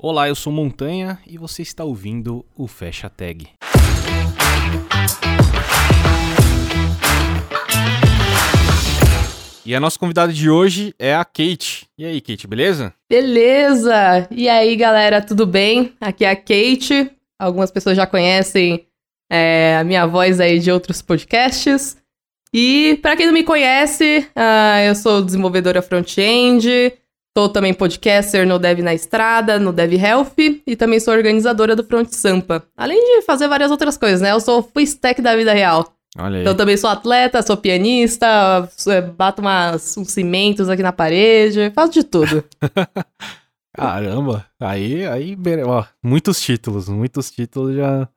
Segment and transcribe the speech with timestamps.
[0.00, 3.48] Olá, eu sou Montanha e você está ouvindo o Fecha Tag.
[9.66, 11.88] E a nossa convidada de hoje é a Kate.
[11.98, 12.94] E aí, Kate, beleza?
[13.10, 14.28] Beleza!
[14.30, 15.92] E aí, galera, tudo bem?
[16.00, 17.10] Aqui é a Kate.
[17.36, 18.86] Algumas pessoas já conhecem
[19.28, 21.96] é, a minha voz aí de outros podcasts.
[22.54, 26.96] E para quem não me conhece, uh, eu sou desenvolvedora front-end,
[27.38, 30.32] sou também podcaster no Dev na Estrada, no Dev Health
[30.66, 32.64] e também sou organizadora do Front Sampa.
[32.76, 34.32] Além de fazer várias outras coisas, né?
[34.32, 35.86] Eu sou full stack da vida real.
[36.18, 36.42] Olha aí.
[36.42, 41.92] Então também sou atleta, sou pianista, é, bato umas, uns cimentos aqui na parede, faço
[41.92, 42.42] de tudo.
[43.72, 48.08] Caramba, aí, aí, ó, muitos títulos, muitos títulos já,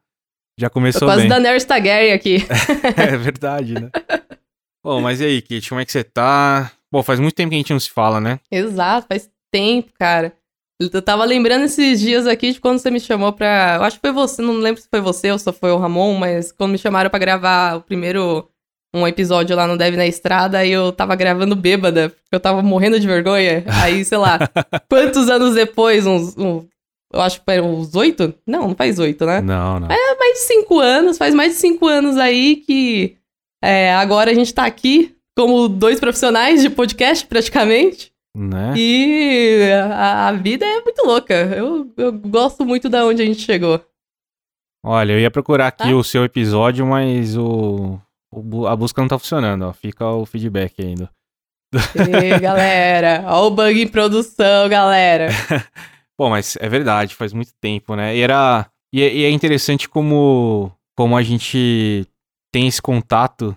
[0.59, 1.29] já começou quase bem.
[1.29, 2.37] Daenerys Targaryen aqui.
[2.97, 3.91] é verdade, né?
[4.83, 6.71] Bom, mas e aí, Kate, como é que você tá?
[6.91, 8.39] Bom, faz muito tempo que a gente não se fala, né?
[8.51, 10.33] Exato, faz tempo, cara.
[10.79, 13.75] Eu tava lembrando esses dias aqui de quando você me chamou pra.
[13.77, 16.15] Eu acho que foi você, não lembro se foi você ou se foi o Ramon,
[16.15, 18.47] mas quando me chamaram pra gravar o primeiro.
[18.93, 22.61] Um episódio lá no Deve na Estrada, aí eu tava gravando bêbada, porque eu tava
[22.61, 23.63] morrendo de vergonha.
[23.81, 24.37] Aí, sei lá,
[24.89, 26.35] quantos anos depois, uns.
[26.37, 26.67] Um,
[27.13, 28.33] eu acho que uns oito?
[28.45, 29.39] Não, não faz oito, né?
[29.39, 29.87] Não, não.
[29.87, 33.15] É mais de cinco anos, faz mais de cinco anos aí que
[33.63, 38.11] é, agora a gente tá aqui como dois profissionais de podcast, praticamente.
[38.35, 38.73] Né?
[38.77, 39.59] E
[39.91, 41.33] a, a vida é muito louca.
[41.33, 43.83] Eu, eu gosto muito da onde a gente chegou.
[44.83, 45.95] Olha, eu ia procurar aqui Ah.
[45.95, 47.99] o seu episódio, mas o,
[48.33, 49.73] o a busca não tá funcionando, ó.
[49.73, 51.09] Fica o feedback ainda.
[51.73, 55.27] E galera, ó o bug em produção, galera.
[56.17, 58.15] Bom, mas é verdade, faz muito tempo, né?
[58.15, 58.67] E era.
[58.93, 62.05] E é, e é interessante como, como a gente
[62.51, 63.55] tem esse contato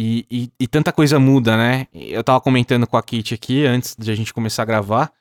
[0.00, 1.88] e, e, e tanta coisa muda, né?
[1.92, 5.12] Eu tava comentando com a Kate aqui antes de a gente começar a gravar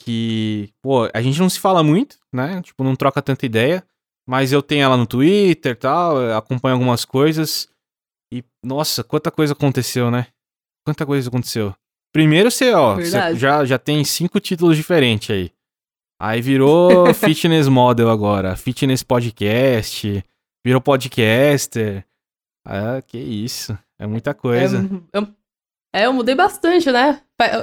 [0.00, 2.62] que, pô, a gente não se fala muito, né?
[2.62, 3.84] Tipo, não troca tanta ideia,
[4.24, 7.68] mas eu tenho ela no Twitter e tal, acompanho algumas coisas
[8.32, 10.28] e, nossa, quanta coisa aconteceu, né?
[10.86, 11.74] Quanta coisa aconteceu.
[12.12, 15.50] Primeiro você, ó, você já, já tem cinco títulos diferentes aí.
[16.22, 20.24] Aí virou fitness model agora, fitness podcast,
[20.64, 22.05] virou podcaster.
[22.66, 23.76] Ah, que isso.
[23.98, 24.78] É muita coisa.
[25.12, 25.28] É, eu,
[25.94, 27.20] é, eu mudei bastante, né?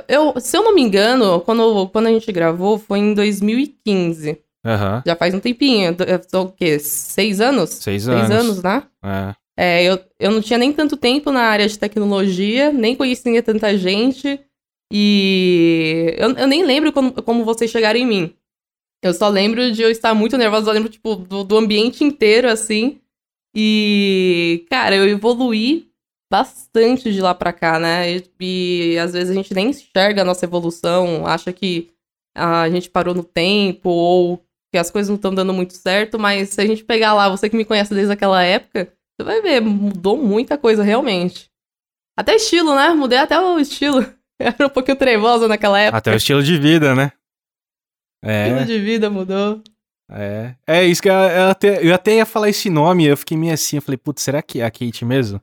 [0.08, 4.40] Eu, se eu não me engano, quando, quando a gente gravou foi em 2015.
[4.66, 5.03] Aham.
[5.06, 5.96] Já faz um tempinho.
[6.28, 6.80] São o quê?
[6.80, 7.69] Seis anos?
[7.72, 8.31] Seis Seis anos.
[8.31, 8.84] anos, né?
[9.03, 9.36] É.
[9.56, 13.78] É, eu, eu não tinha nem tanto tempo na área de tecnologia, nem conhecia tanta
[13.78, 14.40] gente.
[14.92, 18.34] E eu, eu nem lembro como, como vocês chegaram em mim.
[19.03, 22.50] Eu só lembro de eu estar muito nervosa, eu lembro, tipo, do, do ambiente inteiro,
[22.50, 23.02] assim.
[23.56, 25.90] E, cara, eu evoluí
[26.31, 28.18] bastante de lá pra cá, né?
[28.40, 31.92] E, e às vezes a gente nem enxerga a nossa evolução, acha que
[32.36, 36.50] a gente parou no tempo ou que as coisas não estão dando muito certo, mas
[36.50, 39.62] se a gente pegar lá, você que me conhece desde aquela época, você vai ver,
[39.62, 41.52] mudou muita coisa realmente.
[42.18, 42.90] Até estilo, né?
[42.90, 44.03] Mudei até o estilo.
[44.42, 46.00] Era um pouquinho trevosa naquela época.
[46.00, 47.12] Até o estilo de vida, né?
[48.24, 49.62] O estilo É, de vida mudou.
[50.09, 50.56] É.
[50.68, 53.53] É isso que eu, eu até, eu até ia falar esse nome, eu fiquei meio
[53.53, 55.41] assim, eu falei, putz, será que é a Kate mesmo?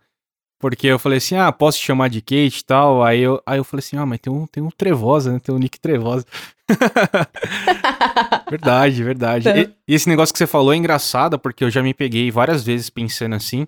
[0.61, 3.03] Porque eu falei assim, ah, posso te chamar de Kate e tal.
[3.03, 5.39] Aí eu, aí eu falei assim, ah, mas tem um, tem um Trevosa, né?
[5.39, 6.27] Tem um Nick Trevosa.
[8.51, 9.49] Verdade, verdade.
[9.49, 12.65] E, e esse negócio que você falou é engraçado, porque eu já me peguei várias
[12.65, 13.67] vezes pensando assim.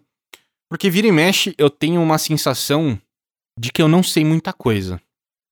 [0.69, 2.99] Porque vira e mexe, eu tenho uma sensação
[3.59, 5.01] de que eu não sei muita coisa,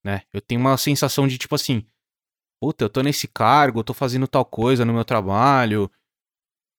[0.05, 0.23] né?
[0.33, 1.85] Eu tenho uma sensação de tipo assim,
[2.61, 5.91] puta, eu tô nesse cargo, eu tô fazendo tal coisa no meu trabalho.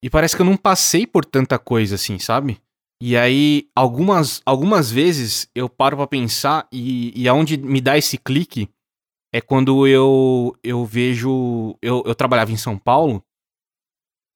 [0.04, 2.62] E parece que eu não passei por tanta coisa assim, sabe?
[3.02, 8.18] E aí, algumas, algumas vezes eu paro pra pensar e, e aonde me dá esse
[8.18, 8.70] clique
[9.34, 11.76] é quando eu, eu vejo.
[11.82, 13.24] Eu, eu trabalhava em São Paulo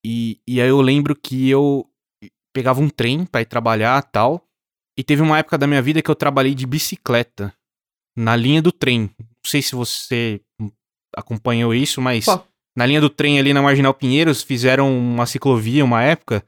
[0.06, 1.90] e, e aí eu lembro que eu
[2.54, 4.42] pegava um trem pra ir trabalhar tal.
[4.98, 7.54] E teve uma época da minha vida que eu trabalhei de bicicleta
[8.16, 9.10] na linha do trem.
[9.20, 10.42] Não sei se você
[11.16, 12.46] acompanhou isso, mas Qual?
[12.76, 16.44] na linha do trem ali na Marginal Pinheiros fizeram uma ciclovia uma época.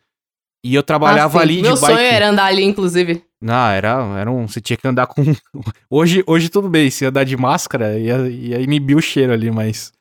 [0.65, 1.93] E eu trabalhava Ah, ali Meu de bike.
[1.93, 3.23] sonho era andar ali, inclusive.
[3.41, 4.47] Não, era, era um.
[4.47, 5.21] Você tinha que andar com.
[5.89, 9.93] Hoje, hoje tudo bem, se andar de máscara ia, ia inibir o cheiro ali, mas.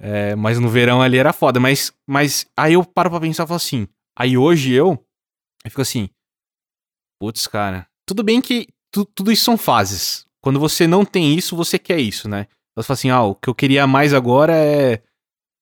[0.00, 1.60] É, mas no verão ali era foda.
[1.60, 3.86] Mas, mas aí eu paro pra pensar e falo assim.
[4.18, 4.98] Aí hoje eu.
[5.64, 6.08] Eu fico assim.
[7.20, 7.86] Putz, cara.
[8.06, 10.24] Tudo bem que tu- tudo isso são fases.
[10.42, 12.48] Quando você não tem isso, você quer isso, né?
[12.76, 15.02] Você fala assim, ah, o que eu queria mais agora é.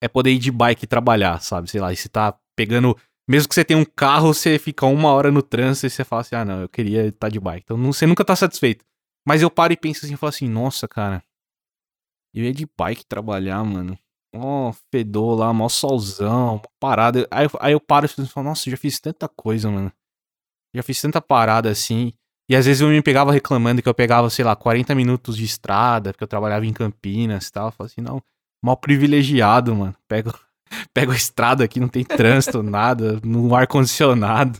[0.03, 1.69] É poder ir de bike trabalhar, sabe?
[1.69, 2.97] Sei lá, e você tá pegando.
[3.29, 6.21] Mesmo que você tenha um carro, você fica uma hora no trânsito e você fala
[6.21, 7.63] assim, ah, não, eu queria estar de bike.
[7.65, 8.83] Então não- você nunca tá satisfeito.
[9.27, 11.23] Mas eu paro e penso assim, eu falo assim, nossa, cara.
[12.33, 13.97] Eu ia de bike trabalhar, mano.
[14.33, 17.27] mó fedor lá, mó solzão, mó parada.
[17.29, 19.91] Aí, aí eu paro e falo, nossa, já fiz tanta coisa, mano.
[20.73, 22.13] Já fiz tanta parada assim.
[22.51, 25.45] E às vezes eu me pegava reclamando que eu pegava, sei lá, 40 minutos de
[25.45, 27.67] estrada, porque eu trabalhava em Campinas e tal.
[27.67, 28.21] Eu falava assim, não,
[28.61, 29.95] mal privilegiado, mano.
[30.05, 30.33] Pego,
[30.93, 34.59] pego a estrada aqui, não tem trânsito, nada, no ar-condicionado.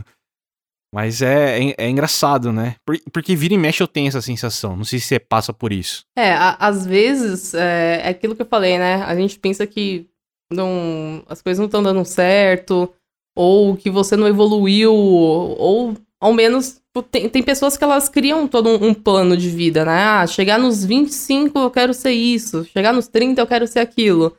[0.95, 2.75] Mas é, é, é engraçado, né?
[2.85, 4.77] Por- porque vira e mexe eu tenho essa sensação.
[4.77, 6.05] Não sei se você passa por isso.
[6.17, 9.03] É, a- às vezes, é, é aquilo que eu falei, né?
[9.03, 10.07] A gente pensa que
[10.49, 12.89] não, as coisas não estão dando certo,
[13.35, 16.79] ou que você não evoluiu, ou ao menos
[17.09, 20.03] tem, tem pessoas que elas criam todo um, um plano de vida, né?
[20.03, 24.37] Ah, chegar nos 25 eu quero ser isso, chegar nos 30 eu quero ser aquilo.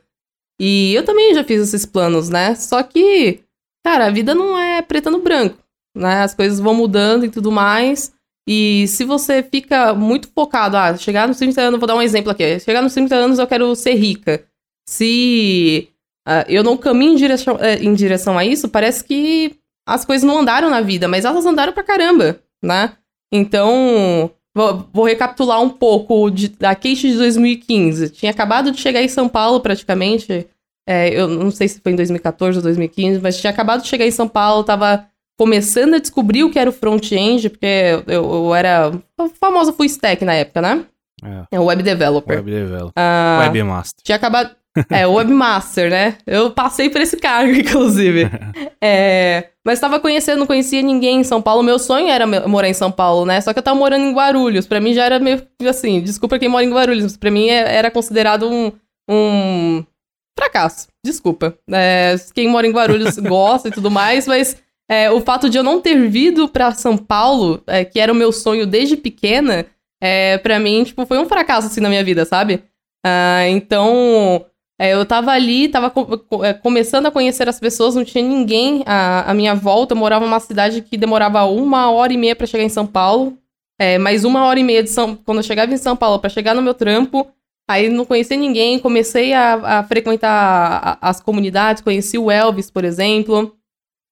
[0.59, 2.55] E eu também já fiz esses planos, né?
[2.55, 3.41] Só que,
[3.83, 5.57] cara, a vida não é preta no branco,
[5.97, 6.21] né?
[6.21, 8.13] As coisas vão mudando e tudo mais.
[8.47, 12.31] E se você fica muito focado, ah, chegar nos 30 anos, vou dar um exemplo
[12.31, 12.59] aqui.
[12.59, 14.45] Chegar nos 30 anos eu quero ser rica.
[14.87, 15.89] Se
[16.25, 19.57] ah, eu não caminho em direção, eh, em direção a isso, parece que
[19.87, 22.93] as coisas não andaram na vida, mas elas andaram pra caramba, né?
[23.31, 28.09] Então, vou, vou recapitular um pouco de- da queixa de 2015.
[28.09, 30.47] Tinha acabado de chegar em São Paulo, praticamente.
[30.87, 34.05] É, eu não sei se foi em 2014 ou 2015, mas tinha acabado de chegar
[34.05, 35.05] em São Paulo, tava
[35.39, 37.65] começando a descobrir o que era o front-end, porque
[38.07, 40.85] eu, eu era a famosa full stack na época, né?
[41.23, 41.55] É.
[41.55, 42.35] É o web developer.
[42.37, 42.91] Web developer.
[42.95, 44.03] Ah, Webmaster.
[44.03, 44.55] tinha acabado.
[44.89, 46.17] É, webmaster, né?
[46.25, 48.29] Eu passei por esse cargo, inclusive.
[48.81, 51.61] É, mas tava conhecendo, não conhecia ninguém em São Paulo.
[51.61, 53.39] Meu sonho era morar em São Paulo, né?
[53.41, 54.65] Só que eu tava morando em Guarulhos.
[54.65, 57.75] Pra mim já era meio assim, desculpa quem mora em Guarulhos, mas pra mim é-
[57.75, 58.71] era considerado um,
[59.09, 59.83] um
[60.37, 60.87] fracasso.
[61.05, 61.55] Desculpa.
[61.71, 64.57] É, quem mora em Guarulhos gosta e tudo mais, mas
[64.89, 68.15] é, o fato de eu não ter vindo pra São Paulo, é, que era o
[68.15, 69.65] meu sonho desde pequena,
[70.01, 72.63] é, para mim, tipo, foi um fracasso assim na minha vida, sabe?
[73.05, 74.45] Ah, então,
[74.79, 75.93] é, eu tava ali, tava
[76.43, 79.93] é, começando a conhecer as pessoas, não tinha ninguém à, à minha volta.
[79.93, 83.37] Eu morava numa cidade que demorava uma hora e meia pra chegar em São Paulo.
[83.79, 85.15] É, mais uma hora e meia de São...
[85.15, 87.27] quando eu chegava em São Paulo pra chegar no meu trampo.
[87.69, 90.29] Aí não conhecia ninguém, comecei a, a frequentar
[91.01, 93.55] a- as comunidades, conheci o Elvis, por exemplo,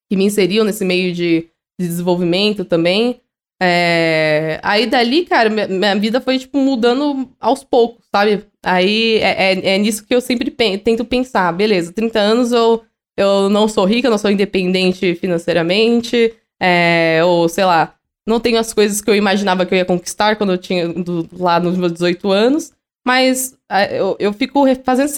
[0.09, 1.47] que me inseriu nesse meio de,
[1.79, 3.19] de desenvolvimento também.
[3.63, 8.43] É, Aí dali, cara, minha, vida foi, tipo, mudando aos poucos, sabe?
[8.63, 11.51] Aí é, é, é nisso que eu sempre pen- tento pensar.
[11.53, 12.81] Beleza, 30 anos eu,
[13.15, 17.93] eu não sou rica, não sou independente financeiramente, é, ou sei lá,
[18.25, 21.29] não tenho as coisas que eu imaginava que eu ia conquistar quando eu tinha do-
[21.33, 22.71] lá nos meus 18 anos,
[23.05, 23.55] mas
[23.91, 25.09] eu, eu fico fazendo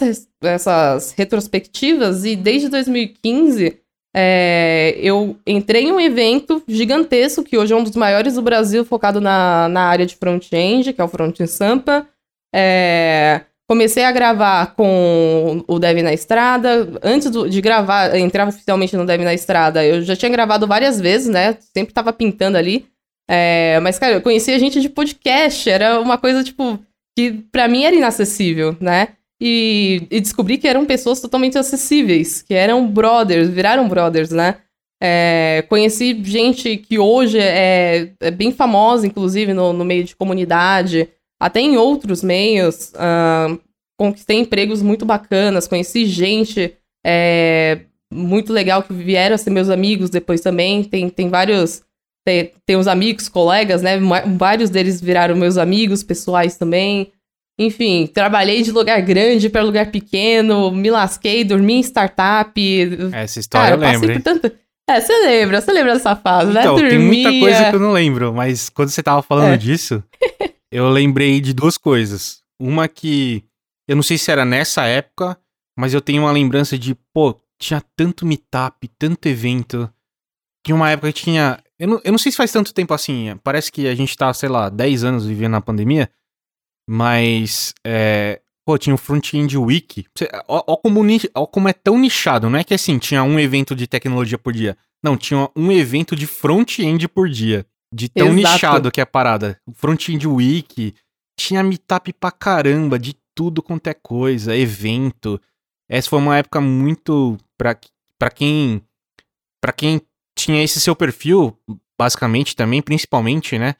[0.41, 3.79] essas retrospectivas e desde 2015
[4.15, 8.85] é, eu entrei em um evento gigantesco, que hoje é um dos maiores do Brasil,
[8.85, 12.07] focado na, na área de front-end, que é o Front em Sampa.
[12.53, 16.87] É, comecei a gravar com o Dev na Estrada.
[17.01, 20.99] Antes do- de gravar, entrar oficialmente no Dev na Estrada, eu já tinha gravado várias
[21.01, 21.57] vezes, né?
[21.75, 22.85] Sempre tava pintando ali.
[23.27, 26.77] É, mas, cara, eu conhecia gente de podcast, era uma coisa, tipo,
[27.17, 29.09] que pra mim era inacessível, né?
[29.45, 34.55] E, e descobri que eram pessoas totalmente acessíveis, que eram brothers, viraram brothers, né?
[35.03, 41.09] É, conheci gente que hoje é, é bem famosa, inclusive, no, no meio de comunidade,
[41.41, 42.93] até em outros meios.
[42.95, 43.57] ah,
[43.99, 47.81] conquistei empregos muito bacanas, conheci gente é,
[48.13, 50.85] muito legal que vieram a ser meus amigos depois também.
[50.85, 51.83] Tem, tem vários.
[52.25, 53.99] Tem, tem os amigos, colegas, né?
[54.37, 57.11] Vários deles viraram meus amigos pessoais também.
[57.59, 62.51] Enfim, trabalhei de lugar grande para lugar pequeno, me lasquei, dormi em startup.
[63.11, 64.55] Essa história Cara, eu lembro, tanta.
[64.89, 66.89] É, você lembra, você lembra dessa fase, Então, né?
[66.89, 69.57] tem muita coisa que eu não lembro, mas quando você tava falando É.
[69.57, 70.03] disso,
[70.71, 72.41] eu lembrei de duas coisas.
[72.59, 73.43] Uma que
[73.87, 75.37] eu não sei se era nessa época,
[75.77, 79.89] mas eu tenho uma lembrança de, pô, tinha tanto meetup, tanto evento.
[80.65, 81.59] Tinha uma época que tinha.
[81.79, 83.37] Eu não, eu não sei se faz tanto tempo assim.
[83.43, 86.09] Parece que a gente tá, sei lá, 10 anos vivendo na pandemia.
[86.87, 87.73] Mas.
[87.85, 90.05] É, pô, tinha o Front-End Week.
[90.15, 91.01] Você- Ó, ó como,
[91.35, 92.49] ó como é tão nichado.
[92.49, 94.77] Não é que assim, tinha um evento de tecnologia por dia.
[95.03, 97.65] Não, tinha um evento de front-end por dia.
[97.93, 98.53] De tão Exato.
[98.53, 99.59] nichado que é a parada.
[99.67, 100.93] O Front-End Week.
[101.39, 105.41] Tinha meetup pra caramba, de tudo quanto é coisa, evento.
[105.89, 107.37] Essa foi uma época muito.
[107.57, 107.77] Pra,
[108.19, 108.81] pra quem.
[109.61, 110.01] Pra quem
[110.37, 111.57] tinha esse seu perfil,
[111.99, 113.75] basicamente também, principalmente, né?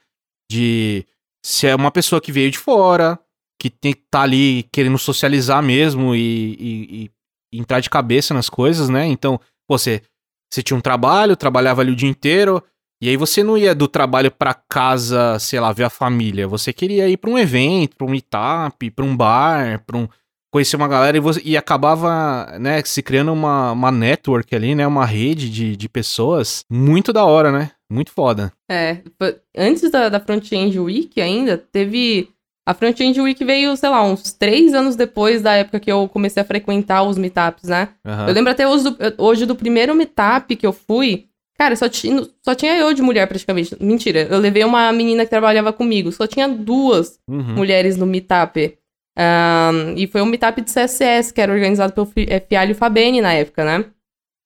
[0.52, 1.06] De
[1.46, 3.20] ser uma pessoa que veio de fora,
[3.60, 7.12] que tem tá ali querendo socializar mesmo e, e-
[7.54, 9.06] e entrar de cabeça nas coisas, né?
[9.08, 10.02] Então, você,
[10.52, 12.64] você tinha um trabalho, trabalhava ali o dia inteiro,
[13.02, 16.48] e aí você não ia do trabalho pra casa, sei lá, ver a família.
[16.48, 20.08] Você queria ir pra um evento, pra um meetup, pra um bar, pra um,
[20.52, 24.88] conhecia uma galera e, você, e acabava, né, se criando uma, uma network ali, né,
[24.88, 27.72] uma rede de, de pessoas muito da hora, né?
[27.94, 28.52] Muito foda.
[28.70, 28.98] É,
[29.56, 32.30] antes da, da Front-End Week ainda, teve...
[32.66, 36.42] A Front-End Week veio, sei lá, uns três anos depois da época que eu comecei
[36.42, 37.90] a frequentar os meetups, né?
[38.06, 38.28] Uhum.
[38.30, 42.28] Eu lembro até hoje do, hoje do primeiro meetup que eu fui, Cara, só tinha,
[42.42, 43.76] só tinha eu de mulher praticamente.
[43.80, 46.12] Mentira, eu levei uma menina que trabalhava comigo.
[46.12, 47.56] Só tinha duas uhum.
[47.56, 48.78] mulheres no meetup.
[49.18, 52.12] Um, e foi um meetup de CSS, que era organizado pelo
[52.50, 53.86] Fialho Fabene na época, né?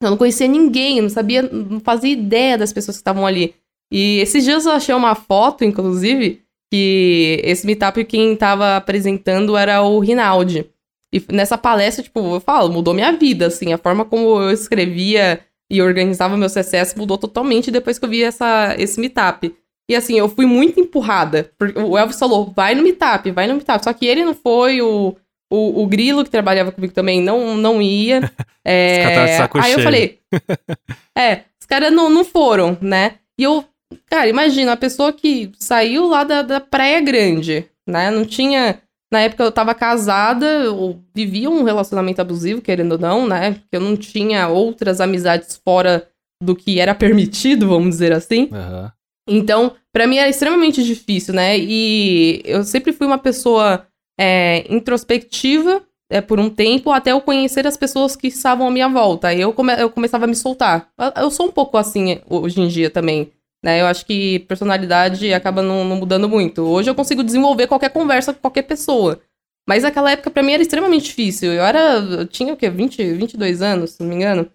[0.01, 3.56] Eu não conhecia ninguém, não sabia, não fazia ideia das pessoas que estavam ali.
[3.92, 9.82] E esses dias eu achei uma foto, inclusive, que esse meetup quem tava apresentando era
[9.82, 10.70] o Rinaldi.
[11.12, 15.39] E nessa palestra, tipo, eu falo, mudou minha vida, assim, a forma como eu escrevia
[15.70, 19.54] e organizava meu CSS mudou totalmente depois que eu vi essa, esse meetup.
[19.89, 21.51] E assim, eu fui muito empurrada.
[21.58, 23.84] Porque o Elvis falou, vai no meetup, vai no meetup.
[23.84, 25.16] Só que ele não foi, o,
[25.51, 28.22] o, o Grilo, que trabalhava comigo também, não, não ia.
[28.70, 29.48] É...
[29.62, 30.20] aí eu falei,
[31.18, 33.13] é, os caras não, não foram, né?
[33.39, 33.63] E eu,
[34.08, 38.12] cara, imagina, a pessoa que saiu lá da, da Praia Grande, né?
[38.12, 43.25] Não tinha na época eu tava casada, eu vivia um relacionamento abusivo, querendo ou não,
[43.25, 43.54] né?
[43.54, 46.08] Porque eu não tinha outras amizades fora
[46.44, 48.50] do que era permitido, vamos dizer assim.
[48.51, 48.92] Uhum.
[49.30, 51.58] Então, para mim era extremamente difícil, né?
[51.58, 53.86] E eu sempre fui uma pessoa
[54.20, 58.88] é, introspectiva é, por um tempo, até eu conhecer as pessoas que estavam à minha
[58.88, 59.28] volta.
[59.28, 60.90] Aí eu, come eu começava a me soltar.
[61.16, 63.32] Eu sou um pouco assim hoje em dia também.
[63.64, 63.82] Né?
[63.82, 66.62] Eu acho que personalidade acaba não, não, mudando muito.
[66.62, 69.20] Hoje eu consigo desenvolver qualquer conversa com qualquer pessoa.
[69.68, 71.52] Mas naquela época para mim era extremamente difícil.
[71.52, 71.98] Eu era.
[71.98, 72.70] Eu tinha o quê?
[72.70, 74.50] 20, 22 anos, se não me engano.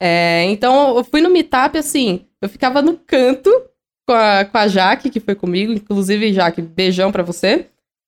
[0.00, 2.26] É, então eu fui no meetup assim.
[2.40, 3.50] Eu ficava no canto
[4.06, 5.72] com a, com a Jaque, que foi comigo.
[5.72, 7.66] Inclusive, Jaque, beijão pra você.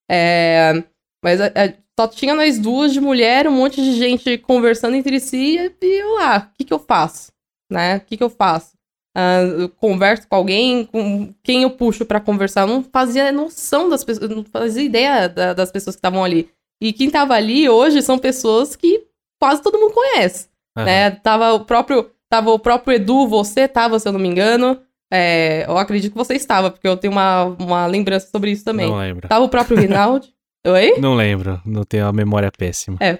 [0.09, 0.83] É,
[1.25, 5.57] mas é, só tinha nós duas de mulher, um monte de gente conversando entre si.
[5.81, 7.31] E eu lá, o que, que eu faço?
[7.67, 7.97] Né?
[7.97, 8.75] O que, que eu faço?
[9.17, 12.61] Uh, converso com alguém, com quem eu puxo para conversar.
[12.61, 16.47] Eu não fazia noção das pessoas, não fazia ideia da, das pessoas que estavam ali.
[16.79, 19.07] E quem tava ali hoje são pessoas que
[19.41, 20.47] quase todo mundo conhece.
[20.77, 20.85] Uhum.
[20.85, 21.09] Né?
[21.09, 22.11] Tava o próprio.
[22.29, 24.79] Tava o próprio Edu, você tava, se eu não me engano.
[25.11, 28.89] É, eu acredito que você estava, porque eu tenho uma, uma lembrança sobre isso também.
[28.89, 29.27] Não lembro.
[29.27, 30.34] Tava o próprio Rinaldi.
[30.65, 30.95] Oi?
[30.99, 32.97] Não lembro, não tenho a memória péssima.
[32.99, 33.19] É.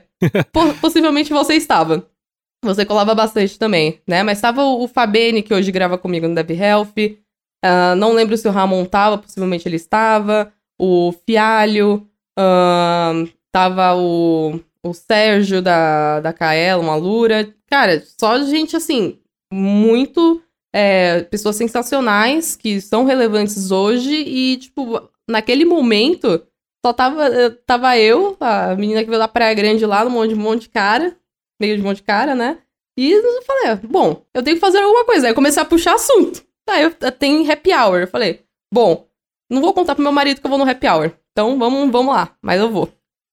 [0.82, 2.10] possivelmente você estava.
[2.64, 4.24] Você colava bastante também, né?
[4.24, 6.94] Mas tava o Fabene, que hoje grava comigo no Dev Health.
[7.64, 10.52] Uh, não lembro se o Ramon tava, possivelmente ele estava.
[10.80, 12.10] O Fialho.
[12.38, 17.54] Uh, tava o, o Sérgio da, da Kaela, uma Lura.
[17.70, 19.20] Cara, só gente assim,
[19.54, 20.42] muito.
[20.74, 26.46] É, pessoas sensacionais que são relevantes hoje e, tipo, naquele momento
[26.86, 27.32] só tava,
[27.66, 30.70] tava eu, a menina que veio da Praia Grande lá, no monte de monte de
[30.70, 31.18] cara,
[31.60, 32.60] meio de monte de cara, né?
[32.96, 35.26] E eu falei, ah, bom, eu tenho que fazer alguma coisa.
[35.26, 36.46] Aí eu comecei a puxar assunto.
[36.70, 38.02] Aí eu, eu tenho happy hour.
[38.02, 39.08] Eu falei, bom,
[39.50, 41.12] não vou contar pro meu marido que eu vou no happy hour.
[41.32, 42.88] Então vamos, vamos lá, mas eu vou.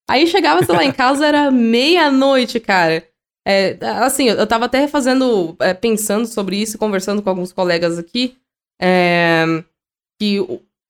[0.09, 3.07] Aí chegava, sei lá, em casa era meia-noite, cara.
[3.47, 8.35] É, assim, eu tava até fazendo, é, pensando sobre isso, conversando com alguns colegas aqui,
[8.81, 9.45] é,
[10.19, 10.39] que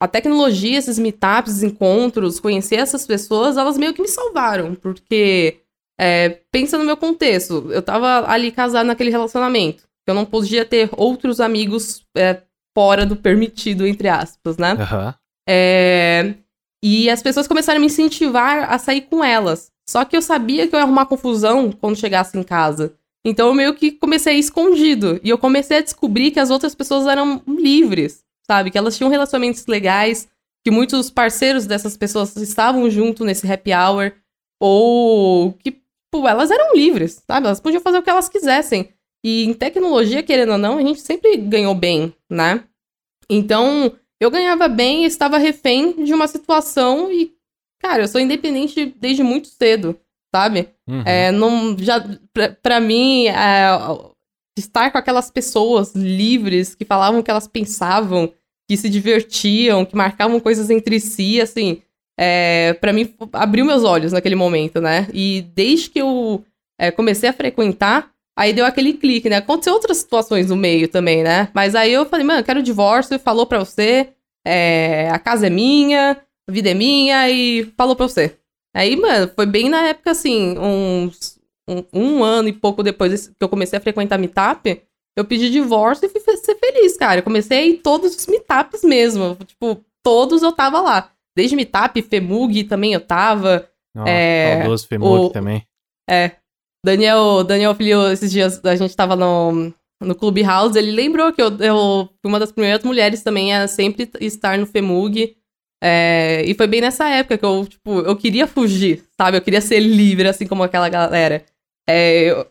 [0.02, 5.58] a tecnologia, esses meetups, encontros, conhecer essas pessoas, elas meio que me salvaram, porque
[5.96, 7.68] é, pensa no meu contexto.
[7.70, 9.84] Eu tava ali casado naquele relacionamento.
[10.04, 12.42] Eu não podia ter outros amigos é,
[12.76, 14.74] fora do permitido, entre aspas, né?
[14.74, 15.14] Uhum.
[15.48, 16.34] É,
[16.82, 19.70] e as pessoas começaram a me incentivar a sair com elas.
[19.88, 22.92] Só que eu sabia que eu ia arrumar confusão quando chegasse em casa.
[23.24, 25.20] Então eu meio que comecei a ir escondido.
[25.22, 28.70] E eu comecei a descobrir que as outras pessoas eram livres, sabe?
[28.70, 30.28] Que elas tinham relacionamentos legais,
[30.64, 34.12] que muitos parceiros dessas pessoas estavam junto nesse happy hour.
[34.60, 35.82] Ou que
[36.14, 37.46] Tipo, elas eram livres, sabe?
[37.46, 38.90] Elas podiam fazer o que elas quisessem.
[39.24, 42.64] E em tecnologia, querendo ou não, a gente sempre ganhou bem, né?
[43.30, 43.90] Então,
[44.20, 47.32] eu ganhava bem e estava refém de uma situação e,
[47.80, 49.98] cara, eu sou independente desde muito cedo,
[50.34, 50.68] sabe?
[50.86, 51.02] Uhum.
[51.06, 52.04] É, não, já,
[52.34, 53.68] pra, pra mim, é,
[54.58, 58.30] estar com aquelas pessoas livres que falavam o que elas pensavam,
[58.72, 61.82] que se divertiam, que marcavam coisas entre si, assim,
[62.18, 65.08] é, para mim, abriu meus olhos naquele momento, né?
[65.12, 66.42] E desde que eu
[66.78, 69.36] é, comecei a frequentar, aí deu aquele clique, né?
[69.36, 71.50] Aconteceu outras situações no meio também, né?
[71.52, 74.08] Mas aí eu falei, mano, quero divórcio, falou pra você,
[74.42, 76.16] é, a casa é minha,
[76.48, 78.34] a vida é minha, e falou pra você.
[78.74, 81.38] Aí, mano, foi bem na época, assim, uns
[81.68, 84.80] um, um ano e pouco depois que eu comecei a frequentar meetup,
[85.16, 87.20] eu pedi divórcio e fui ser feliz, cara.
[87.20, 89.36] Eu comecei todos os meetups mesmo.
[89.44, 91.10] Tipo, todos eu tava lá.
[91.36, 93.68] Desde Meetup, Femug também eu tava.
[93.96, 95.66] Oh, é, saudoso Femur também.
[96.08, 96.32] É.
[96.84, 101.56] Daniel, Daniel Filho, esses dias a gente tava no, no Clubhouse, ele lembrou que eu,
[101.58, 105.36] eu fui uma das primeiras mulheres também a sempre estar no FEMUG.
[105.84, 109.36] É, e foi bem nessa época que eu, tipo, eu queria fugir, sabe?
[109.36, 111.44] Eu queria ser livre, assim como aquela galera.
[111.88, 112.46] É, eu,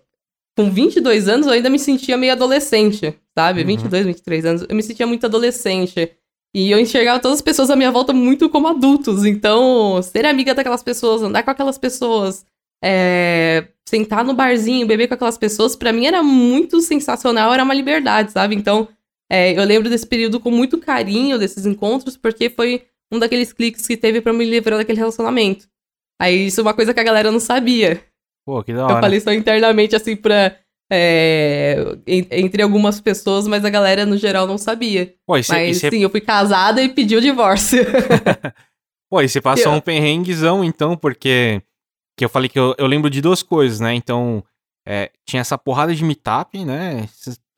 [0.56, 3.62] com 22 anos, eu ainda me sentia meio adolescente, sabe?
[3.62, 3.68] Uhum.
[3.68, 6.12] 22, 23 anos, eu me sentia muito adolescente.
[6.54, 9.24] E eu enxergava todas as pessoas à minha volta muito como adultos.
[9.24, 12.46] Então, ser amiga daquelas pessoas, andar com aquelas pessoas,
[12.84, 17.74] é, sentar no barzinho, beber com aquelas pessoas, para mim era muito sensacional, era uma
[17.74, 18.56] liberdade, sabe?
[18.56, 18.88] Então,
[19.32, 23.88] é, eu lembro desse período com muito carinho, desses encontros, porque foi um daqueles cliques
[23.88, 25.70] que teve para me livrar daquele relacionamento.
[26.22, 28.04] Aí, isso é uma coisa que a galera não sabia.
[28.46, 28.94] Pô, que da hora.
[28.96, 30.56] Eu falei só internamente, assim, pra.
[30.94, 35.14] É, entre algumas pessoas, mas a galera no geral não sabia.
[35.26, 35.90] Pô, e cê, mas e cê...
[35.90, 37.80] sim, eu fui casada e pedi o divórcio.
[39.10, 39.78] Pô, e você passou eu...
[39.78, 41.62] um perrenguezão, então, porque
[42.18, 43.94] que eu falei que eu, eu lembro de duas coisas, né?
[43.94, 44.44] Então,
[44.86, 47.08] é, tinha essa porrada de meetup, né?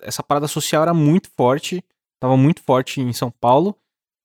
[0.01, 1.83] Essa parada social era muito forte,
[2.19, 3.75] tava muito forte em São Paulo.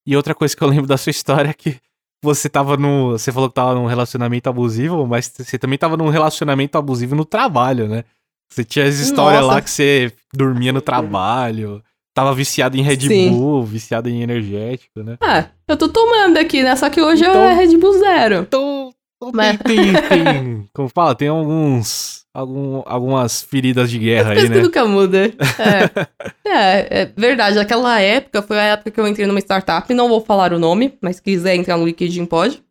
[0.06, 1.80] E outra coisa que eu lembro da sua história é que
[2.22, 3.12] você tava no.
[3.12, 7.24] Você falou que tava num relacionamento abusivo, mas você também tava num relacionamento abusivo no
[7.24, 8.04] trabalho, né?
[8.50, 11.82] Você tinha as histórias lá que você dormia no trabalho,
[12.14, 13.30] tava viciado em Red Sim.
[13.30, 15.18] Bull, viciado em energético, né?
[15.20, 16.74] Ah, eu tô tomando aqui, né?
[16.74, 18.36] Só que hoje então, é Red Bull Zero.
[18.36, 18.90] Então,
[19.34, 19.58] mas...
[19.58, 24.56] tem, tem, tem, como fala, tem alguns, algum, algumas feridas de guerra aí, né?
[24.56, 25.32] que nunca muda.
[25.58, 26.48] É.
[26.48, 27.58] é, é verdade.
[27.58, 30.96] Aquela época foi a época que eu entrei numa startup, não vou falar o nome,
[31.00, 32.62] mas se quiser entrar no LinkedIn pode.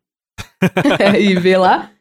[1.19, 1.91] e ver lá.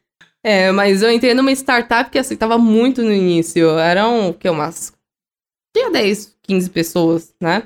[0.43, 3.77] É, mas eu entrei numa startup que, assim, tava muito no início.
[3.77, 4.93] Eram, que, umas...
[5.75, 7.63] Tinha 10, 15 pessoas, né?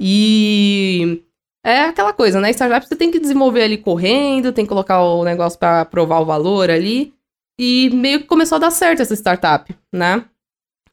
[0.00, 1.22] E
[1.64, 2.50] é aquela coisa, né?
[2.50, 6.26] Startup você tem que desenvolver ali correndo, tem que colocar o negócio para provar o
[6.26, 7.14] valor ali.
[7.58, 10.24] E meio que começou a dar certo essa startup, né?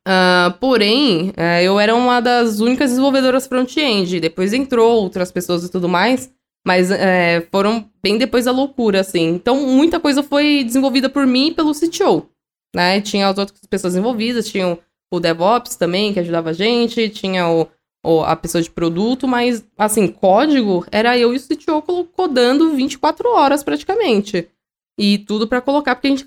[0.07, 4.19] Uh, porém, uh, eu era uma das únicas desenvolvedoras front-end.
[4.19, 6.31] Depois entrou outras pessoas e tudo mais.
[6.65, 9.29] Mas uh, foram bem depois da loucura, assim.
[9.29, 12.29] Então, muita coisa foi desenvolvida por mim e pelo CTO.
[12.75, 13.01] Né?
[13.01, 14.77] Tinha as outras pessoas envolvidas, tinha
[15.11, 17.67] o DevOps também, que ajudava a gente, tinha o
[18.03, 23.29] ou a pessoa de produto, mas, assim, código era eu e o CTO codando 24
[23.29, 24.49] horas praticamente.
[24.99, 26.25] E tudo para colocar, porque a gente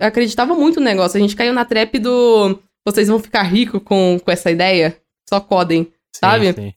[0.00, 1.16] acreditava muito no negócio.
[1.16, 4.96] A gente caiu na trap do vocês vão ficar ricos com, com essa ideia,
[5.28, 6.52] só codem, sim, sabe?
[6.52, 6.74] Sim.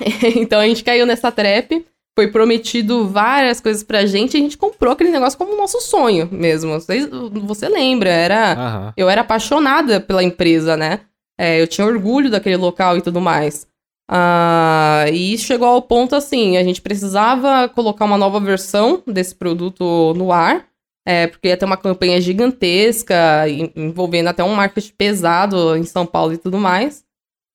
[0.40, 4.58] então a gente caiu nessa trap, foi prometido várias coisas pra gente, e a gente
[4.58, 6.72] comprou aquele negócio como nosso sonho mesmo.
[6.72, 8.56] Você, você lembra, era.
[8.56, 8.92] Uhum.
[8.96, 11.00] Eu era apaixonada pela empresa, né?
[11.38, 13.66] É, eu tinha orgulho daquele local e tudo mais.
[14.10, 20.12] Uh, e chegou ao ponto assim, a gente precisava colocar uma nova versão desse produto
[20.14, 20.66] no ar,
[21.06, 26.32] é, porque ia ter uma campanha gigantesca, envolvendo até um marketing pesado em São Paulo
[26.32, 27.04] e tudo mais.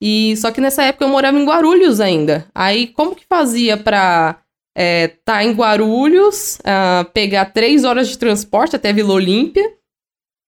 [0.01, 2.47] E só que nessa época eu morava em Guarulhos ainda.
[2.55, 4.41] Aí como que fazia pra
[4.77, 9.73] é, tá em Guarulhos, uh, pegar três horas de transporte até Vila Olímpia,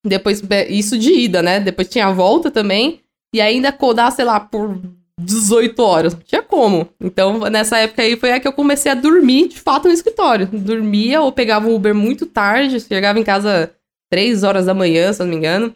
[0.06, 1.60] depois isso de ida, né?
[1.60, 3.02] Depois tinha a volta também,
[3.34, 4.80] e ainda codar, sei lá, por
[5.26, 6.14] 18 horas.
[6.14, 6.88] Não tinha como.
[7.00, 10.48] Então, nessa época aí foi a que eu comecei a dormir, de fato, no escritório.
[10.48, 13.72] Dormia ou pegava um Uber muito tarde, chegava em casa
[14.10, 15.74] 3 horas da manhã, se eu não me engano.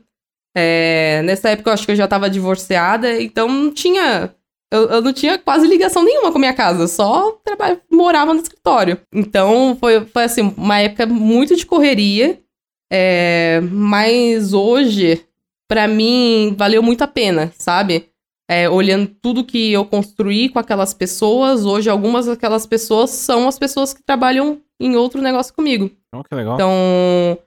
[0.58, 4.34] É, nessa época eu acho que eu já tava divorciada, então não tinha.
[4.72, 7.38] Eu, eu não tinha quase ligação nenhuma com a minha casa, só
[7.92, 9.00] morava no escritório.
[9.14, 12.40] Então foi, foi assim, uma época muito de correria.
[12.92, 15.26] É, mas hoje,
[15.68, 18.10] para mim, valeu muito a pena, sabe?
[18.50, 23.58] É, olhando tudo que eu construí com aquelas pessoas, hoje algumas daquelas pessoas são as
[23.58, 25.90] pessoas que trabalham em outro negócio comigo.
[26.14, 26.56] Oh, que legal.
[26.56, 27.38] Então,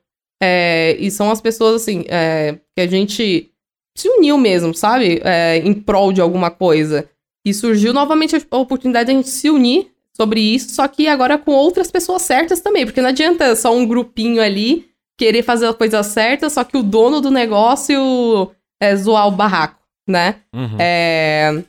[0.43, 3.51] é, e são as pessoas, assim, é, que a gente
[3.97, 5.21] se uniu mesmo, sabe?
[5.25, 7.09] É, em prol de alguma coisa.
[7.45, 11.39] E surgiu novamente a oportunidade de a gente se unir sobre isso, só que agora
[11.39, 15.75] com outras pessoas certas também, porque não adianta só um grupinho ali querer fazer a
[15.75, 19.79] coisa certa, só que o dono do negócio é zoar o barraco
[20.11, 20.37] né?
[20.53, 20.77] Uhum.
[20.79, 21.63] É...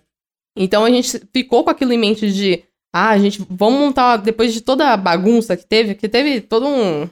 [0.55, 4.53] Então a gente ficou com aquilo em mente de, ah, a gente, vamos montar, depois
[4.53, 7.07] de toda a bagunça que teve, que teve todo um.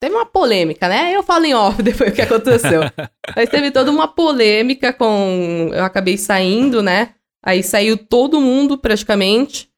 [0.00, 1.14] Teve uma polêmica, né?
[1.14, 2.82] Eu falo em off depois o que aconteceu.
[3.34, 5.70] Mas teve toda uma polêmica com.
[5.72, 7.14] Eu acabei saindo, né?
[7.44, 9.70] Aí saiu todo mundo praticamente.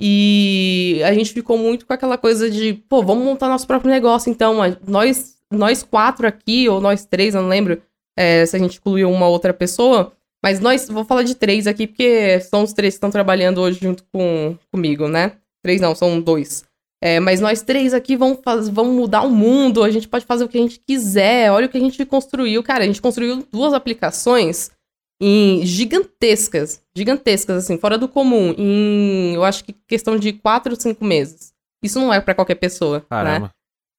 [0.00, 4.30] E a gente ficou muito com aquela coisa de, pô, vamos montar nosso próprio negócio,
[4.30, 4.56] então.
[4.86, 7.80] Nós, nós quatro aqui, ou nós três, eu não lembro
[8.16, 10.12] é, se a gente incluiu uma outra pessoa.
[10.44, 13.80] Mas nós, vou falar de três aqui, porque são os três que estão trabalhando hoje
[13.80, 15.38] junto com, comigo, né?
[15.62, 16.66] Três não, são dois.
[17.02, 20.44] É, mas nós três aqui vamos, faz, vamos mudar o mundo, a gente pode fazer
[20.44, 22.62] o que a gente quiser, olha o que a gente construiu.
[22.62, 24.70] Cara, a gente construiu duas aplicações
[25.18, 31.06] em gigantescas, gigantescas, assim, fora do comum, em, eu acho que questão de quatro, cinco
[31.06, 31.54] meses.
[31.82, 33.04] Isso não é para qualquer pessoa, né?
[33.08, 33.46] Caramba.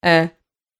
[0.04, 0.08] né?
[0.08, 0.30] É.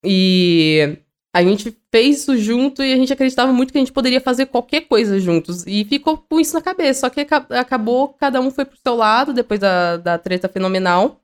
[0.04, 0.96] E
[1.36, 4.46] a gente fez isso junto e a gente acreditava muito que a gente poderia fazer
[4.46, 5.66] qualquer coisa juntos.
[5.66, 7.00] E ficou com isso na cabeça.
[7.00, 11.20] Só que acabou, cada um foi pro seu lado depois da, da treta fenomenal.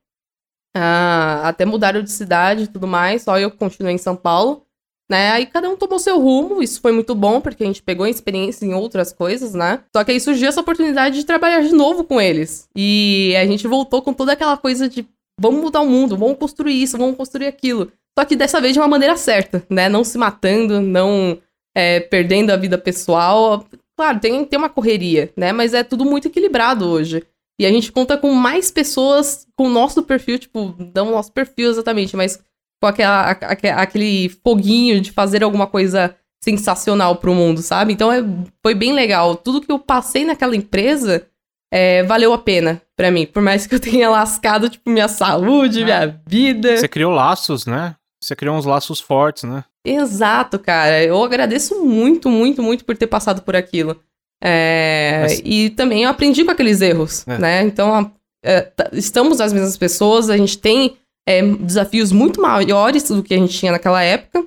[0.76, 3.22] Ah, até mudaram de cidade e tudo mais.
[3.22, 4.66] Só eu continuei em São Paulo.
[5.10, 5.30] Né?
[5.30, 8.66] Aí cada um tomou seu rumo, isso foi muito bom, porque a gente pegou experiência
[8.66, 9.82] em outras coisas, né?
[9.94, 12.68] Só que aí surgiu essa oportunidade de trabalhar de novo com eles.
[12.76, 15.06] E a gente voltou com toda aquela coisa de
[15.38, 17.90] vamos mudar o mundo, vamos construir isso, vamos construir aquilo.
[18.18, 19.88] Só que dessa vez de uma maneira certa, né?
[19.88, 21.38] Não se matando, não
[21.74, 23.64] é, perdendo a vida pessoal.
[23.96, 25.52] Claro, tem, tem uma correria, né?
[25.52, 27.22] Mas é tudo muito equilibrado hoje.
[27.60, 31.32] E a gente conta com mais pessoas com o nosso perfil, tipo, não o nosso
[31.32, 32.42] perfil exatamente, mas
[32.82, 37.92] com aquela, aquele foguinho de fazer alguma coisa sensacional pro mundo, sabe?
[37.92, 38.22] Então é,
[38.60, 39.36] foi bem legal.
[39.36, 41.24] Tudo que eu passei naquela empresa
[41.72, 43.24] é, valeu a pena para mim.
[43.24, 45.84] Por mais que eu tenha lascado, tipo, minha saúde, ah.
[45.84, 46.76] minha vida.
[46.76, 47.94] Você criou laços, né?
[48.22, 49.64] Você criou uns laços fortes, né?
[49.84, 51.02] Exato, cara.
[51.02, 54.00] Eu agradeço muito, muito, muito por ter passado por aquilo.
[54.42, 55.42] É, Mas...
[55.44, 57.38] E também eu aprendi com aqueles erros, é.
[57.38, 57.62] né?
[57.62, 58.12] Então,
[58.44, 60.96] é, estamos as mesmas pessoas, a gente tem
[61.28, 64.44] é, desafios muito maiores do que a gente tinha naquela época,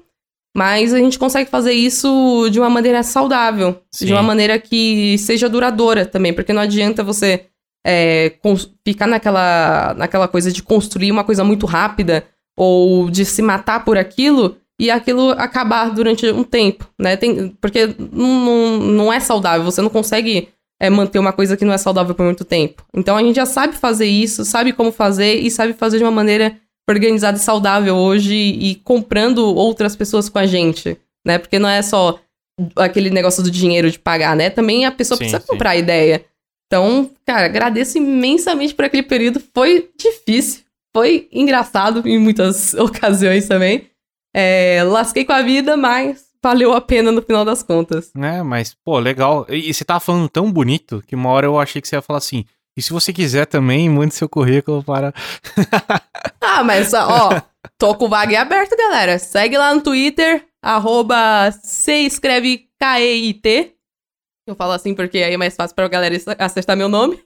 [0.55, 4.05] mas a gente consegue fazer isso de uma maneira saudável, Sim.
[4.05, 7.45] de uma maneira que seja duradoura também, porque não adianta você
[7.85, 8.33] é,
[8.85, 12.25] ficar naquela, naquela coisa de construir uma coisa muito rápida
[12.57, 17.15] ou de se matar por aquilo e aquilo acabar durante um tempo, né?
[17.15, 21.73] Tem, porque não, não é saudável, você não consegue é, manter uma coisa que não
[21.73, 22.83] é saudável por muito tempo.
[22.93, 26.11] Então a gente já sabe fazer isso, sabe como fazer e sabe fazer de uma
[26.11, 26.57] maneira
[26.89, 31.37] organizada e saudável hoje e comprando outras pessoas com a gente, né?
[31.37, 32.19] Porque não é só
[32.75, 34.49] aquele negócio do dinheiro de pagar, né?
[34.49, 35.47] Também a pessoa sim, precisa sim.
[35.47, 36.25] comprar a ideia.
[36.67, 39.41] Então, cara, agradeço imensamente por aquele período.
[39.53, 40.61] Foi difícil,
[40.95, 43.91] foi engraçado em muitas ocasiões também.
[44.33, 48.13] É, lasquei com a vida, mas valeu a pena no final das contas.
[48.15, 49.45] É, mas, pô, legal.
[49.49, 52.01] E, e você tava falando tão bonito que uma hora eu achei que você ia
[52.01, 52.45] falar assim.
[52.77, 55.13] E se você quiser também, mande seu currículo para.
[56.39, 57.41] ah, mas ó,
[57.77, 59.19] tô com o vaga aberto, galera.
[59.19, 63.73] Segue lá no Twitter, arroba se escreve K-E-I-T.
[64.47, 67.21] Eu falo assim porque aí é mais fácil pra galera acertar meu nome.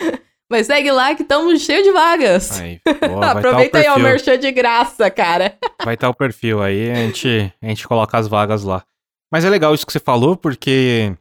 [0.50, 2.60] Mas segue lá que estamos cheios de vagas.
[2.60, 5.56] Aí, boa, tá Aproveita tá aí, ó, o merchan de graça, cara.
[5.84, 8.84] Vai estar tá o perfil aí, a gente, a gente coloca as vagas lá.
[9.32, 11.16] Mas é legal isso que você falou, porque,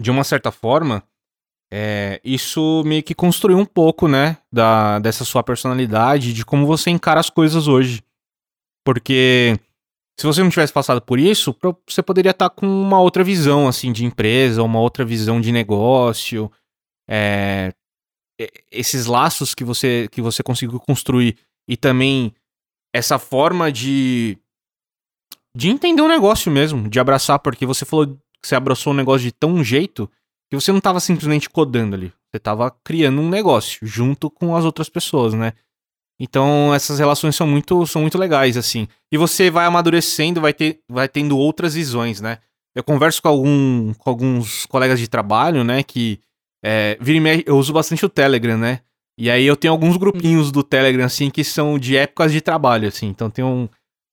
[0.00, 1.02] de uma certa forma,
[1.70, 6.88] é, isso meio que construiu um pouco, né, da, dessa sua personalidade, de como você
[6.88, 8.02] encara as coisas hoje.
[8.82, 9.60] Porque
[10.18, 11.54] se você não tivesse passado por isso,
[11.86, 15.52] você poderia estar tá com uma outra visão, assim, de empresa, uma outra visão de
[15.52, 16.50] negócio.
[17.06, 17.74] É,
[18.70, 21.36] esses laços que você, que você conseguiu construir
[21.68, 22.34] e também
[22.94, 24.38] essa forma de
[25.56, 29.22] de entender o negócio mesmo, de abraçar, porque você falou que você abraçou o negócio
[29.22, 30.08] de tão jeito
[30.48, 34.64] que você não estava simplesmente codando ali, você estava criando um negócio junto com as
[34.64, 35.52] outras pessoas, né?
[36.20, 38.86] Então essas relações são muito são muito legais assim.
[39.10, 42.38] E você vai amadurecendo, vai ter vai tendo outras visões, né?
[42.74, 46.20] Eu converso com algum com alguns colegas de trabalho, né, que
[46.64, 46.98] é,
[47.46, 48.80] eu uso bastante o Telegram, né?
[49.18, 52.88] E aí eu tenho alguns grupinhos do Telegram, assim, que são de épocas de trabalho,
[52.88, 53.06] assim.
[53.06, 53.68] Então tem um,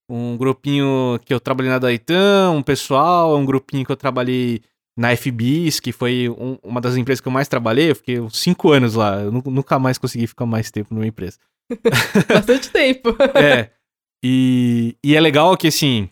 [0.09, 4.61] um grupinho que eu trabalhei na Daitan, um pessoal, um grupinho que eu trabalhei
[4.97, 7.91] na FBIS, que foi um, uma das empresas que eu mais trabalhei.
[7.91, 9.21] Eu fiquei cinco anos lá.
[9.21, 11.37] Eu nunca mais consegui ficar mais tempo numa empresa.
[12.27, 13.15] Bastante tempo.
[13.37, 13.69] é.
[14.23, 16.09] E, e é legal que, assim,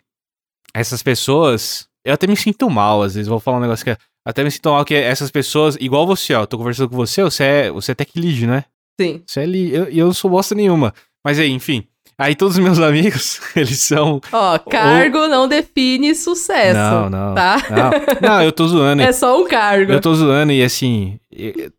[0.73, 1.89] essas pessoas.
[2.05, 3.27] Eu até me sinto mal, às vezes.
[3.27, 3.97] Vou falar um negócio que é.
[4.25, 7.43] Até me sinto mal que essas pessoas, igual você, ó, tô conversando com você, você
[7.43, 8.65] é, você é tech lead, né?
[8.99, 9.21] Sim.
[9.25, 10.93] Você é lead, eu, eu não sou bosta nenhuma.
[11.23, 11.87] Mas aí, enfim.
[12.17, 14.19] Aí todos os meus amigos, eles são.
[14.31, 15.27] Ó, cargo ou...
[15.27, 16.79] não define sucesso.
[16.79, 17.35] Não, não.
[17.35, 17.57] Tá?
[17.69, 19.03] Não, não eu tô zoando.
[19.03, 19.91] é só um cargo.
[19.91, 21.19] Eu tô zoando e assim,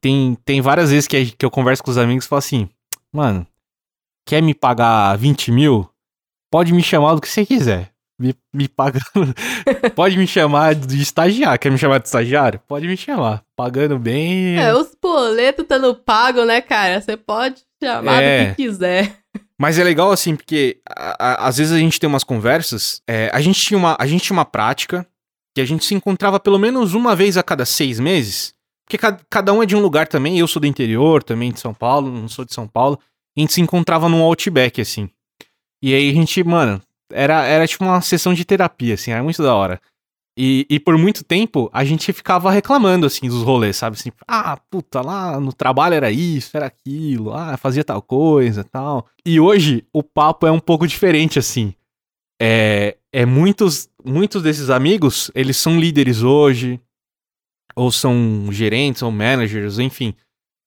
[0.00, 2.68] tem, tem várias vezes que, que eu converso com os amigos e falo assim,
[3.12, 3.44] mano,
[4.24, 5.88] quer me pagar 20 mil?
[6.48, 9.34] Pode me chamar do que você quiser me, me pagando.
[9.94, 11.58] Pode me chamar de estagiário.
[11.58, 12.60] Quer me chamar de estagiário?
[12.66, 13.42] Pode me chamar.
[13.54, 14.58] Pagando bem.
[14.58, 17.00] É, os boletos estando pago, né, cara?
[17.00, 18.44] Você pode chamar é.
[18.44, 19.18] do que quiser.
[19.58, 23.02] Mas é legal assim, porque a, a, às vezes a gente tem umas conversas.
[23.08, 25.06] É, a, gente tinha uma, a gente tinha uma prática
[25.54, 28.54] que a gente se encontrava pelo menos uma vez a cada seis meses.
[28.86, 30.38] Porque cada, cada um é de um lugar também.
[30.38, 32.98] Eu sou do interior, também de São Paulo, não sou de São Paulo.
[33.36, 35.08] a gente se encontrava num Outback, assim.
[35.82, 36.80] E aí a gente, mano,
[37.12, 39.80] era, era tipo uma sessão de terapia, assim, era muito da hora.
[40.38, 43.96] E, e por muito tempo a gente ficava reclamando, assim, dos rolês, sabe?
[43.98, 49.06] Assim, ah, puta, lá no trabalho era isso, era aquilo, ah, fazia tal coisa tal.
[49.24, 51.74] E hoje o papo é um pouco diferente, assim.
[52.40, 56.78] É, é muitos, muitos desses amigos, eles são líderes hoje,
[57.74, 60.14] ou são gerentes, ou managers, enfim.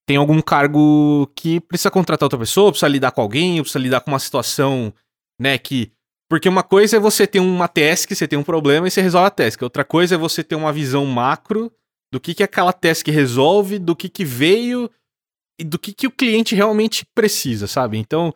[0.07, 4.09] Tem algum cargo que precisa contratar outra pessoa, precisa lidar com alguém, precisa lidar com
[4.09, 4.91] uma situação,
[5.39, 5.91] né, que
[6.29, 9.27] porque uma coisa é você ter uma task, você tem um problema e você resolve
[9.27, 9.63] a task.
[9.63, 11.71] Outra coisa é você ter uma visão macro
[12.13, 14.89] do que, que aquela task resolve, do que, que veio
[15.59, 17.97] e do que, que o cliente realmente precisa, sabe?
[17.97, 18.31] Então,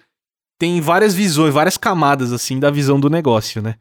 [0.60, 3.76] tem várias visões, várias camadas, assim, da visão do negócio, né?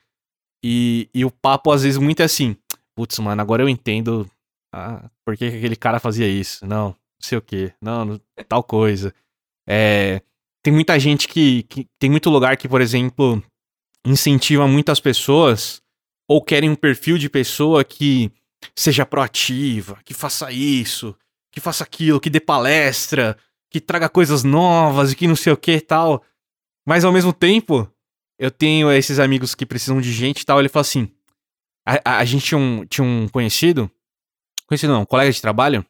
[0.62, 2.54] E, e o papo, às vezes, muito é assim:
[2.94, 4.30] putz, mano, agora eu entendo
[4.74, 6.66] ah, por que, que aquele cara fazia isso.
[6.66, 7.72] Não, não sei o quê.
[7.80, 9.14] Não, tal coisa.
[9.66, 10.22] É,
[10.62, 11.88] tem muita gente que, que.
[11.98, 13.42] Tem muito lugar que, por exemplo
[14.04, 15.82] incentiva muitas pessoas
[16.28, 18.30] ou querem um perfil de pessoa que
[18.74, 21.16] seja proativa, que faça isso,
[21.50, 23.36] que faça aquilo, que dê palestra,
[23.70, 26.22] que traga coisas novas e que não sei o que e tal.
[26.86, 27.90] Mas ao mesmo tempo,
[28.38, 30.58] eu tenho esses amigos que precisam de gente e tal.
[30.58, 31.08] Ele fala assim:
[31.86, 33.90] a, a, a gente tinha um, tinha um conhecido,
[34.66, 35.84] conhecido não, um colega de trabalho,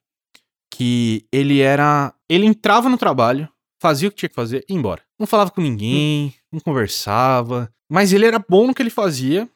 [0.70, 2.14] que ele era.
[2.29, 3.48] Ele entrava no trabalho,
[3.81, 5.03] fazia o que tinha que fazer e ia embora.
[5.18, 9.46] Não falava com ninguém, não conversava, mas ele era bom no que ele fazia.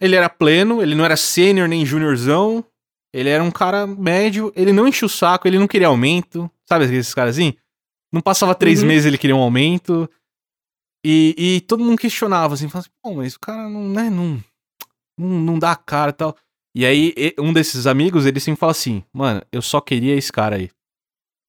[0.00, 2.64] Ele era pleno, ele não era sênior nem juniorzão.
[3.12, 6.50] Ele era um cara médio, ele não enchia o saco, ele não queria aumento.
[6.66, 7.52] Sabe esses caras assim?
[8.10, 8.88] Não passava três uhum.
[8.88, 10.08] meses ele queria um aumento.
[11.04, 14.42] E, e todo mundo questionava assim, falava assim, pô, mas o cara não, né, não,
[15.18, 16.36] não, não dá a cara e tal.
[16.74, 20.56] E aí, um desses amigos, ele sempre fala assim, mano, eu só queria esse cara
[20.56, 20.70] aí.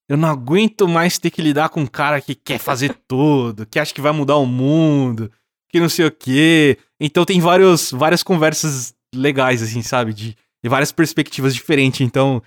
[0.09, 3.79] Eu não aguento mais ter que lidar com um cara que quer fazer tudo, que
[3.79, 5.31] acha que vai mudar o mundo,
[5.73, 6.77] que não sei o quê.
[6.99, 10.13] Então tem vários, várias conversas legais, assim, sabe?
[10.13, 12.01] De, de várias perspectivas diferentes.
[12.01, 12.43] Então,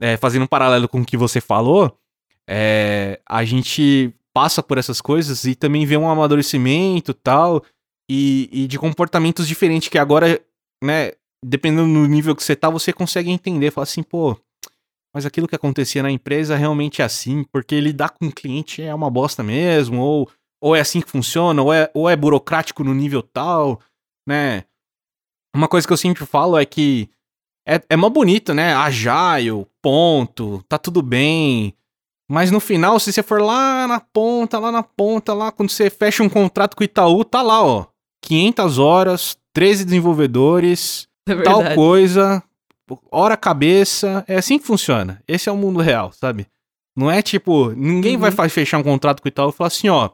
[0.00, 1.94] é, fazendo um paralelo com o que você falou,
[2.48, 7.62] é, a gente passa por essas coisas e também vê um amadurecimento tal,
[8.10, 10.40] e, e de comportamentos diferentes que agora,
[10.82, 11.12] né,
[11.44, 13.70] dependendo do nível que você tá, você consegue entender.
[13.70, 14.40] Falar assim, pô,
[15.14, 18.94] mas aquilo que acontecia na empresa realmente é assim, porque lidar com o cliente é
[18.94, 22.94] uma bosta mesmo, ou ou é assim que funciona, ou é, ou é burocrático no
[22.94, 23.80] nível tal,
[24.26, 24.64] né?
[25.54, 27.08] Uma coisa que eu sempre falo é que
[27.66, 28.74] é, é mó bonito, né?
[28.74, 31.74] Agile, ponto, tá tudo bem.
[32.30, 35.90] Mas no final, se você for lá na ponta, lá na ponta, lá, quando você
[35.90, 37.86] fecha um contrato com o Itaú, tá lá, ó.
[38.22, 42.42] 500 horas, 13 desenvolvedores, é tal coisa,
[43.10, 44.24] hora cabeça.
[44.28, 45.22] É assim que funciona.
[45.26, 46.46] Esse é o mundo real, sabe?
[46.96, 48.30] Não é tipo, ninguém uhum.
[48.30, 50.10] vai fechar um contrato com o Itaú e falar assim, ó,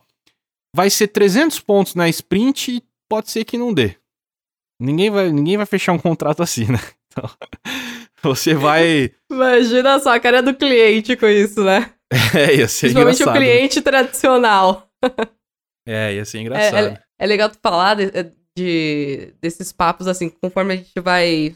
[0.75, 3.97] vai ser 300 pontos na sprint e pode ser que não dê.
[4.81, 6.79] Ninguém vai, ninguém vai fechar um contrato assim, né?
[8.19, 9.13] Então, você vai.
[9.31, 11.93] Imagina só a cara do cliente com isso, né?
[12.35, 13.29] É, ia ser Principalmente engraçado.
[13.29, 14.89] o cliente tradicional.
[15.89, 16.89] É, ia ser engraçado.
[16.89, 18.11] É, é, é legal tu falar de,
[18.59, 21.55] de, desses papos, assim, conforme a gente vai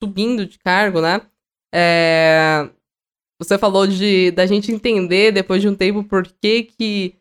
[0.00, 1.20] subindo de cargo, né?
[1.74, 2.70] É,
[3.40, 7.16] você falou de da gente entender depois de um tempo por que que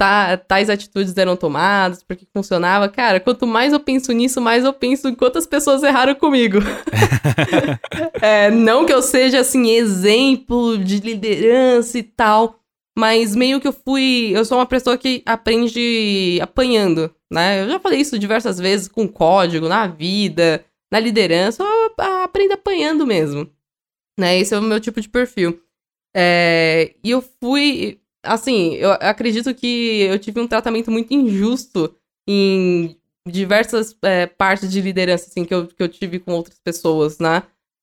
[0.00, 2.88] tá, tais atitudes eram tomadas, porque funcionava.
[2.88, 6.56] Cara, quanto mais eu penso nisso, mais eu penso em quantas pessoas erraram comigo.
[8.22, 12.58] é, não que eu seja, assim, exemplo de liderança e tal,
[12.98, 14.32] mas meio que eu fui.
[14.34, 17.62] Eu sou uma pessoa que aprende apanhando, né?
[17.62, 23.06] Eu já falei isso diversas vezes com código, na vida, na liderança, eu aprendo apanhando
[23.06, 23.46] mesmo.
[24.18, 24.38] Né?
[24.38, 25.60] Esse é o meu tipo de perfil.
[26.16, 31.94] É, e eu fui assim, eu acredito que eu tive um tratamento muito injusto
[32.28, 37.18] em diversas é, partes de liderança, assim, que eu, que eu tive com outras pessoas,
[37.18, 37.42] né?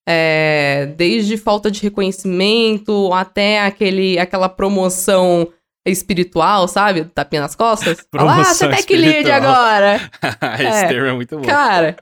[0.09, 5.51] É, desde falta de reconhecimento até aquele, aquela promoção
[5.85, 7.05] espiritual, sabe?
[7.05, 8.01] Tapinha nas costas.
[8.09, 9.99] Promoção Olá, você tá que lead agora.
[10.59, 11.45] Esse é, termo é muito bom.
[11.45, 11.97] Cara,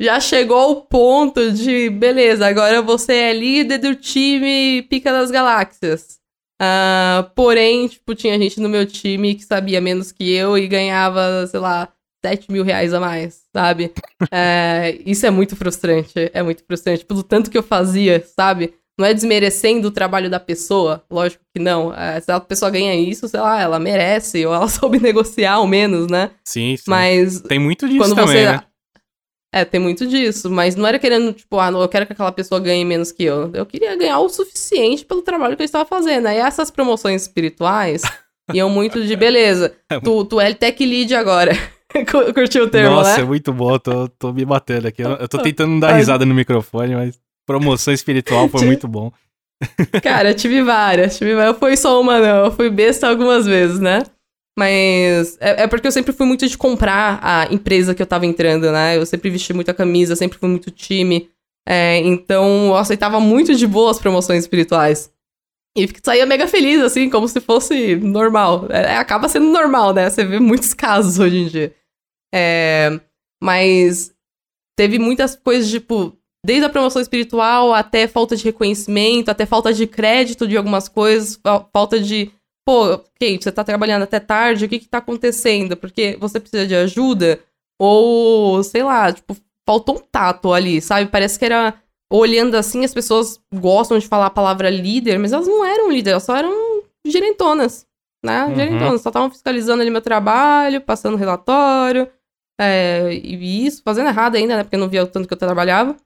[0.00, 6.18] já chegou ao ponto de, beleza, agora você é líder do time Pica das Galáxias.
[6.60, 11.46] Uh, porém, tipo, tinha gente no meu time que sabia menos que eu e ganhava,
[11.46, 11.88] sei lá,
[12.24, 13.92] 7 mil reais a mais, sabe?
[14.22, 17.04] uh, isso é muito frustrante, é muito frustrante.
[17.04, 18.74] Pelo tanto que eu fazia, sabe?
[18.98, 21.90] Não é desmerecendo o trabalho da pessoa, lógico que não.
[21.90, 25.66] Uh, se a pessoa ganha isso, sei lá, ela merece, ou ela soube negociar ao
[25.66, 26.30] menos, né?
[26.42, 26.84] Sim, sim.
[26.88, 27.40] Mas.
[27.42, 28.46] Tem muito disso também, você...
[28.46, 28.62] né?
[29.52, 32.32] É, tem muito disso, mas não era querendo, tipo, ah, não, eu quero que aquela
[32.32, 33.50] pessoa ganhe menos que eu.
[33.54, 36.26] Eu queria ganhar o suficiente pelo trabalho que eu estava fazendo.
[36.26, 38.02] Aí essas promoções espirituais
[38.52, 39.74] iam muito de beleza.
[40.04, 41.52] Tu, tu é tech lead agora.
[42.34, 43.22] Curtiu o termo, Nossa, né?
[43.22, 45.02] é muito bom, tô, tô me batendo aqui.
[45.02, 49.10] Eu, eu tô tentando não dar risada no microfone, mas promoção espiritual foi muito bom.
[50.02, 51.54] Cara, tive várias, tive várias.
[51.54, 52.44] Eu fui só uma, não.
[52.46, 54.02] Eu fui besta algumas vezes, né?
[54.58, 58.24] Mas é, é, porque eu sempre fui muito de comprar a empresa que eu tava
[58.24, 58.96] entrando, né?
[58.96, 61.28] Eu sempre vesti muita camisa, sempre fui muito time.
[61.68, 65.12] É, então eu aceitava muito de boa as promoções espirituais.
[65.76, 68.66] E saía mega feliz, assim, como se fosse normal.
[68.70, 70.08] É, acaba sendo normal, né?
[70.08, 71.74] Você vê muitos casos hoje em dia.
[72.34, 72.98] É,
[73.42, 74.14] mas
[74.74, 79.86] teve muitas coisas, tipo, desde a promoção espiritual até falta de reconhecimento, até falta de
[79.86, 81.38] crédito de algumas coisas,
[81.72, 82.30] falta de.
[82.66, 85.76] Pô, Kate, você tá trabalhando até tarde, o que que tá acontecendo?
[85.76, 87.38] Porque você precisa de ajuda?
[87.78, 91.10] Ou, sei lá, tipo, faltou um tato ali, sabe?
[91.10, 91.74] Parece que era
[92.12, 96.12] olhando assim, as pessoas gostam de falar a palavra líder, mas elas não eram líderes,
[96.12, 97.86] elas só eram gerentonas,
[98.24, 98.44] né?
[98.44, 98.54] Uhum.
[98.54, 102.10] Gerentonas, só estavam fiscalizando ali meu trabalho, passando relatório,
[102.60, 104.62] é, e isso, fazendo errado ainda, né?
[104.64, 105.96] Porque eu não via o tanto que eu trabalhava.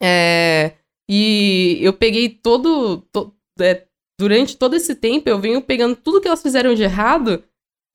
[0.00, 0.72] É,
[1.10, 2.98] e eu peguei todo.
[3.12, 3.86] To, é,
[4.18, 7.42] durante todo esse tempo, eu venho pegando tudo que elas fizeram de errado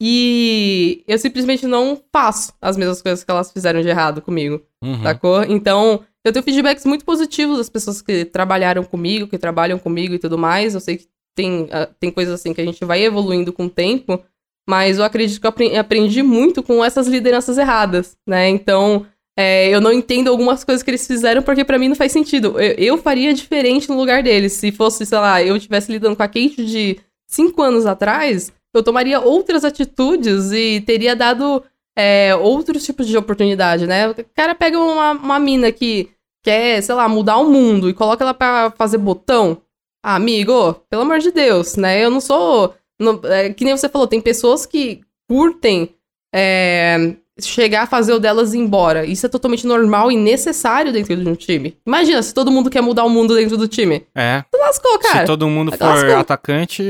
[0.01, 5.03] e eu simplesmente não faço as mesmas coisas que elas fizeram de errado comigo, Uhum.
[5.03, 5.43] sacou?
[5.43, 10.19] Então, eu tenho feedbacks muito positivos das pessoas que trabalharam comigo, que trabalham comigo e
[10.19, 10.73] tudo mais.
[10.73, 13.69] Eu sei que tem, uh, tem coisas assim que a gente vai evoluindo com o
[13.69, 14.21] tempo,
[14.69, 18.47] mas eu acredito que eu aprendi muito com essas lideranças erradas, né?
[18.49, 19.05] Então,
[19.41, 22.59] é, eu não entendo algumas coisas que eles fizeram porque para mim não faz sentido.
[22.59, 24.51] Eu, eu, faria diferente no lugar deles.
[24.51, 28.83] Se fosse, sei lá, eu estivesse lidando com a Kate de cinco anos atrás, eu
[28.83, 31.63] tomaria outras atitudes e teria dado
[31.97, 34.09] é, outros tipos de oportunidade, né?
[34.09, 36.09] O cara pega uma, uma mina que
[36.43, 39.61] quer, sei lá, mudar o mundo e coloca ela pra fazer botão.
[40.03, 42.03] Ah, amigo, pelo amor de Deus, né?
[42.03, 42.75] Eu não sou.
[42.99, 44.99] Não, é, que nem você falou, tem pessoas que
[45.29, 45.95] curtem
[46.35, 49.05] é, chegar a fazer o delas ir embora.
[49.05, 51.77] Isso é totalmente normal e necessário dentro de um time.
[51.85, 54.05] Imagina se todo mundo quer mudar o mundo dentro do time.
[54.15, 54.43] É.
[54.51, 55.19] Tu lascou, cara.
[55.21, 56.15] Se todo mundo for lascou.
[56.17, 56.83] atacante,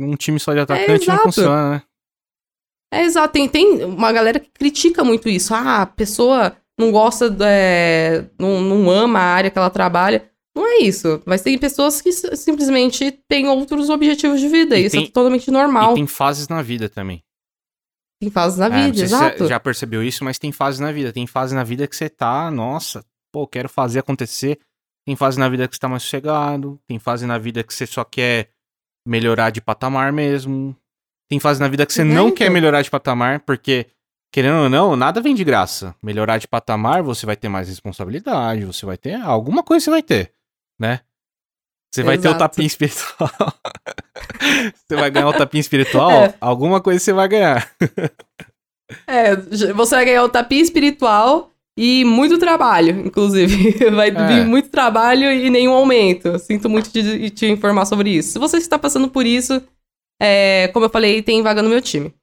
[0.00, 1.82] um time só de atacante É, não funciona, né?
[2.92, 5.52] É exato, tem, tem uma galera que critica muito isso.
[5.54, 10.24] Ah, a pessoa não gosta, é, não, não ama a área que ela trabalha.
[10.56, 11.22] Não é isso.
[11.26, 14.76] Mas tem pessoas que simplesmente têm outros objetivos de vida.
[14.78, 15.84] E isso tem- é totalmente normal.
[15.84, 17.22] E Tem, tem fases na vida também.
[18.30, 19.38] Fases na É, vida, exato.
[19.38, 21.12] você já percebeu isso, mas tem fases na vida.
[21.12, 24.58] Tem fase na vida que você tá, nossa, pô, quero fazer acontecer.
[25.06, 26.78] Tem fase na vida que você tá mais sossegado.
[26.86, 28.50] Tem fase na vida que você só quer
[29.06, 30.76] melhorar de patamar mesmo.
[31.30, 32.36] Tem fase na vida que você É, não então.
[32.36, 33.86] quer melhorar de patamar, porque,
[34.32, 35.94] querendo ou não, nada vem de graça.
[36.02, 39.14] Melhorar de patamar, você vai ter mais responsabilidade, você vai ter.
[39.14, 40.32] Alguma coisa você vai ter,
[40.78, 41.00] né?
[41.94, 42.38] Você vai ter o Exato.
[42.40, 43.30] tapinha espiritual.
[44.86, 46.34] você vai ganhar o tapinha espiritual, É.
[46.40, 47.68] alguma coisa você vai ganhar.
[49.06, 53.72] É, você vai ganhar o tapinha espiritual e muito trabalho, inclusive.
[53.94, 54.26] Vai É.
[54.26, 56.38] vir muito trabalho e nenhum aumento.
[56.38, 58.32] Sinto muito de te informar sobre isso.
[58.32, 59.62] Se você está passando por isso,
[60.18, 62.14] é, como eu falei, tem vaga no meu time.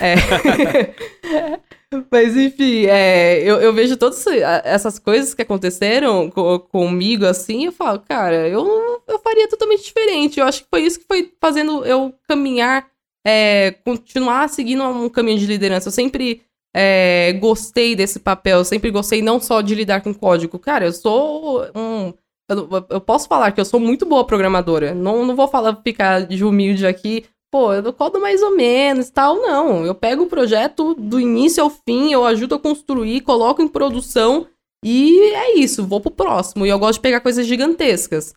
[0.00, 0.14] É.
[2.10, 4.22] Mas enfim, é, eu, eu vejo todas
[4.64, 10.38] essas coisas que aconteceram co- comigo assim, eu falo, cara, eu, eu faria totalmente diferente.
[10.38, 12.86] Eu acho que foi isso que foi fazendo eu caminhar,
[13.26, 15.88] é, continuar seguindo um caminho de liderança.
[15.88, 16.42] Eu sempre
[16.76, 20.58] é, gostei desse papel, eu sempre gostei não só de lidar com código.
[20.58, 22.12] Cara, eu sou um.
[22.50, 24.94] Eu, eu posso falar que eu sou muito boa programadora.
[24.94, 27.24] Não, não vou falar, ficar de humilde aqui.
[27.50, 29.84] Pô, eu codo mais ou menos tal, não.
[29.86, 34.46] Eu pego o projeto do início ao fim, eu ajudo a construir, coloco em produção
[34.84, 36.66] e é isso, vou pro próximo.
[36.66, 38.34] E eu gosto de pegar coisas gigantescas.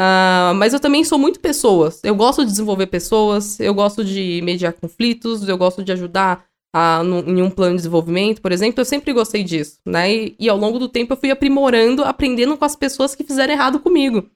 [0.00, 2.02] Ah, mas eu também sou muito pessoas.
[2.02, 7.02] Eu gosto de desenvolver pessoas, eu gosto de mediar conflitos, eu gosto de ajudar a,
[7.04, 8.80] no- em um plano de desenvolvimento, por exemplo.
[8.80, 10.12] Eu sempre gostei disso, né?
[10.12, 13.52] E, e ao longo do tempo eu fui aprimorando, aprendendo com as pessoas que fizeram
[13.52, 14.26] errado comigo.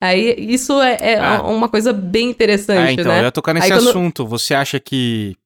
[0.00, 1.42] Aí isso é, é Ah.
[1.42, 3.20] uma coisa bem interessante, É, então, né?
[3.20, 4.26] eu ia tocar nesse Aí quando- assunto.
[4.26, 5.36] Você acha que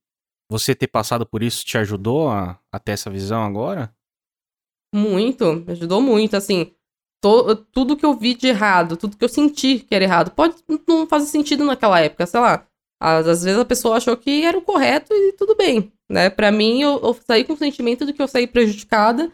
[0.51, 3.91] você ter passado por isso te ajudou a, a ter essa visão agora?
[4.95, 6.71] Muito, ajudou muito, assim.
[7.25, 10.57] to- tudo que eu vi de errado, tudo que eu senti que era errado, pode
[10.89, 12.67] não fazer sentido naquela época, sei lá.
[13.01, 16.29] Às, às vezes a pessoa achou que era o correto e tudo bem, né?
[16.31, 19.33] Pra mim, eu, eu saí com o sentimento de que eu saí prejudicada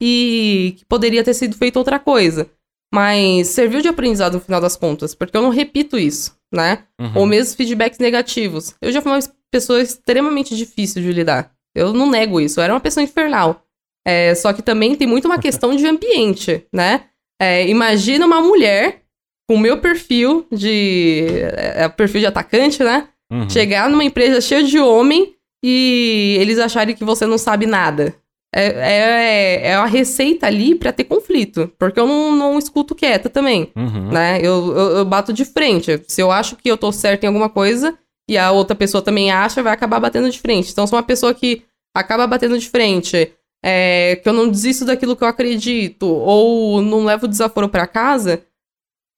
[0.00, 2.48] e que poderia ter sido feito outra coisa.
[2.92, 6.84] Mas serviu de aprendizado no final das contas, porque eu não repito isso, né?
[7.00, 7.12] Uhum.
[7.16, 8.74] Ou mesmo feedbacks negativos.
[8.82, 9.20] Eu já fui uma
[9.50, 11.52] pessoa extremamente difícil de lidar.
[11.74, 12.58] Eu não nego isso.
[12.58, 13.64] Eu era uma pessoa infernal.
[14.06, 17.04] É, só que também tem muito uma questão de ambiente, né?
[17.40, 19.02] É, imagina uma mulher
[19.48, 21.24] com o meu perfil de.
[21.56, 23.08] É, é, perfil de atacante, né?
[23.32, 23.48] Uhum.
[23.48, 25.34] Chegar numa empresa cheia de homem
[25.64, 28.14] e eles acharem que você não sabe nada.
[28.54, 31.70] É, é, é a receita ali pra ter conflito.
[31.78, 34.10] Porque eu não, não escuto quieta também, Uhum.
[34.10, 34.38] né?
[34.42, 36.02] Eu, eu, eu bato de frente.
[36.08, 37.96] Se eu acho que eu tô certo em alguma coisa
[38.28, 40.72] e a outra pessoa também acha, vai acabar batendo de frente.
[40.72, 41.62] Então, sou uma pessoa que
[41.96, 43.32] acaba batendo de frente,
[43.64, 48.42] é, que eu não desisto daquilo que eu acredito, ou não levo desaforo pra casa,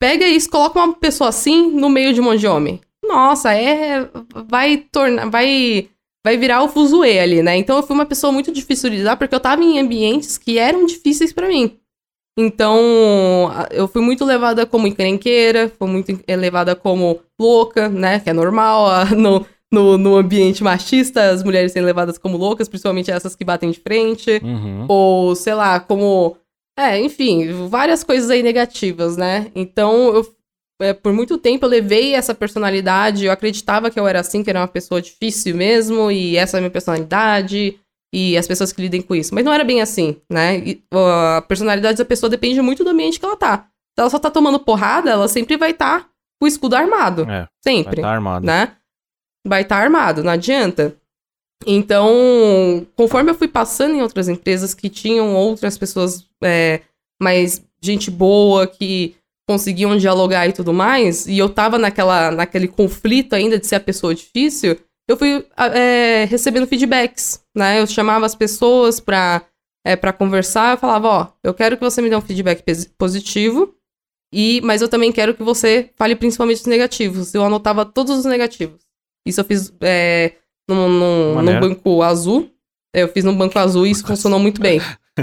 [0.00, 2.80] pega isso, coloca uma pessoa assim no meio de um monte de homem.
[3.06, 4.08] Nossa, é.
[4.48, 5.28] Vai tornar.
[5.28, 5.88] Vai.
[6.24, 7.56] Vai virar o fuzuê ali, né?
[7.56, 10.58] Então eu fui uma pessoa muito difícil de lidar porque eu tava em ambientes que
[10.58, 11.76] eram difíceis pra mim.
[12.38, 18.20] Então, eu fui muito levada como encrenqueira, fui muito en- levada como louca, né?
[18.20, 23.10] Que é normal no, no, no ambiente machista, as mulheres serem levadas como loucas, principalmente
[23.10, 24.40] essas que batem de frente.
[24.42, 24.86] Uhum.
[24.88, 26.36] Ou, sei lá, como.
[26.78, 29.48] É, enfim, várias coisas aí negativas, né?
[29.54, 30.26] Então, eu,
[31.02, 34.60] por muito tempo eu levei essa personalidade, eu acreditava que eu era assim, que era
[34.60, 37.78] uma pessoa difícil mesmo, e essa é a minha personalidade,
[38.12, 39.34] e as pessoas que lidem com isso.
[39.34, 40.58] Mas não era bem assim, né?
[40.58, 43.68] E, ó, a personalidade da pessoa depende muito do ambiente que ela tá.
[43.94, 46.08] Se ela só tá tomando porrada, ela sempre vai estar
[46.40, 47.22] com o escudo armado.
[47.22, 48.46] É, vai Sempre estar armado.
[48.46, 48.76] né?
[49.46, 50.96] Vai estar armado, não adianta.
[51.66, 56.80] Então, conforme eu fui passando em outras empresas que tinham outras pessoas é,
[57.20, 59.14] mais gente boa, que
[59.52, 63.80] conseguiam dialogar e tudo mais, e eu tava naquela, naquele conflito ainda de ser a
[63.80, 64.78] pessoa difícil,
[65.08, 67.80] eu fui a- é, recebendo feedbacks, né?
[67.80, 69.42] Eu chamava as pessoas pra,
[69.86, 72.64] é, pra conversar, eu falava, ó, eu quero que você me dê um feedback
[72.96, 73.74] positivo,
[74.34, 77.34] e, mas eu também quero que você fale principalmente os negativos.
[77.34, 78.80] Eu anotava todos os negativos.
[79.26, 80.32] Isso eu fiz é,
[80.66, 82.50] num, num, num banco azul.
[82.94, 84.80] Eu fiz num banco azul e isso funcionou muito bem.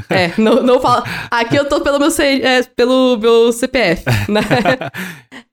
[0.10, 1.04] É, não, não fala.
[1.32, 4.42] Aqui eu tô pelo meu, C- é, pelo meu CPF, né?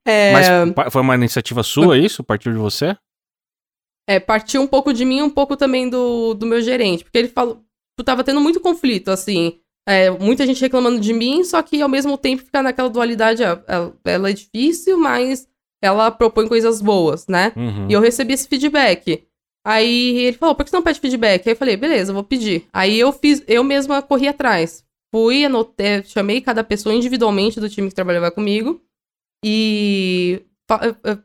[0.06, 2.22] É, Mas foi uma iniciativa sua isso?
[2.22, 2.96] Partiu de você?
[4.08, 7.02] é, partiu um pouco de mim e um pouco também do, do meu gerente.
[7.02, 7.56] Porque ele falou.
[7.56, 9.58] tipo, Tava tendo muito conflito, assim.
[9.88, 13.42] É, muita gente reclamando de mim, só que ao mesmo tempo ficar naquela dualidade.
[13.42, 13.64] Ela,
[14.04, 15.48] ela é difícil, mas
[15.82, 17.52] ela propõe coisas boas, né?
[17.56, 17.86] Uhum.
[17.88, 19.25] E eu recebi esse feedback.
[19.66, 21.44] Aí ele falou, por que você não pede feedback?
[21.46, 22.66] Aí eu falei, beleza, eu vou pedir.
[22.72, 24.84] Aí eu fiz, eu mesma corri atrás.
[25.12, 28.80] Fui, anotei, chamei cada pessoa individualmente do time que trabalhava comigo.
[29.44, 30.42] E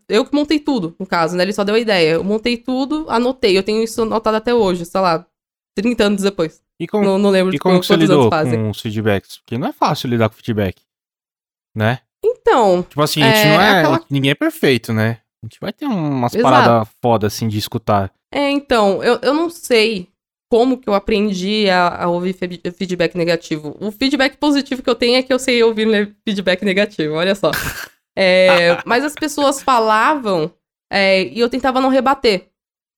[0.10, 1.44] eu- que montei tudo, no caso, né?
[1.44, 2.14] Ele só deu a ideia.
[2.14, 3.58] Eu montei tudo, anotei.
[3.58, 5.26] Eu tenho isso anotado até hoje, sei lá,
[5.76, 6.62] 30 anos depois.
[6.80, 8.60] E como, Não, não lembro e como que você lidou fazem.
[8.60, 9.38] com os feedbacks?
[9.38, 10.82] Porque não é fácil lidar com feedback.
[11.76, 12.00] Né?
[12.24, 13.80] Então, Tipo assim, a gente É, não é.
[13.80, 15.20] aquela- Ninguém é perfeito, né?
[15.44, 16.44] A gente vai ter umas Exato.
[16.54, 18.12] paradas foda assim de escutar.
[18.34, 20.08] É, então, eu, eu não sei
[20.50, 23.76] como que eu aprendi a, a ouvir fe- feedback negativo.
[23.80, 27.52] O feedback positivo que eu tenho é que eu sei ouvir feedback negativo, olha só.
[28.14, 30.52] É, mas as pessoas falavam
[30.92, 32.50] é, e eu tentava não rebater.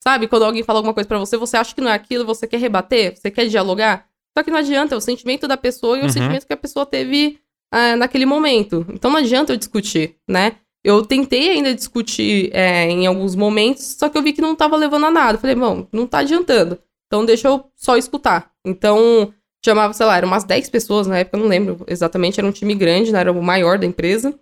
[0.03, 0.27] Sabe?
[0.27, 2.57] Quando alguém fala alguma coisa pra você, você acha que não é aquilo, você quer
[2.59, 4.07] rebater, você quer dialogar.
[4.35, 6.07] Só que não adianta, é o sentimento da pessoa e Uhum.
[6.07, 7.39] o sentimento que a pessoa teve
[7.71, 8.85] ah, naquele momento.
[8.89, 10.53] Então não adianta eu discutir, né?
[10.83, 14.75] Eu tentei ainda discutir é, em alguns momentos, só que eu vi que não tava
[14.75, 15.37] levando a nada.
[15.37, 16.77] Falei, bom, não tá adiantando.
[17.07, 18.51] Então deixa eu só escutar.
[18.65, 22.47] Então, chamava, sei lá, eram umas 10 pessoas na época, eu não lembro exatamente, era
[22.47, 23.19] um time grande, né?
[23.21, 24.37] Era o maior da empresa.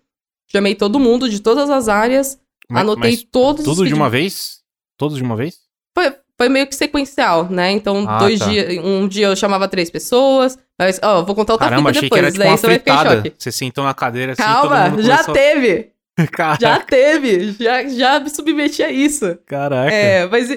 [0.51, 2.39] Chamei todo mundo de todas as áreas,
[2.69, 4.61] Mas- anotei mas todos os Tudo de uma vez?
[4.97, 5.59] Todos de uma vez?
[5.95, 7.71] Foi, foi meio que sequencial, né?
[7.71, 8.47] Então, Ah, dois tá.
[8.49, 8.83] dias.
[8.83, 10.57] Um dia eu chamava três pessoas.
[10.79, 12.23] Mas, ó, vou contar outra Caramba, fita achei que depois.
[12.23, 13.33] era tipo daí você vai ficar em choque.
[13.37, 15.91] Você sentou na cadeira assim Calma, já teve!
[16.31, 16.61] Caraca.
[16.61, 17.53] Já teve!
[17.53, 19.37] Já, já me submeti a isso.
[19.45, 19.93] Caraca.
[19.93, 20.49] É, mas.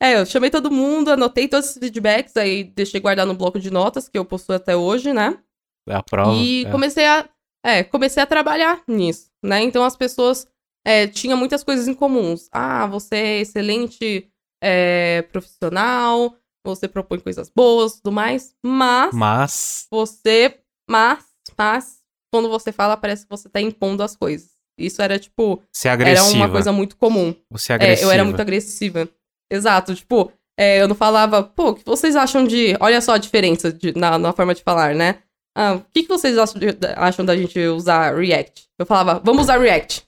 [0.00, 3.68] É, eu chamei todo mundo, anotei todos esses feedbacks, aí deixei guardar no bloco de
[3.68, 5.36] notas, que eu possuo até hoje, né?
[5.88, 6.32] É a prova.
[6.34, 6.70] E é.
[6.70, 7.28] comecei a.
[7.64, 9.60] É, comecei a trabalhar nisso, né?
[9.62, 10.46] Então as pessoas
[10.86, 12.48] é, tinham muitas coisas em comuns.
[12.52, 14.30] Ah, você é excelente
[14.62, 19.86] é, profissional, você propõe coisas boas tudo mais, mas Mas.
[19.90, 20.60] você.
[20.88, 21.24] Mas,
[21.56, 22.02] mas,
[22.32, 24.57] quando você fala, parece que você tá impondo as coisas.
[24.78, 26.36] Isso era, tipo, Você é era agressiva.
[26.36, 27.34] uma coisa muito comum.
[27.50, 28.08] Você é É, agressiva.
[28.08, 29.08] eu era muito agressiva.
[29.50, 32.76] Exato, tipo, é, eu não falava, pô, o que vocês acham de.
[32.80, 35.16] Olha só a diferença de- na, na forma de falar, né?
[35.56, 38.64] Ah, o que, que vocês acham, de- acham da gente usar React?
[38.78, 40.06] Eu falava, vamos usar React.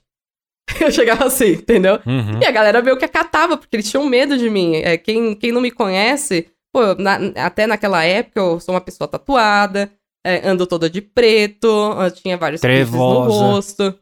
[0.79, 1.99] Eu chegava assim, entendeu?
[2.05, 2.39] Uhum.
[2.41, 4.75] E a galera meio que acatava, porque eles tinham medo de mim.
[4.77, 9.07] É, quem, quem não me conhece, pô, na- até naquela época eu sou uma pessoa
[9.07, 9.91] tatuada,
[10.25, 11.67] é, ando toda de preto,
[12.21, 13.99] tinha vários piercings no rosto.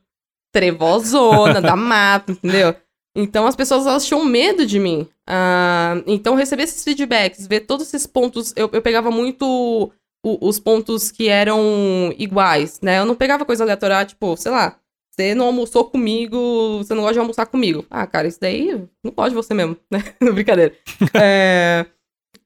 [0.51, 2.75] Trevosona, da mata, entendeu?
[3.15, 5.07] Então as pessoas elas tinham medo de mim.
[5.27, 9.91] Ah, então receber esses feedbacks, ver todos esses pontos, eu, eu pegava muito
[10.25, 12.99] o- os pontos que eram iguais, né?
[12.99, 14.77] Eu não pegava coisa aleatória, tipo, sei lá,
[15.11, 17.85] você você não almoçou comigo, você não gosta de almoçar comigo.
[17.89, 20.01] Ah, cara, isso daí não pode você mesmo, né?
[20.33, 20.73] Brincadeira.
[21.21, 21.85] é,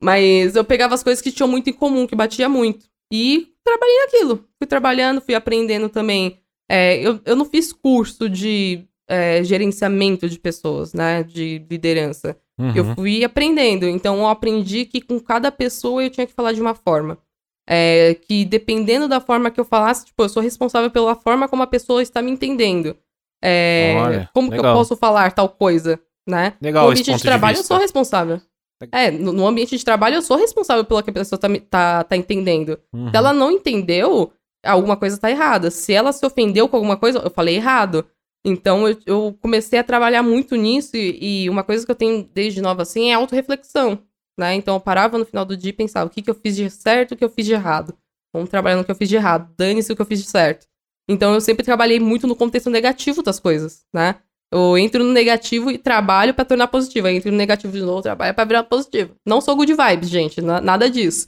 [0.01, 2.85] mas eu pegava as coisas que tinham muito em comum, que batia muito.
[3.11, 4.45] E trabalhei naquilo.
[4.57, 6.39] Fui trabalhando, fui aprendendo também.
[6.69, 11.23] É, eu, eu não fiz curso de é, gerenciamento de pessoas, né?
[11.23, 12.37] De liderança.
[12.57, 12.73] Uhum.
[12.75, 13.87] Eu fui aprendendo.
[13.87, 17.17] Então, eu aprendi que com cada pessoa eu tinha que falar de uma forma.
[17.67, 21.63] É, que dependendo da forma que eu falasse, tipo, eu sou responsável pela forma como
[21.63, 22.95] a pessoa está me entendendo.
[23.41, 24.63] É, Olha, como legal.
[24.63, 26.53] que eu posso falar tal coisa, né?
[26.61, 28.41] Legal, no ambiente de trabalho de eu sou responsável.
[28.91, 32.03] É, no, no, ambiente de trabalho eu sou responsável pelo que a pessoa tá, tá,
[32.03, 32.77] tá entendendo.
[32.91, 33.09] Uhum.
[33.09, 34.31] Se ela não entendeu,
[34.63, 35.69] alguma coisa tá errada.
[35.69, 38.05] Se ela se ofendeu com alguma coisa, eu falei errado.
[38.45, 42.23] Então eu, eu comecei a trabalhar muito nisso e, e, uma coisa que eu tenho
[42.33, 43.99] desde nova assim é autorreflexão,
[44.37, 44.53] né?
[44.55, 46.69] Então eu parava no final do dia e pensava o que, que eu fiz de
[46.69, 47.97] certo o que eu fiz de errado.
[48.33, 50.67] Vamos trabalhar no que eu fiz de errado, dane-se o que eu fiz de certo.
[51.07, 54.15] Então eu sempre trabalhei muito no contexto negativo das coisas, né?
[54.51, 57.07] Eu entro no negativo e trabalho para tornar positivo.
[57.07, 59.15] Eu entro no negativo de novo, trabalho para virar positivo.
[59.25, 61.27] Não sou good vibes, gente, nada disso.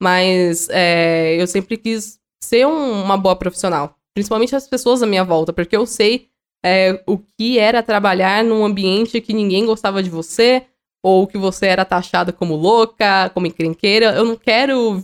[0.00, 3.96] Mas é, eu sempre quis ser um, uma boa profissional.
[4.14, 6.28] Principalmente as pessoas à minha volta, porque eu sei
[6.64, 10.66] é, o que era trabalhar num ambiente que ninguém gostava de você,
[11.06, 14.06] ou que você era taxada como louca, como encrenqueira.
[14.16, 15.00] Eu não quero.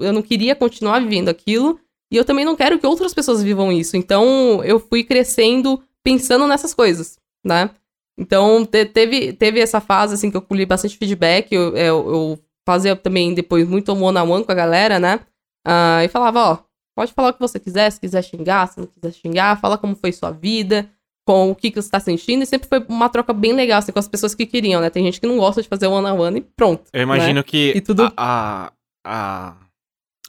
[0.00, 1.80] Eu não queria continuar vivendo aquilo.
[2.08, 3.96] E eu também não quero que outras pessoas vivam isso.
[3.96, 7.70] Então eu fui crescendo pensando nessas coisas, né?
[8.16, 11.52] Então te, teve, teve essa fase assim que eu colhi bastante feedback.
[11.52, 15.18] Eu, eu, eu fazia também depois muito one-on-one -on -one com a galera, né?
[15.66, 16.58] Uh, e falava, ó,
[17.00, 19.96] pode falar o que você quiser, se quiser xingar, se não quiser xingar, fala como
[19.96, 20.90] foi sua vida
[21.26, 23.90] com o que, que você tá sentindo, e sempre foi uma troca bem legal, assim,
[23.90, 24.90] com as pessoas que queriam, né?
[24.90, 26.90] Tem gente que não gosta de fazer one-on-one -on -one e pronto.
[26.92, 27.42] Eu imagino né?
[27.42, 28.12] que e tudo...
[28.16, 28.70] a,
[29.06, 29.56] a,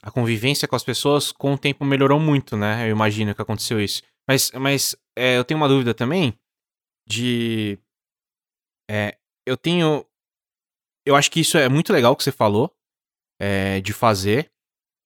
[0.02, 2.86] a, convivência com as pessoas com o tempo melhorou muito, né?
[2.86, 4.02] Eu imagino que aconteceu isso.
[4.26, 6.32] Mas, mas é, eu tenho uma dúvida também
[7.06, 7.78] de...
[8.90, 9.16] É,
[9.46, 10.06] eu tenho...
[11.04, 12.72] Eu acho que isso é muito legal que você falou
[13.40, 14.50] é, de fazer.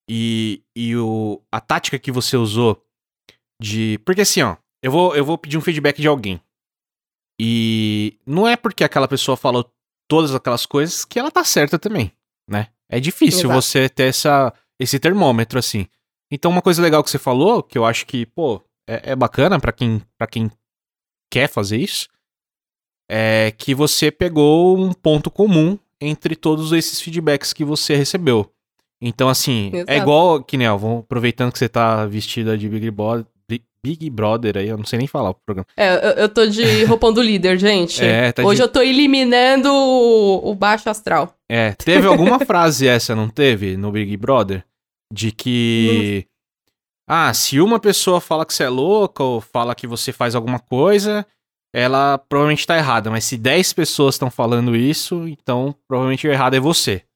[0.09, 2.83] E, e o, a tática que você usou
[3.61, 3.99] de...
[4.05, 6.41] Porque assim, ó, eu vou, eu vou pedir um feedback de alguém.
[7.41, 9.71] E não é porque aquela pessoa falou
[10.09, 12.13] todas aquelas coisas que ela tá certa também,
[12.49, 12.69] né?
[12.89, 13.63] É difícil Exato.
[13.63, 15.87] você ter essa, esse termômetro assim.
[16.31, 19.61] Então, uma coisa legal que você falou, que eu acho que, pô, é, é bacana
[19.61, 20.51] para quem, pra quem
[21.31, 22.09] quer fazer isso,
[23.11, 28.53] é que você pegou um ponto comum entre todos esses feedbacks que você recebeu.
[29.01, 29.93] Então, assim, é Exato.
[29.93, 33.27] é igual, que nem, ó, aproveitando que você tá vestida de Big Brother,
[33.87, 35.67] Big Brother aí, eu não sei nem falar o programa.
[35.77, 38.05] É, eu, eu tô de roupão do líder, gente.
[38.05, 38.63] É, tá Hoje de...
[38.63, 41.33] eu tô eliminando o, o baixo astral.
[41.49, 44.65] É, teve alguma frase essa, não teve, no Big Brother?
[45.13, 46.27] De que.
[47.09, 50.59] Ah, se uma pessoa fala que você é louca ou fala que você faz alguma
[50.59, 51.25] coisa,
[51.73, 53.09] ela provavelmente tá errada.
[53.09, 57.03] Mas se 10 pessoas estão falando isso, então provavelmente o errado é você,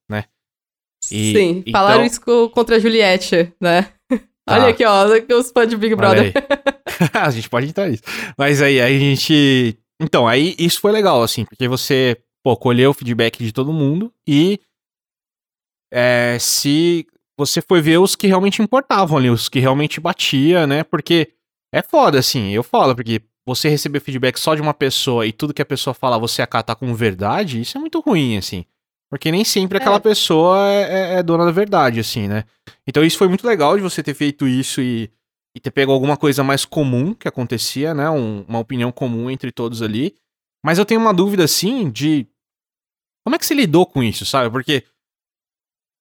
[1.09, 1.71] E, Sim, então...
[1.71, 3.91] falaram isso contra a Juliette, né?
[4.43, 4.55] Tá.
[4.55, 5.05] Olha aqui, ó,
[5.37, 6.33] os fãs de Big Brother.
[7.13, 8.01] a gente pode entrar nisso.
[8.35, 9.77] Mas aí, aí a gente.
[10.01, 14.11] Então, aí isso foi legal, assim, porque você, pô, colheu o feedback de todo mundo
[14.27, 14.59] e.
[15.93, 17.05] É, se
[17.37, 20.83] você foi ver os que realmente importavam ali, os que realmente batia, né?
[20.83, 21.33] Porque
[21.73, 25.53] é foda, assim, eu falo, porque você receber feedback só de uma pessoa e tudo
[25.53, 28.65] que a pessoa fala você acatar como verdade, isso é muito ruim, assim.
[29.11, 29.99] Porque nem sempre aquela é.
[29.99, 32.45] pessoa é, é, é, dona da verdade, assim, né?
[32.87, 35.11] Então isso foi muito legal de você ter feito isso e,
[35.53, 38.09] e ter pego alguma coisa mais comum que acontecia, né?
[38.09, 40.15] Um, uma opinião comum entre todos ali.
[40.65, 42.25] Mas eu tenho uma dúvida, assim, de.
[43.25, 44.49] Como é que você lidou com isso, sabe?
[44.49, 44.85] Porque.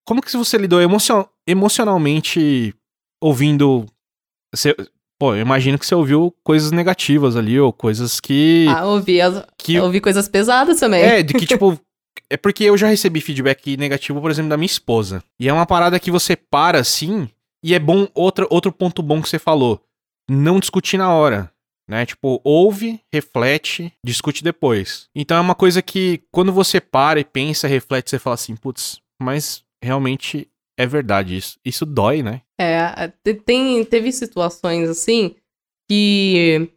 [0.06, 2.72] Como que você lidou emocion, emocionalmente
[3.20, 3.86] ouvindo.
[4.54, 4.72] Você,
[5.18, 8.66] pô, eu imagino que você ouviu coisas negativas ali, ou coisas que.
[8.68, 9.20] Ah, ouvi.
[9.20, 11.02] As, que, ouvi coisas pesadas também.
[11.02, 11.76] É, de que, tipo.
[12.28, 15.22] É porque eu já recebi feedback negativo, por exemplo, da minha esposa.
[15.38, 17.28] E é uma parada que você para assim,
[17.62, 19.82] e é bom, outro, outro ponto bom que você falou,
[20.28, 21.52] não discutir na hora.
[21.88, 22.06] Né?
[22.06, 25.08] Tipo, ouve, reflete, discute depois.
[25.14, 29.00] Então é uma coisa que quando você para e pensa, reflete, você fala assim, putz,
[29.20, 30.48] mas realmente
[30.78, 31.58] é verdade isso.
[31.64, 32.42] Isso dói, né?
[32.60, 33.08] É,
[33.44, 35.34] tem, teve situações assim
[35.90, 36.70] que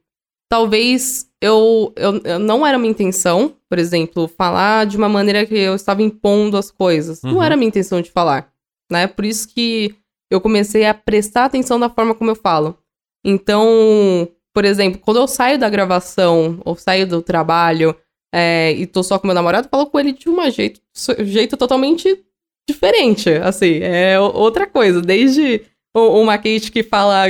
[0.54, 5.58] talvez eu, eu, eu, não era minha intenção, por exemplo, falar de uma maneira que
[5.58, 7.24] eu estava impondo as coisas.
[7.24, 7.32] Uhum.
[7.32, 8.54] Não era minha intenção de falar,
[8.92, 9.08] né?
[9.08, 9.96] Por isso que
[10.30, 12.78] eu comecei a prestar atenção da forma como eu falo.
[13.26, 17.96] Então, por exemplo, quando eu saio da gravação ou saio do trabalho
[18.32, 20.80] é, e tô só com meu namorado, eu falo com ele de um jeito,
[21.22, 22.24] jeito totalmente
[22.70, 25.02] diferente, assim, é outra coisa.
[25.02, 27.26] Desde uma Kate que fala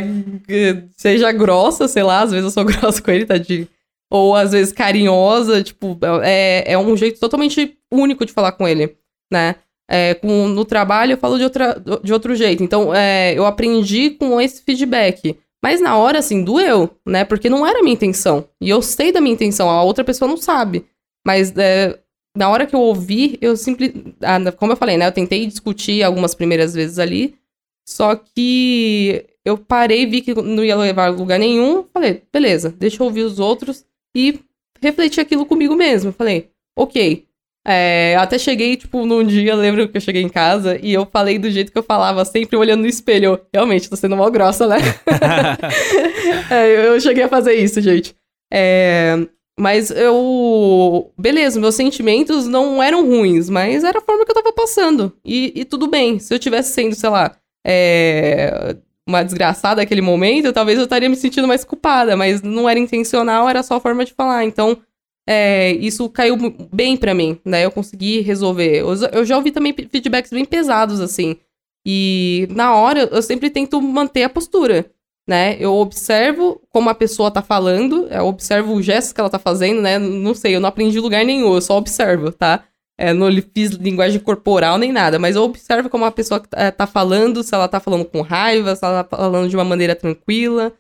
[0.98, 3.68] seja grossa, sei lá, às vezes eu sou grossa com ele, tadinho.
[4.12, 8.96] Ou às vezes carinhosa, tipo, é, é um jeito totalmente único de falar com ele,
[9.32, 9.56] né?
[9.90, 12.64] É, com, no trabalho eu falo de, outra, de outro jeito.
[12.64, 15.38] Então, é, eu aprendi com esse feedback.
[15.64, 17.24] Mas na hora, assim, doeu, né?
[17.24, 18.48] Porque não era a minha intenção.
[18.62, 20.86] E eu sei da minha intenção, a outra pessoa não sabe.
[21.26, 21.98] Mas é,
[22.36, 24.16] na hora que eu ouvi, eu simplesmente.
[24.22, 25.08] Ah, como eu falei, né?
[25.08, 27.36] Eu tentei discutir algumas primeiras vezes ali.
[27.86, 31.86] Só que eu parei, vi que não ia levar a lugar nenhum.
[31.94, 34.40] Falei, beleza, deixa eu ouvir os outros e
[34.82, 36.12] refleti aquilo comigo mesmo.
[36.12, 37.26] Falei, ok.
[37.66, 41.40] É, até cheguei, tipo, num dia, lembro que eu cheguei em casa e eu falei
[41.40, 43.40] do jeito que eu falava, sempre olhando no espelho.
[43.54, 44.78] Realmente, tô sendo mal grossa, né?
[46.52, 48.16] é, eu cheguei a fazer isso, gente.
[48.52, 49.18] É,
[49.60, 51.12] mas eu.
[51.18, 55.14] Beleza, meus sentimentos não eram ruins, mas era a forma que eu tava passando.
[55.24, 56.20] E, e tudo bem.
[56.20, 58.76] Se eu tivesse sendo, sei lá, é,
[59.08, 63.50] uma desgraçada naquele momento, talvez eu estaria me sentindo mais culpada, mas não era intencional,
[63.50, 64.46] era só a forma de falar.
[64.46, 64.78] Então,
[65.28, 66.38] é, isso caiu
[66.72, 67.66] bem para mim, né?
[67.66, 68.80] Eu consegui resolver.
[68.80, 71.38] Eu, eu já ouvi também feedbacks bem pesados, assim.
[71.86, 74.90] E na hora eu sempre tento manter a postura
[75.28, 75.56] né?
[75.60, 79.82] Eu observo como a pessoa tá falando, eu observo os gestos que ela tá fazendo,
[79.82, 79.98] né?
[79.98, 82.64] Não sei, eu não aprendi lugar nenhum, eu só observo, tá?
[83.04, 86.88] É, não fiz linguagem corporal nem nada, mas eu observo como a pessoa é, tá
[86.88, 90.72] falando, se ela tá falando com raiva, se ela tá falando de uma maneira tranquila.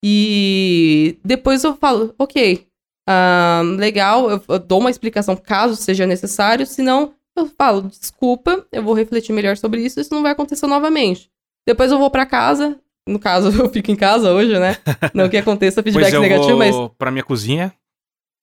[0.00, 2.64] E depois eu falo, ok,
[3.10, 8.84] uh, legal, eu, eu dou uma explicação caso seja necessário, senão eu falo, desculpa, eu
[8.84, 11.28] vou refletir melhor sobre isso, isso não vai acontecer novamente.
[11.66, 14.76] Depois eu vou para casa, no caso, eu fico em casa hoje, né?
[15.12, 16.76] Não que aconteça feedback pois eu negativo, vou mas.
[16.96, 17.74] Pra minha cozinha.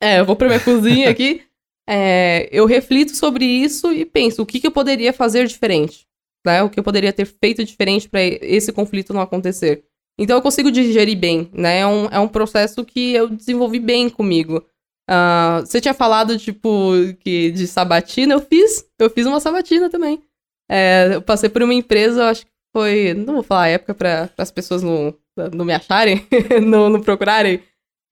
[0.03, 1.43] É, eu vou pra minha cozinha aqui.
[1.91, 6.07] É, eu reflito sobre isso e penso o que, que eu poderia fazer diferente.
[6.45, 6.63] Né?
[6.63, 9.83] O que eu poderia ter feito diferente para esse conflito não acontecer.
[10.17, 11.79] Então eu consigo digerir bem, né?
[11.79, 14.65] É um, é um processo que eu desenvolvi bem comigo.
[15.09, 18.85] Uh, você tinha falado, tipo, que de sabatina, eu fiz.
[18.99, 20.21] Eu fiz uma sabatina também.
[20.69, 23.13] É, eu passei por uma empresa, acho que foi.
[23.13, 25.13] Não vou falar a época para as pessoas não,
[25.53, 26.25] não me acharem,
[26.61, 27.61] não, não procurarem.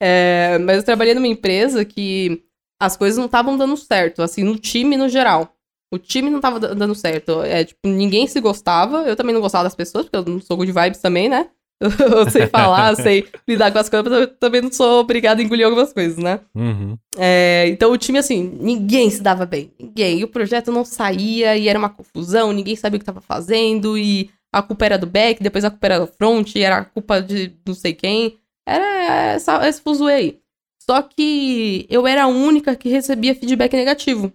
[0.01, 2.43] É, mas eu trabalhei numa empresa que
[2.80, 5.53] as coisas não estavam dando certo, assim, no time no geral.
[5.91, 7.41] O time não estava dando certo.
[7.41, 9.03] É, tipo, ninguém se gostava.
[9.07, 11.49] Eu também não gostava das pessoas, porque eu não sou good vibes também, né?
[11.82, 15.43] eu sei falar, sei lidar com as coisas, mas eu também não sou obrigada a
[15.43, 16.41] engolir algumas coisas, né?
[16.53, 16.97] Uhum.
[17.17, 19.71] É, então o time, assim, ninguém se dava bem.
[19.80, 20.19] Ninguém.
[20.19, 23.97] E o projeto não saía, e era uma confusão, ninguém sabia o que estava fazendo,
[23.97, 27.21] e a culpa era do back, depois a culpa era do front, era a culpa
[27.21, 28.38] de não sei quem.
[28.67, 30.39] Era essa, esse fuzuê aí.
[30.90, 34.34] Só que eu era a única que recebia feedback negativo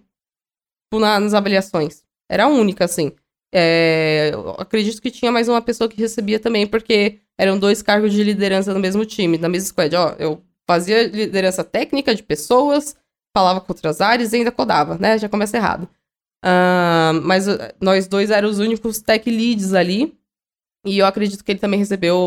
[0.93, 2.01] na, nas avaliações.
[2.31, 3.11] Era a única, assim.
[3.53, 8.23] É, acredito que tinha mais uma pessoa que recebia também, porque eram dois cargos de
[8.23, 9.93] liderança no mesmo time, na mesma squad.
[9.97, 12.95] Ó, eu fazia liderança técnica de pessoas,
[13.35, 15.17] falava com outras áreas e ainda codava, né?
[15.17, 15.89] Já começa errado.
[16.41, 20.17] Uh, mas uh, nós dois éramos os únicos tech leads ali.
[20.85, 22.17] E eu acredito que ele também recebeu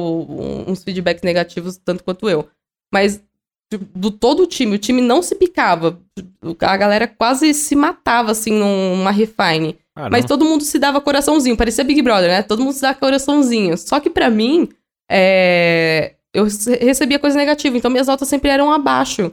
[0.69, 2.47] uns feedbacks negativos, tanto quanto eu.
[2.93, 3.23] Mas
[3.71, 6.01] do todo o time, o time não se picava.
[6.61, 9.79] A galera quase se matava, assim, numa refine.
[9.95, 11.57] Ah, Mas todo mundo se dava coraçãozinho.
[11.57, 12.43] Parecia Big Brother, né?
[12.43, 13.77] Todo mundo se dava coraçãozinho.
[13.77, 14.69] Só que para mim,
[15.11, 16.15] é...
[16.33, 16.45] eu
[16.81, 17.77] recebia coisa negativa.
[17.77, 19.33] Então minhas notas sempre eram abaixo.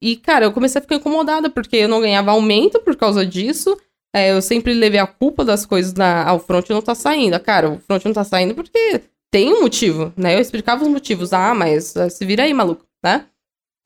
[0.00, 3.76] E, cara, eu comecei a ficar incomodada, porque eu não ganhava aumento por causa disso.
[4.14, 6.24] É, eu sempre levei a culpa das coisas na.
[6.26, 7.34] Ah, o front não tá saindo.
[7.34, 10.34] Ah, cara, o front não tá saindo porque tem um motivo, né?
[10.34, 11.32] Eu explicava os motivos.
[11.32, 13.26] Ah, mas uh, se vira aí, maluco, né?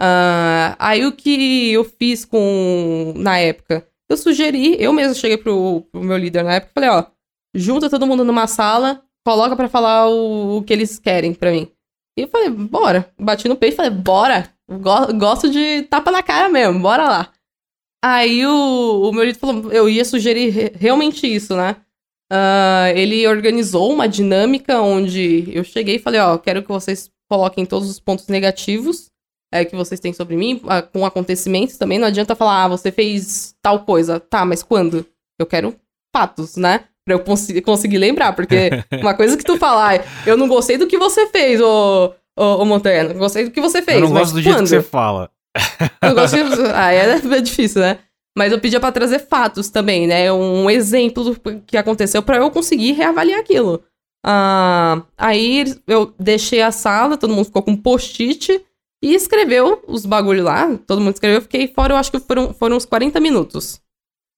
[0.03, 3.13] Uh, aí o que eu fiz com.
[3.17, 6.91] Na época, eu sugeri, eu mesmo cheguei pro, pro meu líder na época e falei:
[6.91, 7.05] ó,
[7.55, 11.71] junta todo mundo numa sala, coloca para falar o, o que eles querem para mim.
[12.19, 13.13] E eu falei, bora.
[13.19, 14.53] Bati no peito e falei, bora.
[15.19, 17.33] Gosto de tapa na cara mesmo, bora lá.
[18.05, 21.77] Aí o, o meu líder falou, eu ia sugerir realmente isso, né?
[22.33, 27.67] Uh, ele organizou uma dinâmica onde eu cheguei e falei, ó, quero que vocês coloquem
[27.67, 29.11] todos os pontos negativos
[29.53, 31.99] é, que vocês têm sobre mim, uh, com acontecimentos também.
[31.99, 34.21] Não adianta falar, ah, você fez tal coisa.
[34.21, 35.05] Tá, mas quando?
[35.39, 35.75] Eu quero
[36.15, 36.85] fatos, né?
[37.05, 38.71] Pra eu cons conseguir lembrar, porque
[39.01, 42.65] uma coisa que tu falar, eu não gostei do que você fez, ô, ô, ô
[42.65, 43.13] Montanha.
[43.15, 44.01] Gostei do que você fez.
[44.01, 45.31] Eu não gosto do jeito que você fala.
[46.01, 46.43] Eu gosto de...
[46.73, 47.99] Ah, é, é difícil, né?
[48.37, 50.33] Mas eu pedia para trazer fatos também, né?
[50.33, 53.83] Um exemplo do que aconteceu para eu conseguir reavaliar aquilo.
[54.25, 58.65] Ah, aí eu deixei a sala, todo mundo ficou com post-it
[59.03, 60.77] e escreveu os bagulho lá.
[60.87, 63.81] Todo mundo escreveu, eu fiquei fora, eu acho que foram, foram uns 40 minutos.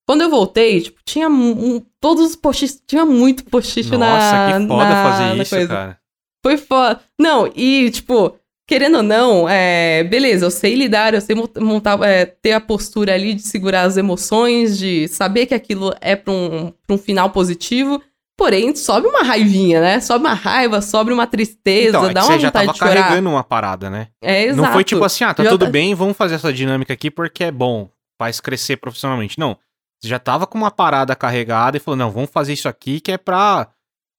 [0.08, 4.66] Quando eu voltei, tipo, tinha um, todos os posts, tinha muito post na Nossa, que
[4.68, 5.68] foda na, fazer na isso, coisa.
[5.68, 5.98] cara.
[6.44, 7.00] Foi foda.
[7.20, 8.36] Não, e, tipo,
[8.66, 12.60] querendo ou não, é, beleza, eu sei lidar, eu sei mo- montar, é, ter a
[12.60, 16.98] postura ali de segurar as emoções, de saber que aquilo é pra um, pra um
[16.98, 18.00] final positivo.
[18.38, 20.00] Porém, sobe uma raivinha, né?
[20.00, 22.78] Sobe uma raiva, sobe uma tristeza, Então, é dá você uma já vontade tava de
[22.78, 22.94] chorar.
[23.04, 24.08] carregando uma parada, né?
[24.22, 24.62] É, exato.
[24.66, 27.10] Não foi tipo assim, ah, tá Já tudo tá- bem, vamos fazer essa dinâmica aqui
[27.10, 27.88] porque é bom,
[28.18, 29.38] faz crescer profissionalmente.
[29.38, 29.56] Não,
[30.00, 33.12] você já tava com uma parada carregada e falou, não, vamos fazer isso aqui que
[33.12, 33.68] é pra...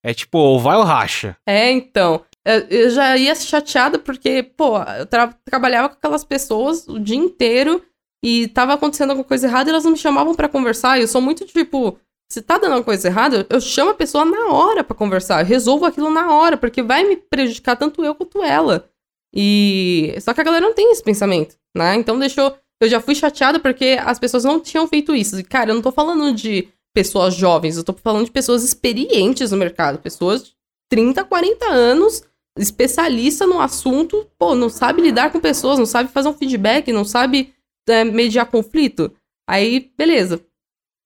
[0.05, 1.35] É tipo, ou vai ou racha.
[1.47, 2.21] É, então.
[2.69, 7.81] Eu já ia chateada porque, pô, eu tra- trabalhava com aquelas pessoas o dia inteiro
[8.23, 10.99] e tava acontecendo alguma coisa errada e elas não me chamavam pra conversar.
[10.99, 11.97] Eu sou muito tipo,
[12.29, 15.41] se tá dando alguma coisa errada, eu chamo a pessoa na hora pra conversar.
[15.41, 18.89] Eu resolvo aquilo na hora, porque vai me prejudicar tanto eu quanto ela.
[19.33, 20.13] E.
[20.21, 21.95] Só que a galera não tem esse pensamento, né?
[21.95, 22.55] Então deixou.
[22.81, 25.39] Eu já fui chateada porque as pessoas não tinham feito isso.
[25.39, 29.51] E, cara, eu não tô falando de pessoas jovens, eu tô falando de pessoas experientes
[29.51, 30.51] no mercado, pessoas de
[30.91, 32.21] 30, 40 anos,
[32.57, 37.03] especialista no assunto, pô, não sabe lidar com pessoas, não sabe fazer um feedback, não
[37.05, 37.53] sabe
[37.87, 39.11] é, mediar conflito.
[39.49, 40.43] Aí, beleza.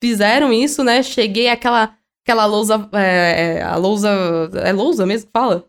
[0.03, 1.01] Fizeram isso, né?
[1.01, 2.87] Cheguei àquela aquela lousa.
[2.93, 4.09] É, é, a lousa.
[4.63, 5.65] É lousa mesmo que fala?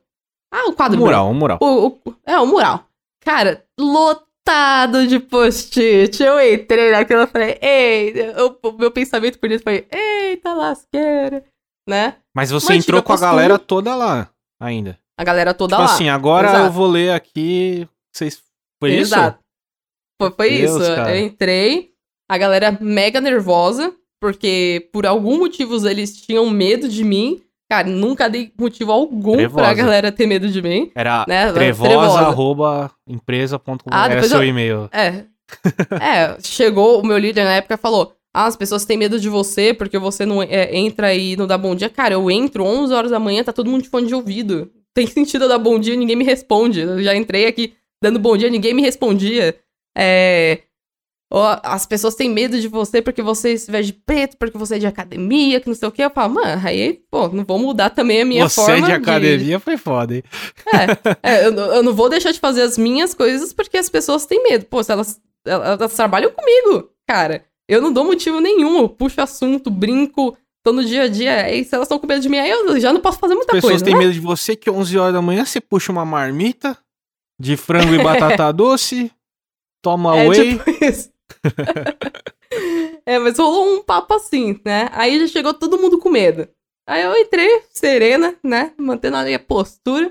[0.53, 1.05] Ah, o quadro branco.
[1.07, 1.59] Mural, um mural.
[1.62, 2.85] O, o- é, o mural.
[3.24, 6.22] Cara, lotado de post-it.
[6.22, 11.45] Eu entrei naquilo e falei, ei, eu- o meu pensamento por isso foi, eita lasqueira,
[11.89, 12.16] né?
[12.35, 14.99] Mas você Mantive entrou com a galera toda lá, ainda.
[15.19, 15.93] A galera toda tipo lá.
[15.95, 16.64] assim, agora Exato.
[16.66, 17.87] eu vou ler aqui...
[18.14, 18.41] Vocês...
[18.81, 19.14] Foi isso?
[19.14, 19.39] Exato.
[20.21, 20.95] Foi, foi Deus, isso.
[20.95, 21.16] cara.
[21.16, 21.91] Eu entrei,
[22.31, 27.41] a galera mega nervosa, porque por algum motivo eles tinham medo de mim.
[27.71, 29.62] Cara, nunca dei motivo algum Trevosa.
[29.62, 30.91] pra galera ter medo de mim.
[30.95, 31.53] Era Né?
[31.53, 32.19] trevosa, Trevosa.
[32.21, 33.77] arroba, empresa.com.
[33.91, 34.89] Ah, era seu eu- e-mail.
[34.93, 35.25] É.
[36.01, 39.29] é, chegou o meu líder na época e falou: Ah, as pessoas têm medo de
[39.29, 41.89] você porque você não é, entra e não dá bom dia.
[41.91, 44.71] Cara, eu entro 11 horas da manhã, tá todo mundo de fone de ouvido.
[44.99, 46.80] Tem sentido eu dar bom dia, ninguém me responde.
[46.80, 49.55] Eu já entrei aqui dando bom dia, ninguém me respondia.
[49.96, 50.62] É.
[51.62, 54.78] as pessoas têm medo de você porque você se veste de preto, porque você é
[54.78, 56.03] de academia, que não sei o quê.
[56.03, 59.61] Eu falo, mano, aí, pô, não vou mudar também a minha Você forma de academia
[59.61, 60.22] foi foda, hein?
[61.22, 64.42] é, eu, eu não vou deixar de fazer as minhas coisas porque as pessoas têm
[64.42, 64.64] medo.
[64.64, 67.44] Pô, se elas, elas, elas trabalham comigo, cara.
[67.68, 68.78] Eu não dou motivo nenhum.
[68.80, 70.36] Eu puxo assunto, brinco,
[70.69, 71.55] tô no dia a dia.
[71.55, 73.39] E se elas estão com medo de mim, aí eu já não posso fazer As
[73.39, 73.85] muita pessoas coisa.
[73.85, 74.01] têm né?
[74.01, 76.77] medo de você que 11 horas da manhã você puxa uma marmita
[77.41, 79.11] de frango e batata doce,
[79.83, 80.59] toma É whey.
[80.59, 81.11] tipo isso.
[83.07, 84.89] é, mas rolou um papo assim, né?
[84.93, 86.49] Aí já chegou todo mundo com medo.
[86.87, 88.73] Aí eu entrei, serena, né?
[88.79, 90.11] Mantendo a minha postura.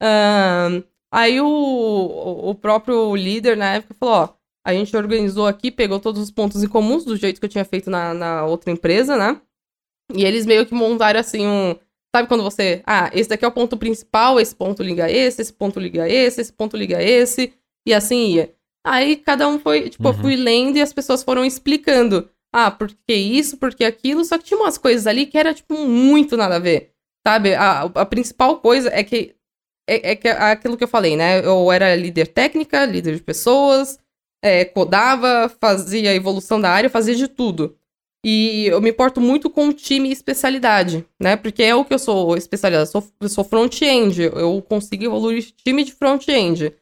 [0.00, 0.82] Ahn,
[1.12, 4.28] aí o, o, o próprio líder na época falou: ó,
[4.64, 7.64] a gente organizou aqui, pegou todos os pontos em comuns, do jeito que eu tinha
[7.64, 9.40] feito na, na outra empresa, né?
[10.14, 11.74] E eles meio que montaram assim um.
[12.14, 12.82] Sabe quando você.
[12.86, 16.04] Ah, esse daqui é o ponto principal, esse ponto liga a esse, esse ponto liga
[16.04, 17.52] a esse, esse ponto liga a esse,
[17.86, 18.54] e assim ia.
[18.86, 20.18] Aí cada um foi, tipo, eu Uhum.
[20.20, 22.28] fui lendo e as pessoas foram explicando.
[22.54, 25.52] Ah, por que isso, por que aquilo, só que tinha umas coisas ali que era,
[25.52, 26.92] tipo, muito nada a ver.
[27.26, 27.54] Sabe?
[27.54, 29.34] A, a principal coisa é que.
[29.88, 31.44] É, é que aquilo que eu falei, né?
[31.44, 33.98] Eu era líder técnica, líder de pessoas,
[34.42, 37.76] é, codava, fazia evolução da área, fazia de tudo.
[38.28, 41.36] E eu me importo muito com time e especialidade, né?
[41.36, 42.84] Porque é o que eu sou especializada.
[42.84, 44.20] Sou, eu sou front-end.
[44.20, 46.74] Eu consigo evoluir time de front-end.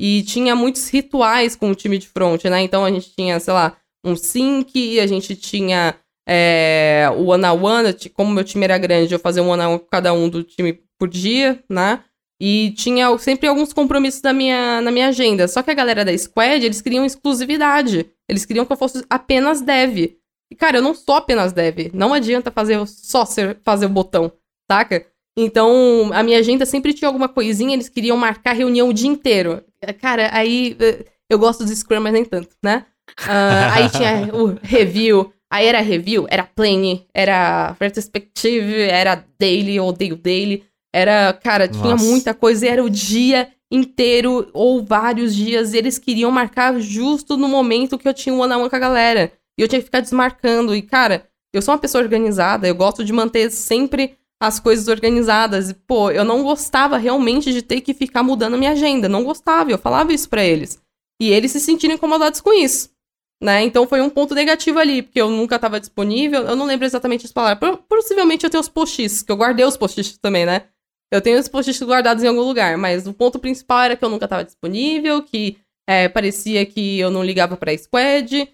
[0.00, 2.62] E tinha muitos rituais com o time de front, né?
[2.62, 5.94] Então a gente tinha, sei lá, um sync, a gente tinha
[6.28, 7.94] é, o one-on-one.
[8.12, 11.08] Como meu time era grande, eu fazia um one-on-one com cada um do time por
[11.08, 12.02] dia, né?
[12.42, 15.46] E tinha sempre alguns compromissos na minha, na minha agenda.
[15.46, 18.10] Só que a galera da Squad, eles queriam exclusividade.
[18.28, 20.18] Eles queriam que eu fosse apenas dev.
[20.50, 21.90] E, cara, eu não sou apenas dev.
[21.92, 24.32] Não adianta fazer só ser, fazer o botão,
[24.70, 25.06] saca?
[25.36, 29.62] Então, a minha agenda sempre tinha alguma coisinha, eles queriam marcar reunião o dia inteiro.
[30.00, 32.86] Cara, aí eh, eu gosto do Scrum, mas nem tanto, né?
[33.26, 40.16] Ah, aí tinha o review, aí era review, era plane, era retrospective, era daily, odeio
[40.16, 40.64] daily.
[40.92, 42.04] Era, cara, tinha Nossa.
[42.04, 45.72] muita coisa e era o dia inteiro ou vários dias.
[45.72, 48.76] E eles queriam marcar justo no momento que eu tinha um one on one com
[48.76, 49.32] a galera.
[49.58, 50.74] E eu tinha que ficar desmarcando.
[50.74, 55.70] E, cara, eu sou uma pessoa organizada, eu gosto de manter sempre as coisas organizadas.
[55.70, 59.08] E, pô, eu não gostava realmente de ter que ficar mudando minha agenda.
[59.08, 60.80] Não gostava, eu falava isso pra eles.
[61.20, 62.90] E eles se sentiram incomodados com isso.
[63.40, 63.62] Né?
[63.62, 66.42] Então foi um ponto negativo ali, porque eu nunca estava disponível.
[66.42, 67.78] Eu não lembro exatamente as palavras.
[67.88, 70.64] Possivelmente eu tenho os post-its, que eu guardei os post-its também, né?
[71.12, 74.10] Eu tenho os post-its guardados em algum lugar, mas o ponto principal era que eu
[74.10, 75.56] nunca estava disponível, que
[75.88, 78.48] é, parecia que eu não ligava pra squad.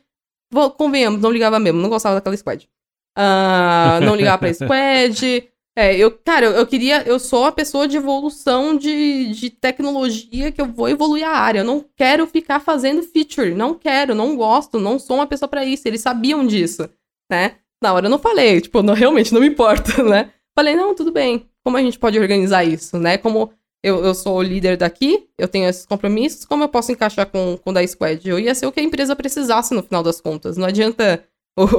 [0.76, 2.68] Convenhamos, não ligava mesmo, não gostava daquela squad.
[3.16, 5.48] Uh, não ligava pra squad.
[5.76, 7.02] É, eu, cara, eu, eu, queria.
[7.02, 11.60] Eu sou a pessoa de evolução de, de tecnologia que eu vou evoluir a área.
[11.60, 13.54] Eu não quero ficar fazendo feature.
[13.54, 15.86] Não quero, não gosto, não sou uma pessoa para isso.
[15.88, 16.88] Eles sabiam disso,
[17.30, 17.56] né?
[17.82, 20.32] Na hora eu não falei, tipo, não, realmente não me importa, né?
[20.56, 21.48] Falei, não, tudo bem.
[21.64, 23.18] Como a gente pode organizar isso, né?
[23.18, 23.52] Como
[23.84, 27.58] eu, eu sou o líder daqui, eu tenho esses compromissos, como eu posso encaixar com,
[27.62, 28.26] com o da Squad?
[28.26, 30.56] Eu ia ser o que a empresa precisasse no final das contas.
[30.56, 31.22] Não adianta.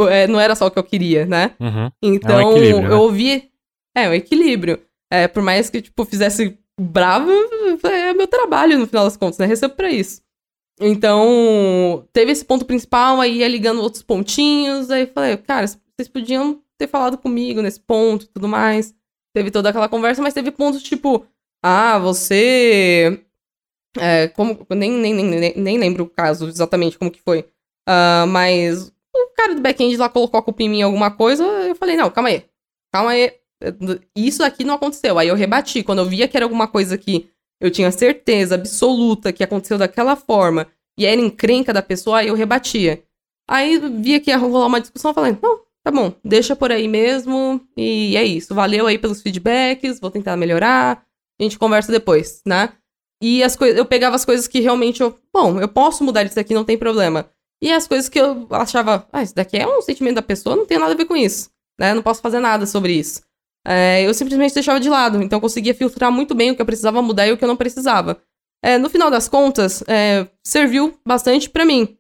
[0.10, 1.52] É, não era só o que eu queria, né?
[1.60, 1.92] Uhum.
[2.02, 2.94] Então, é um né?
[2.94, 3.52] eu ouvi.
[3.94, 4.80] É, o um equilíbrio.
[5.12, 7.30] É, por mais que, tipo, fizesse bravo,
[7.84, 9.46] é meu trabalho no final das contas, né?
[9.46, 10.22] Recebo pra isso.
[10.80, 16.62] Então, teve esse ponto principal, aí ia ligando outros pontinhos, aí falei, cara, vocês podiam
[16.78, 18.96] ter falado comigo nesse ponto e tudo mais.
[19.36, 21.26] Teve toda aquela conversa, mas teve pontos tipo,
[21.64, 23.22] ah, você.
[23.98, 27.42] É, como, nem, nem, nem, nem lembro o caso exatamente como que foi.
[27.88, 31.44] Uh, mas o cara do back-end lá colocou a culpa em mim em alguma coisa.
[31.44, 32.44] Eu falei, não, calma aí.
[32.92, 33.32] Calma aí.
[34.16, 35.18] Isso aqui não aconteceu.
[35.18, 35.84] Aí eu rebati.
[35.84, 37.30] Quando eu via que era alguma coisa que
[37.60, 42.36] eu tinha certeza absoluta que aconteceu daquela forma e era encrenca da pessoa, aí eu
[42.36, 43.04] rebatia.
[43.48, 47.62] Aí via que ia rolar uma discussão, falei, não, tá bom, deixa por aí mesmo.
[47.78, 48.54] E é isso.
[48.54, 51.04] Valeu aí pelos feedbacks, vou tentar melhorar
[51.40, 52.74] a gente conversa depois, né?
[53.22, 56.36] E as coisas, eu pegava as coisas que realmente eu, bom, eu posso mudar isso
[56.36, 57.30] daqui, não tem problema.
[57.62, 60.66] E as coisas que eu achava, ah, isso daqui é um sentimento da pessoa, não
[60.66, 61.94] tem nada a ver com isso, né?
[61.94, 63.22] Não posso fazer nada sobre isso.
[63.66, 66.66] É, eu simplesmente deixava de lado, então eu conseguia filtrar muito bem o que eu
[66.66, 68.22] precisava mudar e o que eu não precisava.
[68.64, 71.98] É, no final das contas, é, serviu bastante para mim.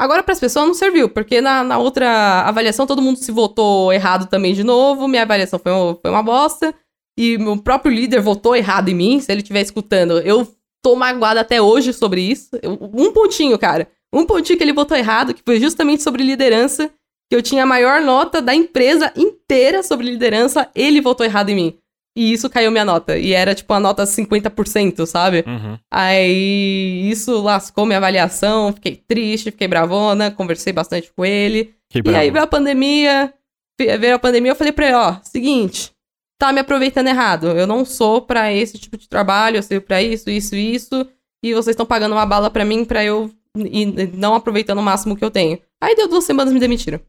[0.00, 3.92] Agora, para as pessoas, não serviu, porque na, na, outra avaliação todo mundo se votou
[3.92, 6.74] errado também de novo, minha avaliação foi, foi uma bosta
[7.18, 10.46] e meu próprio líder votou errado em mim, se ele estiver escutando, eu
[10.80, 12.50] tô magoada até hoje sobre isso.
[12.62, 13.88] Eu, um pontinho, cara.
[14.14, 16.88] Um pontinho que ele votou errado, que foi justamente sobre liderança,
[17.28, 21.56] que eu tinha a maior nota da empresa inteira sobre liderança, ele votou errado em
[21.56, 21.78] mim.
[22.16, 23.18] E isso caiu minha nota.
[23.18, 25.42] E era tipo a nota 50%, sabe?
[25.44, 25.76] Uhum.
[25.92, 31.74] Aí isso lascou minha avaliação, fiquei triste, fiquei bravona, conversei bastante com ele.
[31.90, 33.34] Que e aí veio a pandemia,
[33.76, 35.92] veio a pandemia, eu falei pra ele, ó, seguinte,
[36.38, 37.48] tá me aproveitando errado.
[37.48, 41.06] Eu não sou para esse tipo de trabalho, eu sou para isso, isso, isso,
[41.42, 45.16] e vocês estão pagando uma bala para mim para eu ir não aproveitando o máximo
[45.16, 45.58] que eu tenho.
[45.80, 47.00] Aí deu duas semanas me demitiram.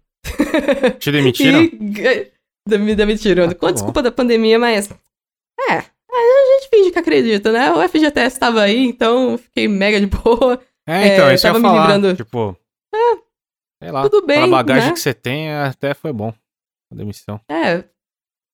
[1.00, 1.62] Te demitiram?
[1.72, 2.32] e...
[2.78, 3.46] Me demitiram.
[3.46, 4.90] Ah, Com a desculpa da pandemia, mas.
[5.70, 5.78] É.
[6.12, 7.72] A gente finge que acredita, né?
[7.72, 10.60] O FGTS tava aí, então fiquei mega de boa.
[10.88, 12.16] É, então, é, isso tava eu ia me falar, livrando.
[12.16, 12.58] Tipo.
[12.94, 13.16] É,
[13.84, 14.04] sei lá.
[14.08, 14.44] Tudo bem.
[14.44, 14.94] A bagagem né?
[14.94, 16.34] que você tem, até foi bom.
[16.92, 17.40] A demissão.
[17.50, 17.84] É,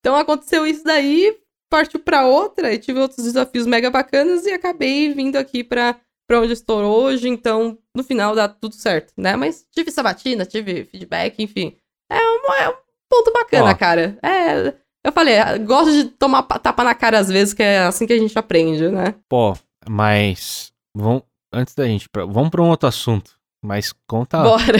[0.06, 1.36] então aconteceu isso daí,
[1.68, 5.96] partiu para outra e tive outros desafios mega bacanas e acabei vindo aqui para
[6.28, 9.34] para onde estou hoje, então no final dá tudo certo, né?
[9.34, 11.76] Mas tive sabatina, tive feedback, enfim.
[12.10, 12.74] É um, é um
[13.08, 13.74] ponto bacana, Ó.
[13.74, 14.16] cara.
[14.22, 18.12] É, eu falei, gosto de tomar tapa na cara às vezes, que é assim que
[18.12, 19.14] a gente aprende, né?
[19.28, 19.56] Pô,
[19.88, 23.35] mas vamos antes da gente, vamos para um outro assunto.
[23.62, 24.42] Mas conta.
[24.42, 24.78] Bora.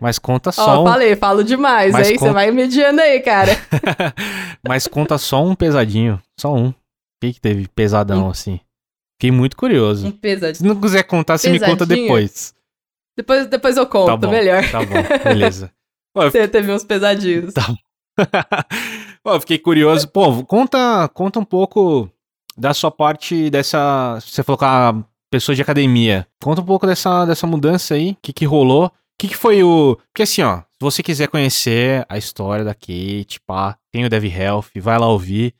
[0.00, 0.78] Mas conta só.
[0.78, 0.86] Ó, um...
[0.86, 3.52] falei, falo demais, mas aí você vai mediando aí, cara.
[4.66, 6.20] mas conta só um pesadinho.
[6.38, 6.68] Só um.
[6.68, 6.74] O
[7.20, 8.30] que, que teve pesadão um...
[8.30, 8.60] assim?
[9.18, 10.06] Fiquei muito curioso.
[10.06, 10.56] Um pesadinho.
[10.56, 12.54] Se não quiser contar, você me conta depois.
[13.16, 14.62] Depois, depois eu conto, tá bom, melhor.
[14.70, 15.70] Tá bom, beleza.
[16.14, 17.52] você teve uns pesadinhos.
[17.52, 17.66] Tá
[19.22, 20.08] Pô, fiquei curioso.
[20.08, 22.08] Pô, conta, conta um pouco
[22.56, 24.18] da sua parte dessa.
[24.20, 24.94] Você falou que a
[25.30, 26.26] pessoa de academia.
[26.42, 28.86] Conta um pouco dessa, dessa mudança aí, o que, que rolou.
[28.86, 29.96] O que, que foi o.
[30.08, 34.24] Porque assim, ó, se você quiser conhecer a história da Kate, pá, tem o Dev
[34.24, 35.54] Health, vai lá ouvir.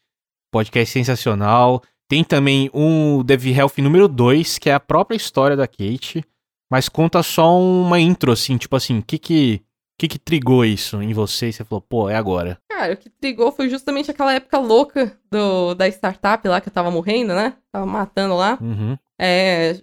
[0.53, 1.83] Podcast sensacional.
[2.09, 6.25] Tem também um Dev Health número 2, que é a própria história da Kate.
[6.71, 9.62] Mas conta só uma intro, assim, tipo assim, o que que,
[9.99, 11.49] que que trigou isso em você?
[11.49, 12.59] E você falou, pô, é agora.
[12.71, 16.73] Cara, o que trigou foi justamente aquela época louca do, da startup lá que eu
[16.73, 17.55] tava morrendo, né?
[17.71, 18.57] Tava matando lá.
[18.61, 18.97] Uhum.
[19.21, 19.79] É,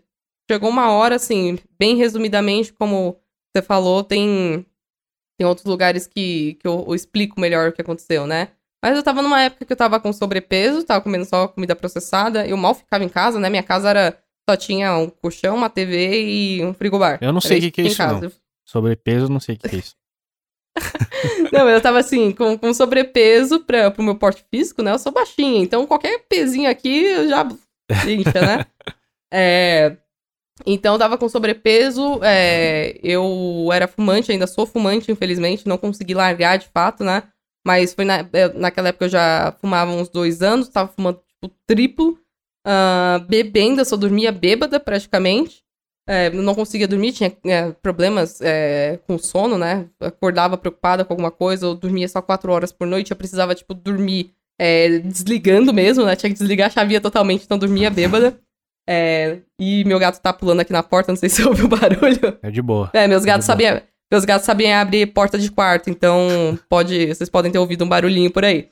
[0.50, 3.16] chegou uma hora, assim, bem resumidamente, como
[3.56, 4.66] você falou, tem,
[5.38, 8.50] tem outros lugares que, que eu, eu explico melhor o que aconteceu, né?
[8.84, 12.48] Mas eu tava numa época que eu tava com sobrepeso, tava comendo só comida processada,
[12.48, 13.50] eu mal ficava em casa, né?
[13.50, 14.18] Minha casa era
[14.50, 17.20] só tinha um colchão, uma TV e um frigobar.
[17.22, 18.32] Eu não sei o que, que é isso, não.
[18.66, 19.96] Sobrepeso, não sei o que, que é isso.
[21.52, 24.92] não, eu tava assim, com, com sobrepeso pra, pro meu porte físico, né?
[24.92, 27.48] Eu sou baixinha, então qualquer pezinho aqui já
[28.08, 28.66] incha, né?
[29.32, 29.98] É,
[30.66, 36.58] então tava com sobrepeso, é, eu era fumante, ainda sou fumante, infelizmente, não consegui largar
[36.58, 37.24] de fato, né?
[37.66, 41.54] Mas foi na, é, naquela época eu já fumava uns dois anos, tava fumando tipo
[41.66, 42.18] triplo,
[42.66, 45.64] uh, bebendo, só dormia bêbada praticamente.
[46.10, 49.90] É, não conseguia dormir, tinha é, problemas é, com sono, né?
[50.00, 53.74] Acordava preocupada com alguma coisa, ou dormia só quatro horas por noite, eu precisava, tipo,
[53.74, 56.16] dormir é, desligando mesmo, né?
[56.16, 58.40] Tinha que desligar a chavinha totalmente, então dormia bêbada.
[58.90, 62.40] É, e meu gato tá pulando aqui na porta, não sei se ouviu o barulho.
[62.42, 62.90] É de boa.
[62.94, 63.82] É, meus É gatos sabiam.
[64.12, 67.08] Meus gatos sabiam abrir porta de quarto, então pode.
[67.08, 68.70] Vocês podem ter ouvido um barulhinho por aí.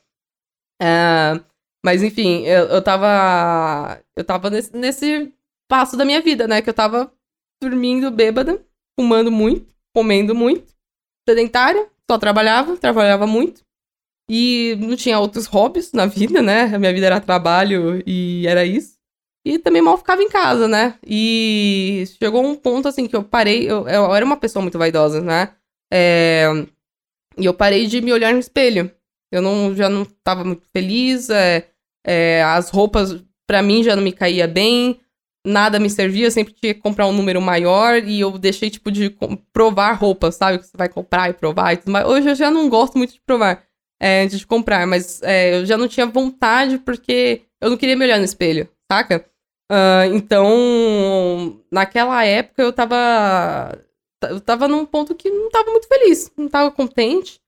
[0.82, 1.40] Ah,
[1.86, 4.00] mas enfim, eu, eu tava.
[4.16, 5.34] Eu tava nesse, nesse
[5.70, 6.62] passo da minha vida, né?
[6.62, 7.12] Que eu tava
[7.62, 8.64] dormindo bêbada,
[8.98, 10.74] fumando muito, comendo muito,
[11.28, 13.62] sedentária, só trabalhava, trabalhava muito.
[14.30, 16.64] E não tinha outros hobbies na vida, né?
[16.74, 18.95] A minha vida era trabalho e era isso.
[19.46, 20.98] E também mal ficava em casa, né?
[21.06, 23.70] E chegou um ponto assim que eu parei.
[23.70, 25.52] Eu, eu era uma pessoa muito vaidosa, né?
[25.94, 26.48] É,
[27.38, 28.92] e eu parei de me olhar no espelho.
[29.32, 31.30] Eu não, já não tava muito feliz.
[31.30, 31.68] é,
[32.04, 35.00] é, as roupas, pra mim, já não me caía bem.
[35.46, 36.26] Nada me servia.
[36.26, 38.04] Eu sempre tinha que comprar um número maior.
[38.04, 39.16] E eu deixei, tipo, de
[39.54, 40.58] provar roupas, sabe?
[40.58, 42.08] Que você vai comprar e provar e tudo mais.
[42.08, 43.64] Hoje eu já não gosto muito de provar
[44.02, 44.88] é, antes de comprar.
[44.88, 48.68] Mas é, eu já não tinha vontade porque eu não queria me olhar no espelho,
[48.92, 49.24] saca?
[49.72, 53.78] Ah, então, naquela época eu tava.
[54.30, 57.40] Eu tava num ponto que não tava muito feliz, não tava contente.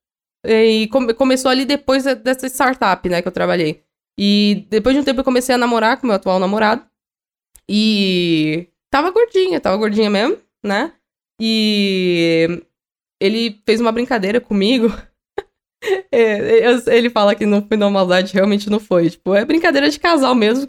[0.45, 3.83] E come- começou ali depois de- dessa startup, né, que eu trabalhei.
[4.19, 6.85] E depois de um tempo eu comecei a namorar com meu atual namorado.
[7.69, 10.93] E tava gordinha, tava gordinha mesmo, né?
[11.41, 12.63] E
[13.21, 14.87] ele fez uma brincadeira comigo.
[16.11, 19.11] É, ele fala que não foi na maldade, realmente não foi.
[19.11, 20.67] Tipo, é brincadeira de casal mesmo,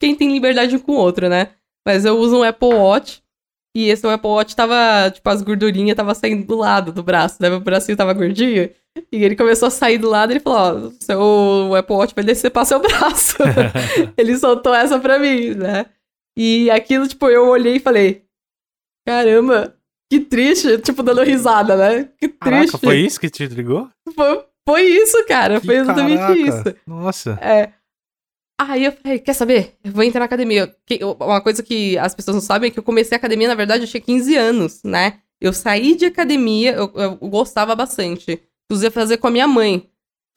[0.00, 1.50] quem tem liberdade um com o outro, né?
[1.86, 3.22] Mas eu uso um Apple Watch.
[3.76, 7.50] E esse Apple Watch tava, tipo, as gordurinhas tava saindo do lado do braço, né?
[7.50, 8.70] Meu bracinho tava gordinho.
[9.12, 12.24] E ele começou a sair do lado e ele falou: Ó, seu Apple Watch vai
[12.24, 13.36] descer pra seu braço.
[14.16, 15.86] ele soltou essa pra mim, né?
[16.36, 18.24] E aquilo, tipo, eu olhei e falei:
[19.06, 19.76] Caramba,
[20.10, 20.78] que triste.
[20.78, 22.08] Tipo, dando risada, né?
[22.18, 22.72] Que triste.
[22.72, 23.88] Caraca, foi isso que te ligou?
[24.14, 25.60] Foi, foi isso, cara.
[25.60, 26.38] Que foi exatamente caraca.
[26.40, 26.76] isso.
[26.86, 27.38] Nossa.
[27.42, 27.72] É.
[28.58, 29.74] Aí eu falei, quer saber?
[29.84, 30.74] Eu vou entrar na academia.
[31.20, 33.84] Uma coisa que as pessoas não sabem é que eu comecei a academia, na verdade,
[33.84, 35.18] eu tinha 15 anos, né?
[35.40, 38.40] Eu saí de academia, eu, eu gostava bastante.
[38.64, 39.88] Inclusive, fazer com a minha mãe.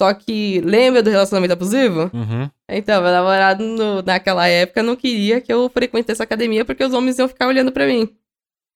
[0.01, 2.09] Só que, lembra do relacionamento abusivo?
[2.13, 2.49] Uhum.
[2.69, 6.93] Então, meu namorado, no- naquela época, não queria que eu frequentasse essa academia porque os
[6.93, 8.09] homens iam ficar olhando pra mim.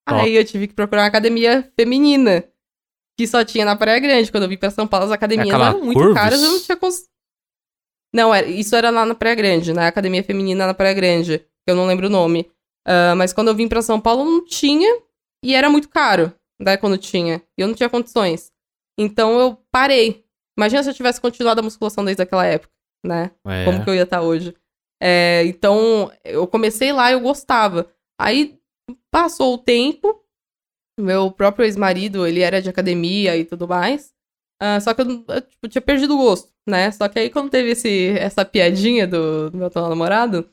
[0.10, 0.16] Ó.
[0.16, 2.44] Aí eu tive que procurar uma academia feminina.
[3.18, 4.32] Que só tinha na Praia Grande.
[4.32, 6.16] Quando eu vim pra São Paulo, as academias aquela eram muito Curves?
[6.16, 7.04] caras, eu não tinha cons...
[8.14, 11.40] Não, era, isso era lá na Praia Grande, na academia feminina na Praia Grande.
[11.40, 12.50] que Eu não lembro o nome.
[12.86, 15.02] Ah, mas quando eu vim pra São Paulo, não tinha.
[15.44, 17.42] E era muito caro, né, quando tinha.
[17.58, 18.52] E eu não tinha condições.
[18.98, 20.24] Então eu parei.
[20.58, 22.72] Imagina se eu tivesse continuado a musculação desde aquela época,
[23.04, 23.32] né?
[23.46, 23.66] É.
[23.66, 24.56] como que eu ia estar hoje.
[25.02, 27.92] É, então, eu comecei lá e eu gostava.
[28.18, 28.58] Aí,
[29.12, 30.24] passou o tempo,
[30.98, 34.13] meu próprio ex-marido, ele era de academia e tudo mais.
[34.66, 36.90] Ah, só que eu, eu, tipo, tinha perdido o gosto, né?
[36.92, 40.50] Só que aí, quando teve esse, essa piadinha do, do meu atual namorado,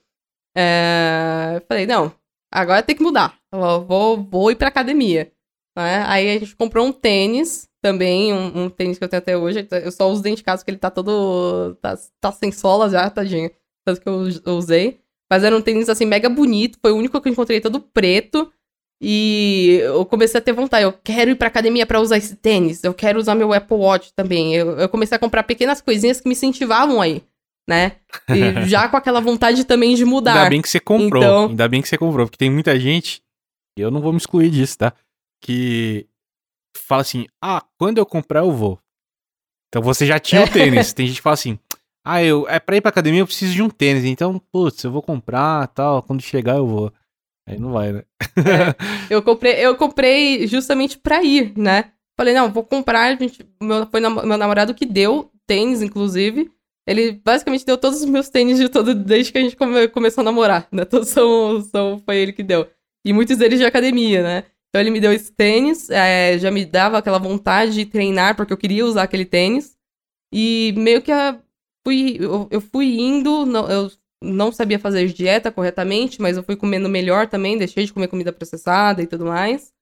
[0.56, 2.12] é, eu falei, não,
[2.52, 3.38] agora tem que mudar.
[3.52, 5.30] Eu vou, vou ir pra academia.
[5.76, 6.04] né?
[6.08, 9.66] Aí a gente comprou um tênis, também, um, um tênis que eu tenho até hoje.
[9.70, 11.76] Eu só uso dentro de casa porque ele tá todo.
[11.80, 13.50] tá, tá sem sola já, tadinho.
[13.84, 15.00] Tanto que eu, eu usei.
[15.30, 16.78] Mas era um tênis assim, mega bonito.
[16.82, 18.52] Foi o único que eu encontrei todo preto.
[19.02, 20.84] E eu comecei a ter vontade.
[20.84, 22.84] Eu quero ir pra academia pra usar esse tênis.
[22.84, 24.54] Eu quero usar meu Apple Watch também.
[24.54, 27.22] Eu, eu comecei a comprar pequenas coisinhas que me incentivavam aí,
[27.66, 27.92] né?
[28.28, 30.34] E já com aquela vontade também de mudar.
[30.36, 31.22] Ainda bem que você comprou.
[31.22, 33.22] Então- Ainda bem que você comprou, porque tem muita gente,
[33.78, 34.92] e eu não vou me excluir disso, tá?
[35.42, 36.06] Que
[36.86, 38.78] fala assim: ah, quando eu comprar eu vou.
[39.68, 40.44] Então você já tinha É.
[40.44, 40.92] o tênis.
[40.94, 41.58] Tem gente que fala assim:
[42.04, 44.90] ah, eu, é pra ir pra academia eu preciso de um tênis, então, putz, eu
[44.90, 46.92] vou comprar tal, quando chegar eu vou.
[47.50, 48.02] Aí não vai, né?
[49.10, 51.90] Eu comprei, eu comprei justamente pra ir, né?
[52.18, 53.16] Falei, não, vou comprar.
[53.18, 56.50] Gente, meu, foi nam- meu namorado que deu tênis, inclusive.
[56.86, 60.22] Ele basicamente deu todos os meus tênis de todo, desde que a gente come- começou
[60.22, 60.84] a namorar, né?
[60.84, 62.66] Todos são, são, foi ele que deu.
[63.04, 64.44] E muitos deles de academia, né?
[64.68, 68.52] Então ele me deu esse tênis, é, já me dava aquela vontade de treinar, porque
[68.52, 69.76] eu queria usar aquele tênis.
[70.32, 71.38] E meio que a,
[71.84, 73.90] fui, eu, eu fui indo, não, eu
[74.22, 78.32] não sabia fazer dieta corretamente, mas eu fui comendo melhor também, deixei de comer comida
[78.32, 79.72] processada e tudo mais.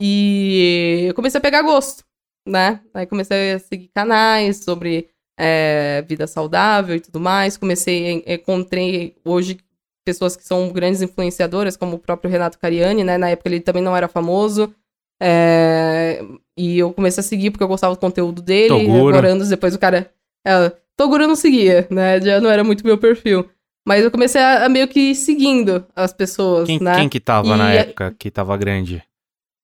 [0.00, 2.04] E eu comecei a pegar gosto,
[2.46, 2.80] né?
[2.92, 5.08] Aí comecei a seguir canais sobre
[5.38, 7.56] é, vida saudável e tudo mais.
[7.56, 9.58] Comecei, encontrei hoje
[10.04, 13.18] pessoas que são grandes influenciadoras, como o próprio Renato Cariani, né?
[13.18, 14.74] Na época ele também não era famoso.
[15.22, 16.22] É,
[16.56, 18.68] e eu comecei a seguir porque eu gostava do conteúdo dele.
[18.68, 19.08] Toguro.
[19.08, 20.10] Agora, anos depois, o cara.
[20.46, 22.20] É, Toguro eu não seguia, né?
[22.20, 23.48] Já não era muito meu perfil.
[23.86, 26.94] Mas eu comecei a, a meio que ir seguindo as pessoas, Quem, né?
[26.96, 29.02] quem que tava na E- época que tava grande?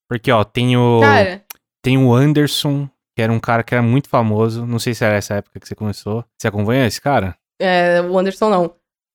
[0.09, 1.01] Porque, ó, tem o.
[1.01, 1.43] Cara,
[1.83, 4.67] Tem o Anderson, que era um cara que era muito famoso.
[4.67, 6.25] Não sei se era essa época que você começou.
[6.39, 7.37] Você acompanha esse cara?
[7.61, 8.75] é, o Anderson não.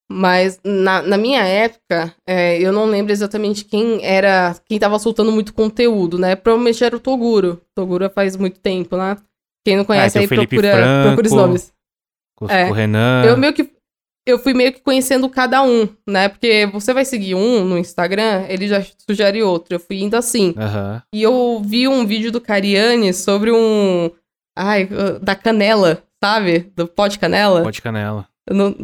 [0.09, 5.31] Mas na, na minha época, é, eu não lembro exatamente quem era, quem tava soltando
[5.31, 6.35] muito conteúdo, né?
[6.35, 7.59] Provavelmente era o Toguro.
[7.75, 9.17] Toguro faz muito tempo, né?
[9.65, 11.07] Quem não conhece tem aí, o Felipe procura, Franco.
[11.07, 11.73] procura os nomes.
[12.37, 12.69] Com É.
[12.69, 13.23] o Renan.
[13.25, 13.67] Eu meio que.
[14.25, 16.27] Eu fui meio que conhecendo cada um, né?
[16.29, 19.75] Porque você vai seguir um no Instagram, ele já sugere outro.
[19.75, 20.53] Eu fui indo assim.
[20.57, 21.01] Aham.
[21.13, 24.09] E eu vi um vídeo do Cariani sobre um.
[24.57, 26.71] Ai, uh, da canela, sabe?
[26.75, 27.61] Do pó de canela.
[27.61, 28.27] Pode canela.
[28.47, 28.75] Eu não-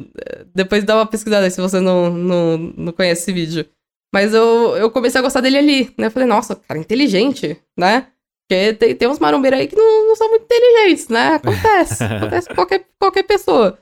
[0.53, 3.65] depois dá uma pesquisada aí se você não, não, não conhece esse vídeo.
[4.13, 6.07] Mas eu, eu comecei a gostar dele ali, né?
[6.07, 8.07] Eu falei, nossa, cara, inteligente, né?
[8.47, 11.35] Porque tem, tem uns marombeiros aí que não, não são muito inteligentes, né?
[11.35, 12.03] Acontece.
[12.03, 13.79] acontece com qualquer, qualquer pessoa.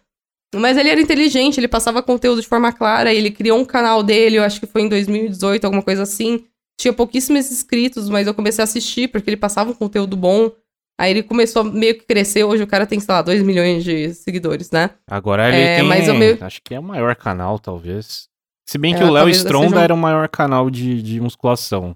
[0.56, 4.38] Mas ele era inteligente, ele passava conteúdo de forma clara, ele criou um canal dele,
[4.38, 6.46] eu acho que foi em 2018, alguma coisa assim.
[6.80, 10.52] Tinha pouquíssimos inscritos, mas eu comecei a assistir porque ele passava um conteúdo bom.
[11.00, 13.84] Aí ele começou a meio que crescer, hoje o cara tem, sei lá, 2 milhões
[13.84, 14.90] de seguidores, né?
[15.10, 15.86] Agora ele É, tem.
[15.88, 18.28] mas eu meio- Acho que é o maior canal, talvez.
[18.68, 21.96] Se bem É, que o Léo Stronda um- era o maior canal de, de musculação.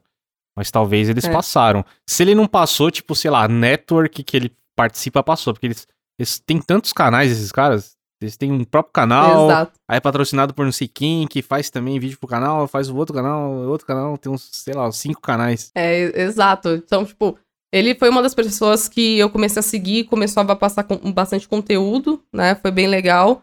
[0.55, 1.31] Mas talvez eles É.
[1.31, 1.83] passaram.
[2.07, 5.53] Se ele não passou, tipo, sei lá, network que ele participa, passou.
[5.53, 5.87] Porque eles,
[6.19, 7.95] eles têm tantos canais, esses caras.
[8.23, 9.45] Eles têm um próprio canal.
[9.45, 9.71] Exato.
[9.87, 12.95] Aí é patrocinado por não sei quem, que faz também vídeo pro canal, faz o
[12.95, 15.71] outro canal, outro canal, tem uns, sei lá, uns cinco canais.
[15.75, 16.69] É, exato.
[16.69, 17.37] Então, tipo,
[17.71, 21.47] ele foi uma das pessoas que eu comecei a seguir, começou a passar com bastante
[21.47, 22.55] conteúdo, né?
[22.55, 23.41] Foi bem legal.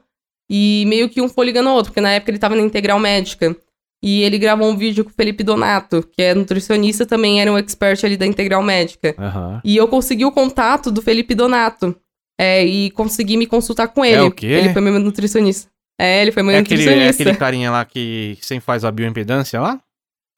[0.48, 2.98] E meio que um foi ligando ao outro, porque na época ele tava na Integral
[2.98, 3.56] Médica.
[4.02, 7.58] E ele gravou um vídeo com o Felipe Donato, que é nutricionista, também era um
[7.58, 9.14] expert ali da Integral Médica.
[9.18, 9.60] Aham.
[9.62, 11.94] E eu consegui o contato do Felipe Donato.
[12.40, 14.20] É, e consegui me consultar com ele.
[14.22, 14.46] o quê?
[14.46, 15.70] Ele foi meu nutricionista.
[16.00, 17.22] É, ele foi meu É aquele, é nutricionista.
[17.22, 19.78] aquele carinha lá que sempre faz a bioimpedância lá?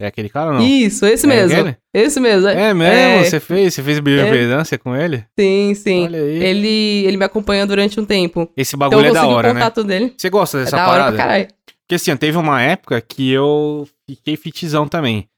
[0.00, 0.66] É aquele cara ou não?
[0.66, 1.60] Isso, esse É mesmo.
[1.60, 1.76] aquele?
[1.94, 2.48] Esse mesmo.
[2.48, 2.92] É mesmo?
[2.92, 3.22] É.
[3.22, 3.72] Você fez?
[3.72, 5.24] Você fez bioimpedância com ele?
[5.38, 6.04] Sim, sim.
[6.06, 6.42] Olha aí.
[6.42, 8.50] Ele, ele me acompanhou durante um tempo.
[8.56, 9.60] Esse Então bagulho eu é da hora, o né?
[9.60, 10.12] contato dele.
[10.16, 11.16] Você gosta É dessa da hora parada?
[11.16, 11.48] pra caralho.
[11.86, 15.28] Porque assim, teve uma época que eu fiquei fitzão também.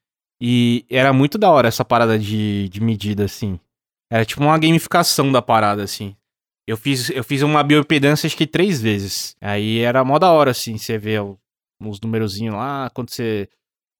[0.40, 3.60] E era muito da hora essa parada de, de medida, assim.
[4.10, 6.14] Era tipo uma gamificação da parada, assim.
[6.66, 9.36] Eu fiz, eu fiz uma bioimpedância acho que três vezes.
[9.40, 11.38] Aí era mó da hora, assim, você o-
[11.82, 13.48] os numerozinhos lá, quando você.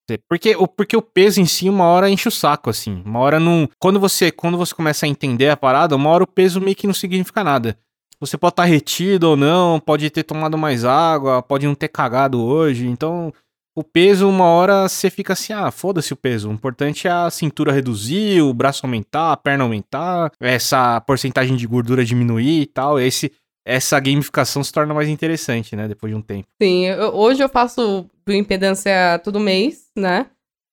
[0.09, 3.03] você- Porque, porque o peso em si, uma hora enche o saco, assim.
[3.05, 3.69] Uma hora não.
[3.79, 6.87] Quando você, quando você começa a entender a parada, uma hora o peso meio que
[6.87, 7.77] não significa nada.
[8.21, 12.43] Você pode estar retido ou não, pode ter tomado mais água, pode não ter cagado
[12.43, 12.87] hoje.
[12.87, 13.33] Então,
[13.77, 16.49] o peso, uma hora você fica assim, ah, foda-se o peso.
[16.49, 21.67] O importante é a cintura reduzir, o braço aumentar, a perna aumentar, essa porcentagem de
[21.67, 23.01] gordura diminuir e tal.
[23.01, 23.33] Esse,
[23.67, 25.89] essa gamificação se torna mais interessante, né?
[25.89, 26.47] Depois de um tempo.
[26.63, 30.27] Sim, eu- hoje eu faço bioimpedância todo mês, né?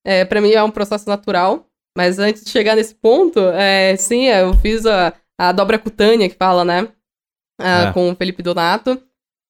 [0.06, 1.66] É, pra mim é um processo natural.
[1.98, 6.36] Mas antes de chegar nesse ponto, é, sim, eu fiz a, a dobra cutânea que
[6.38, 6.88] fala, né?
[7.60, 7.94] Ah, É.
[7.94, 9.02] Com o Felipe Donato.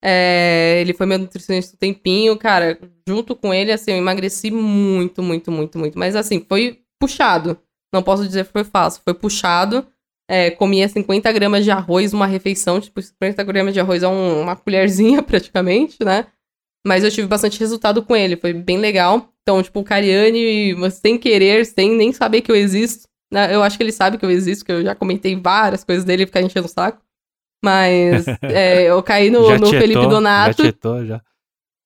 [0.04, 2.80] É, ele foi meu nutricionista um tempinho, cara.
[3.08, 5.98] Junto com ele, assim, eu emagreci muito, muito, muito, muito.
[6.00, 7.58] Mas assim, foi puxado.
[7.94, 9.86] Não posso dizer que foi fácil, foi puxado.
[10.30, 14.42] É, comia 50 gramas de arroz uma refeição, tipo, 50 gramas de arroz é um-
[14.42, 16.28] uma colherzinha praticamente, né?
[16.88, 19.30] Mas eu tive bastante resultado com ele, foi bem legal.
[19.44, 23.54] Então, tipo, o Cariani, sem querer, sem nem saber que eu existo, né?
[23.54, 26.26] Eu acho que ele sabe que eu existo, que eu já comentei várias coisas dele
[26.26, 27.02] ficar enchendo o saco.
[27.64, 30.58] Mas é, eu caí no, no tietou, Felipe Donato.
[30.58, 31.22] Já tietou, já.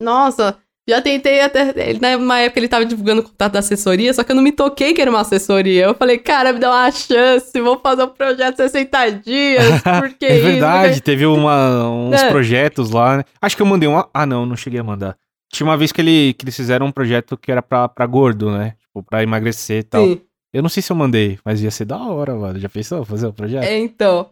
[0.02, 0.58] Nossa,
[0.88, 1.74] já tentei até.
[1.90, 4.52] ele- Numa época ele tava divulgando o contato da assessoria, só que eu não me
[4.52, 5.86] toquei que era uma assessoria.
[5.86, 9.82] Eu falei, cara, me dá uma chance, vou fazer um projeto de 60 dias.
[9.82, 10.46] Por que é isso?
[10.46, 12.30] verdade, teve uma- uns É.
[12.30, 13.24] projetos lá, né?
[13.42, 14.02] Acho que eu mandei um.
[14.14, 15.18] Ah, não, não cheguei a mandar.
[15.52, 18.52] Tinha uma vez que, ele, que eles fizeram um projeto que era pra, pra gordo,
[18.52, 18.74] né?
[18.82, 20.06] Tipo, pra emagrecer e tal.
[20.06, 20.22] Sim.
[20.54, 22.60] Eu não sei se eu mandei, mas ia ser da hora, mano.
[22.60, 23.64] Já pensou fazer o projeto?
[23.64, 24.30] É, então.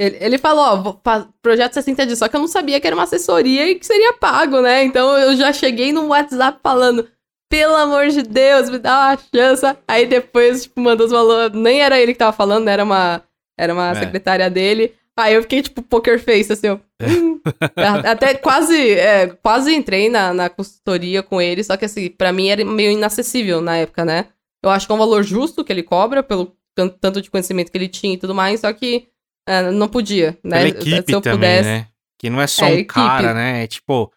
[0.00, 3.02] Ele, ele falou, ó, projeto 60 dias, só que eu não sabia que era uma
[3.02, 4.82] assessoria e que seria pago, né?
[4.82, 7.06] Então eu já cheguei no WhatsApp falando,
[7.50, 9.76] pelo amor de Deus, me dá uma chance.
[9.86, 11.52] Aí depois, tipo, mandou os valores.
[11.54, 12.66] Nem era ele que tava falando?
[12.68, 13.22] Era uma,
[13.58, 13.94] era uma É.
[13.96, 14.94] secretária dele.
[15.18, 16.78] Aí eu fiquei, tipo, poker face, assim, ó.
[17.02, 17.38] Hum.
[17.76, 22.32] A- Até quase, é, quase entrei na, na consultoria com ele, só que assim, pra
[22.32, 24.26] mim era meio inacessível na época, né?
[24.62, 27.70] Eu acho que é um valor justo que ele cobra, pelo tan- tanto de conhecimento
[27.70, 29.08] que ele tinha e tudo mais, só que
[29.50, 30.58] é, não podia, né?
[30.58, 31.68] Pela equipe Se eu também, pudesse.
[31.68, 31.86] né?
[32.18, 32.86] Que não é só É, um equipe.
[32.94, 33.64] cara, né?
[33.64, 34.12] É tipo,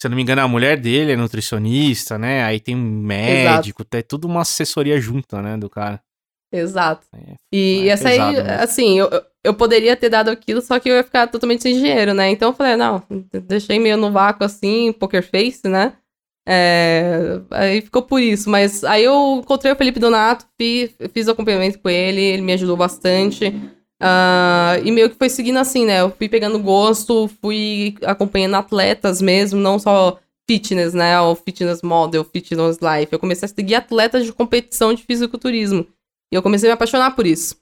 [0.00, 2.42] se eu não me engano, a mulher dele é nutricionista, né?
[2.44, 5.56] Aí tem um médico, é tudo uma assessoria junta, né?
[5.56, 6.00] Do cara.
[6.52, 7.06] Exato.
[7.14, 8.50] É, E É essa aí, mesmo.
[8.50, 9.08] assim, eu,
[9.42, 12.28] eu poderia ter dado aquilo, só que eu ia ficar totalmente sem dinheiro, né?
[12.30, 13.02] Então eu falei, não,
[13.48, 15.94] deixei meio no vácuo assim, poker face, né?
[16.46, 21.78] É, aí ficou por isso, mas aí eu encontrei o Felipe Donato, fiz, fiz acompanhamento
[21.78, 23.54] com ele, ele me ajudou bastante.
[24.04, 26.00] Ah, e meio que foi seguindo assim, né?
[26.00, 30.18] Eu fui pegando gosto, fui acompanhando atletas mesmo, não só
[30.50, 31.20] fitness, né?
[31.20, 33.12] O fitness model, fitness life.
[33.12, 35.86] Eu comecei a seguir atletas de competição de fisiculturismo.
[36.32, 37.56] E eu comecei a me apaixonar por isso.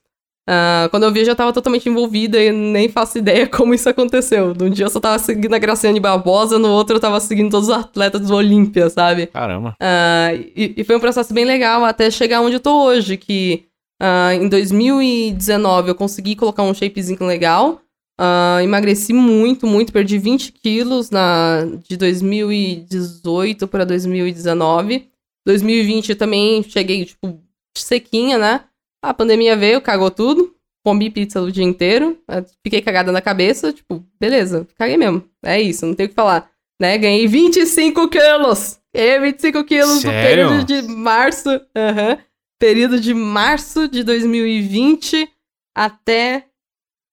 [0.49, 3.89] Ah, quando eu vi, eu já tava totalmente envolvida e nem faço ideia como isso
[3.89, 4.55] aconteceu.
[4.55, 7.69] Num dia eu só tava seguindo a Graciane Barbosa, no outro eu tava seguindo todos
[7.69, 9.27] os atletas do Olímpia, sabe?
[9.27, 9.77] Caramba.
[9.79, 13.67] Ah, e, e foi um processo bem legal até chegar onde eu tô hoje, que
[14.01, 17.83] ah, em 2019 eu consegui colocar um shapezinho legal.
[18.19, 25.09] Ah, emagreci muito, muito, perdi 20 quilos na, de 2018 para 2019.
[25.47, 27.41] 2020 eu também cheguei, tipo,
[27.77, 28.63] sequinha, né?
[29.03, 30.55] A pandemia veio, cagou tudo.
[30.85, 32.19] Comi pizza o dia inteiro.
[32.63, 33.73] Fiquei cagada na cabeça.
[33.73, 35.23] Tipo, beleza, caguei mesmo.
[35.45, 36.51] É isso, não tem o que falar.
[36.81, 36.97] Né?
[36.97, 38.79] Ganhei 25 quilos!
[38.95, 40.49] Ganhei 25 quilos no Sério?
[40.49, 41.49] período de março.
[41.77, 42.19] Aham.
[42.61, 45.29] Período de março de 2020
[45.75, 46.45] até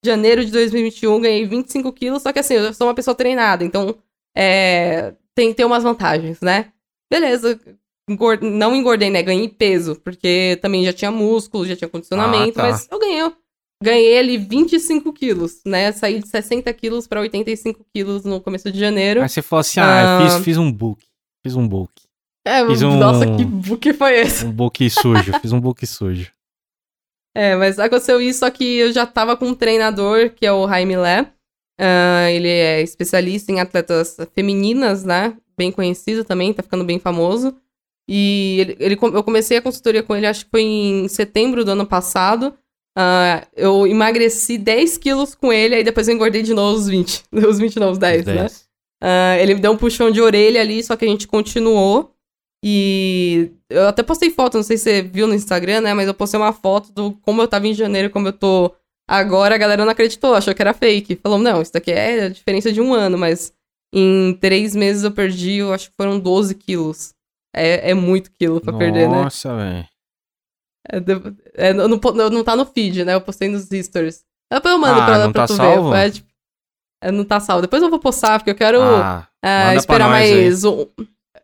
[0.05, 1.19] janeiro de 2021.
[1.21, 2.21] Ganhei 25 quilos.
[2.21, 3.95] Só que assim, eu sou uma pessoa treinada, então
[4.35, 6.71] é, tem, tem umas vantagens, né?
[7.11, 7.59] Beleza,
[8.41, 9.23] não engordei, né?
[9.23, 12.69] Ganhei peso, porque também já tinha músculo, já tinha condicionamento, Ah, tá.
[12.69, 13.31] mas eu ganhei.
[13.81, 15.91] Ganhei ali 25 quilos, né?
[15.91, 19.21] Saí de 60 quilos pra 85 quilos no começo de janeiro.
[19.21, 19.83] Aí você falou assim: ah,
[20.19, 20.29] eu Ah.
[20.31, 21.05] fiz, fiz um book.
[21.45, 21.91] Fiz um book.
[22.47, 24.45] É, fiz um- nossa, que book foi esse?
[24.45, 25.33] Um book sujo.
[25.41, 26.31] fiz um book sujo.
[27.35, 30.67] É, mas aconteceu isso, só que eu já tava com um treinador, que é o
[30.67, 31.31] Jaime Lé.
[31.79, 35.37] Ah, ele é especialista em atletas femininas, né?
[35.55, 37.55] Bem conhecido também, tá ficando bem famoso.
[38.09, 41.69] E ele, ele- eu comecei a consultoria com ele, acho que foi em setembro do
[41.73, 42.55] ano passado.
[42.97, 47.21] Ah, eu emagreci 10 quilos com ele, aí depois eu engordei de novo os 20.
[47.31, 48.33] Os 20 não, os 10, Os né?
[48.33, 48.65] 10.
[49.03, 52.15] Ah, ele me deu um puxão de orelha ali, só que a gente continuou.
[52.69, 55.93] E eu até postei foto, não sei se você viu no Instagram, né?
[55.93, 58.75] Mas eu postei uma foto do como eu tava em janeiro, como eu tô
[59.09, 59.55] agora.
[59.55, 61.15] A galera não acreditou, achou que era fake.
[61.23, 63.53] Falou, não, isso daqui é a diferença de um ano, mas
[63.95, 67.13] em três meses eu perdi, eu acho que foram 12 quilos.
[67.55, 69.23] É, é muito quilo pra perder, né?
[69.23, 69.87] Nossa, velho.
[70.91, 73.13] É, é, não, não, não tá no feed, né?
[73.13, 74.25] Eu postei nos stories.
[74.51, 75.91] Depois eu mando Ah, pra, não pra tá tu salvo?
[75.91, 76.07] ver.
[76.07, 76.27] É, tipo,
[77.01, 77.61] é, não tá salvo.
[77.61, 78.81] Depois eu vou postar, porque eu quero.
[78.81, 80.85] Ah, pra esperar mais um.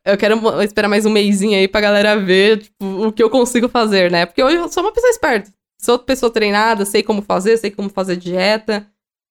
[0.05, 3.69] Eu quero esperar mais um mêsinho aí pra galera ver tipo, o que eu consigo
[3.69, 4.25] fazer, né?
[4.25, 5.51] Porque hoje eu sou uma pessoa esperta.
[5.81, 8.85] Sou pessoa treinada, sei como fazer, sei como fazer dieta.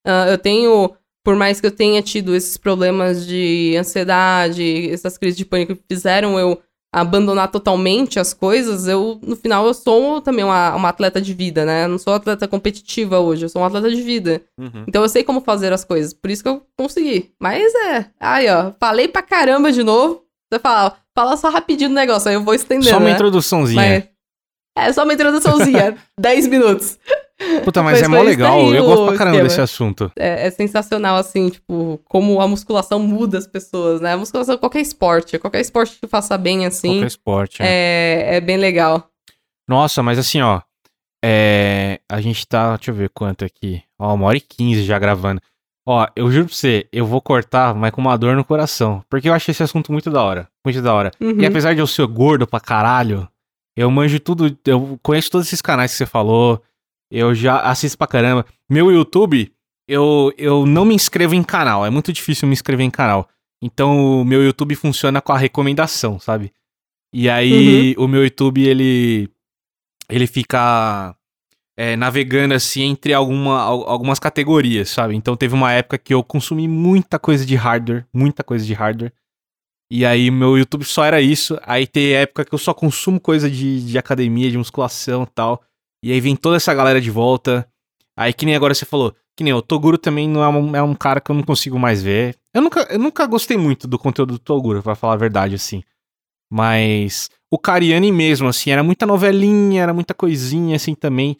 [0.07, 0.93] Ah, eu tenho,
[1.25, 5.83] por mais que eu tenha tido esses problemas de ansiedade, essas crises de pânico que
[5.89, 6.61] fizeram eu
[6.95, 11.65] abandonar totalmente as coisas, eu, no final, eu sou também uma, uma atleta de vida,
[11.65, 11.85] né?
[11.85, 14.43] Eu não sou atleta competitiva hoje, eu sou uma atleta de vida.
[14.59, 14.85] uhum.
[14.87, 17.33] Então eu sei como fazer as coisas, por isso que eu consegui.
[17.41, 20.23] Mas é, aí ó, falei pra caramba de novo.
[20.53, 23.13] Você fala, fala só rapidinho do negócio, aí eu vou estendendo, Só uma né?
[23.13, 23.81] introduçãozinha.
[24.77, 26.99] Mas- é só uma introduçãozinha, 10 minutos.
[27.65, 28.73] Puta, mas Mas é mó legal.
[28.75, 29.49] Eu o gosto pra caramba esquema.
[29.49, 30.13] desse assunto.
[30.17, 34.13] É, é sensacional, assim, tipo, como a musculação muda as pessoas, né?
[34.13, 37.63] A musculação, qualquer esporte, qualquer esporte que faça bem, assim, Qualquer esporte.
[37.63, 37.69] né?
[37.69, 39.09] é, é bem legal.
[39.69, 40.61] Nossa, mas assim, ó.
[41.25, 42.77] É, a gente tá.
[42.77, 43.83] Deixa eu ver quanto aqui.
[43.99, 45.41] Ó, uma hora e quinze já gravando.
[45.87, 49.05] Ó, eu juro pra você, eu vou cortar, mas com uma dor no coração.
[49.11, 50.49] Porque eu achei esse assunto muito da hora.
[50.65, 51.11] Muito da hora.
[51.21, 51.41] Uhum.
[51.41, 53.29] E apesar de eu ser gordo pra caralho,
[53.77, 54.57] eu manjo tudo.
[54.65, 56.63] Eu conheço todos esses canais que você falou.
[57.11, 58.47] Eu já assisto pra caramba.
[58.71, 59.53] Meu YouTube,
[59.89, 61.85] eu, eu não me inscrevo em canal.
[61.85, 63.29] É muito difícil me inscrever em canal.
[63.63, 66.53] Então o meu YouTube funciona com a recomendação, sabe?
[67.13, 69.29] E aí o meu YouTube, ele.
[70.09, 71.15] Ele fica.
[71.77, 75.15] É, navegando assim entre alguma, al- algumas categorias, sabe?
[75.17, 79.13] Então teve uma época que eu consumi muita coisa de hardware, muita coisa de hardware.
[79.91, 81.59] E aí meu YouTube só era isso.
[81.63, 85.63] Aí tem época que eu só consumo coisa de, de academia, de musculação e tal.
[86.03, 87.67] E aí vem toda essa galera de volta.
[88.17, 90.83] Aí que nem agora você falou, que nem o Toguro também não é um, é
[90.83, 92.37] um cara que eu não consigo mais ver.
[92.55, 95.83] Eu nunca, eu nunca gostei muito do conteúdo do Toguro, pra falar a verdade, assim.
[96.51, 101.37] Mas o Cariani mesmo, assim, era muita novelinha, era muita coisinha, assim, também.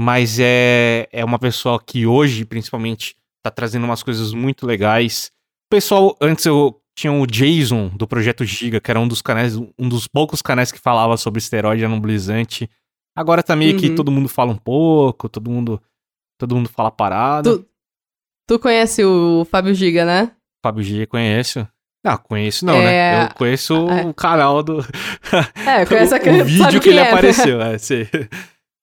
[0.00, 5.30] Mas é, é uma pessoa que hoje, principalmente, tá trazendo umas coisas muito legais.
[5.66, 9.56] O pessoal, antes eu tinha o Jason do Projeto Giga, que era um dos canais,
[9.56, 12.66] um dos poucos canais que falava sobre esteroide anabolizante.
[13.14, 13.94] Agora tá meio que Uhum.
[13.94, 15.78] todo mundo fala um pouco, todo mundo,
[16.38, 17.58] todo mundo fala parada.
[17.58, 17.66] Tu,
[18.48, 20.32] tu conhece o Fábio Giga, né?
[20.64, 21.68] Fábio Giga conheço.
[22.02, 23.24] Não, conheço não, É, né?
[23.26, 24.06] Eu conheço é.
[24.06, 24.80] o canal do.
[25.66, 27.10] É, conhece a o, o vídeo que ele é, né?
[27.10, 27.60] apareceu.
[27.60, 28.08] É, sei.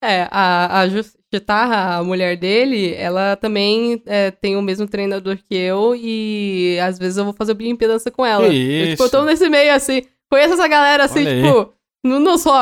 [0.10, 5.56] É, a, a Justitarra, a mulher dele, ela também é, tem o mesmo treinador que
[5.56, 8.50] eu e às vezes eu vou fazer bioimpedância com ela.
[8.50, 9.10] Que Eu, tipo, eu isso?
[9.12, 10.02] tô nesse meio assim,
[10.32, 11.44] conheço essa galera assim, Olha aí.
[11.44, 11.74] tipo,
[12.06, 12.54] não, não sou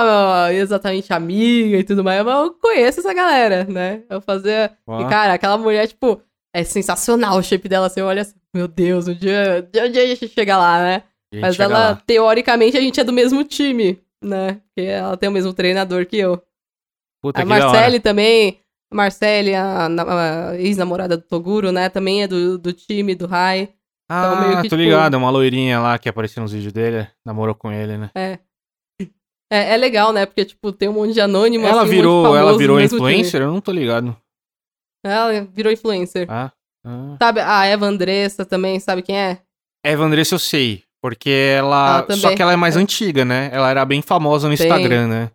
[0.52, 4.02] exatamente amiga e tudo mais, mas eu conheço essa galera, né?
[4.10, 4.72] Eu fazia.
[4.88, 5.02] Ó.
[5.02, 6.20] E, cara, aquela mulher, tipo,
[6.54, 7.90] é sensacional o shape dela.
[7.90, 11.04] Você olha assim, meu Deus, um dia, um dia a gente chega lá, né?
[11.34, 12.02] Mas ela, lá.
[12.08, 14.62] teoricamente, a gente é do mesmo time, né?
[14.74, 16.42] Porque ela tem o mesmo treinador que eu.
[17.26, 17.46] Puta A.
[17.46, 18.60] Marcele também.
[18.92, 21.90] A Marcele, a, a ex-namorada do Toguro, né?
[21.90, 23.70] Também é do, do time do Rai.
[24.08, 27.56] Ah, meio que, tô tipo- ligado, uma loirinha lá que apareceu nos vídeos dele, namorou
[27.56, 28.12] com ele, né?
[28.14, 28.38] É.
[29.52, 30.28] É, é legal, né?
[30.28, 31.66] Porque, tipo, tem um monte de anônimo.
[31.66, 33.12] ela assim, um virou, famoso ela virou mesmo time.
[33.12, 33.42] influencer?
[33.42, 34.16] Eu não tô ligado.
[35.04, 36.28] Ela virou influencer.
[36.30, 36.52] Ah,
[36.86, 37.16] ah.
[37.20, 39.40] Sabe, a Eva Andressa também, sabe quem é?
[39.84, 42.06] Eva Andressa eu sei, porque ela...
[42.08, 42.18] Ela.
[42.18, 42.80] Só que ela é mais É.
[42.80, 43.50] antiga, né?
[43.52, 44.54] Ela era bem famosa no.
[44.54, 45.32] Instagram, né?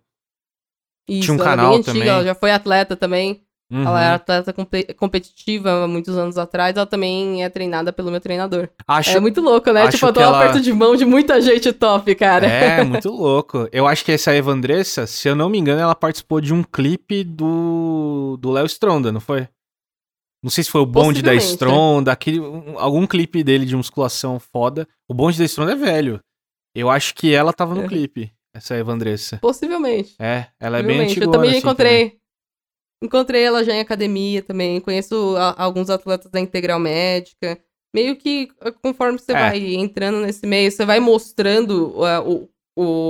[1.10, 2.08] Isso, Tinha um é canal antiga, também.
[2.08, 3.42] ela já foi atleta também.
[3.72, 3.82] Uhum.
[3.86, 6.76] Ela era atleta compe- competitiva há muitos anos atrás.
[6.76, 8.68] Ela também é treinada pelo meu treinador.
[8.86, 9.16] Acho...
[9.16, 9.88] É muito louco, né?
[9.88, 12.46] Tipo, eu tô ela- aperto de mão de muita gente top, cara.
[12.48, 13.68] É, muito louco.
[13.70, 16.62] Eu acho que essa Eva Andressa, se eu não me engano, ela participou de um
[16.64, 19.46] clipe do do Léo Stronda, não foi?
[20.42, 21.34] Não sei se foi o bonde da.
[21.34, 24.88] Stronda, aquele, um- algum clipe dele de musculação foda.
[25.08, 26.18] O bonde da Stronda é velho.
[26.74, 27.86] Eu acho que ela tava no É.
[27.88, 29.38] clipe, essa Eva Andressa.
[29.38, 30.14] Possivelmente.
[30.18, 31.24] É, ela é bem antiga.
[31.26, 32.18] Eu também já encontrei.
[33.02, 34.80] Encontrei ela já em academia também.
[34.80, 37.58] Conheço a- alguns atletas da Integral Médica.
[37.94, 39.34] Meio que eh, conforme você É.
[39.34, 42.48] vai entrando nesse meio, você vai mostrando uh, o,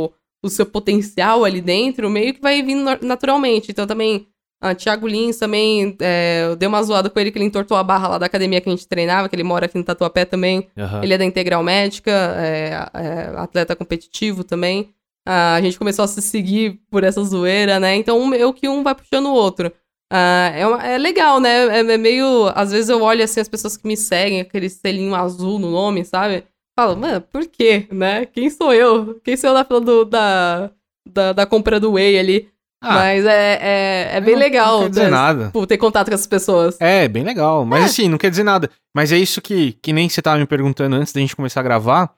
[0.06, 0.10] o,
[0.44, 3.70] o seu potencial ali dentro, meio que vai vindo na- naturalmente.
[3.72, 4.26] Então também,
[4.62, 7.82] a Thiago Lins também, é, eu dei uma zoada com ele que ele entortou a
[7.82, 10.68] barra lá da academia que a gente treinava, que ele mora aqui no Tatuapé também.
[10.78, 11.02] Aham.
[11.02, 14.94] Ele é da Integral Médica, é, é atleta competitivo também.
[15.26, 17.94] Ah, a gente começou a se seguir por essa zoeira, né?
[17.96, 19.70] Então, meio que um vai puxando o outro.
[20.12, 21.66] Ah, é, uma- é legal, né?
[21.66, 22.50] É, é meio.
[22.54, 26.04] Às vezes eu olho assim as pessoas que me seguem, aquele selinho azul no nome,
[26.04, 26.44] sabe?
[26.78, 28.24] Falo, mano, por quê, né?
[28.26, 29.20] Quem sou eu?
[29.22, 30.70] Quem sou eu na fila do- da,
[31.08, 32.48] da, da compra do Whey ali?
[32.82, 35.46] Ah, Mas é, é, é bem não- legal Não quer dizer nada.
[35.46, 36.80] tipo, ter contato com essas pessoas.
[36.80, 37.64] É, bem legal.
[37.66, 38.70] Mas assim, não quer dizer nada.
[38.96, 41.64] Mas é isso que, que nem você tava me perguntando antes da gente começar a
[41.64, 42.10] gravar.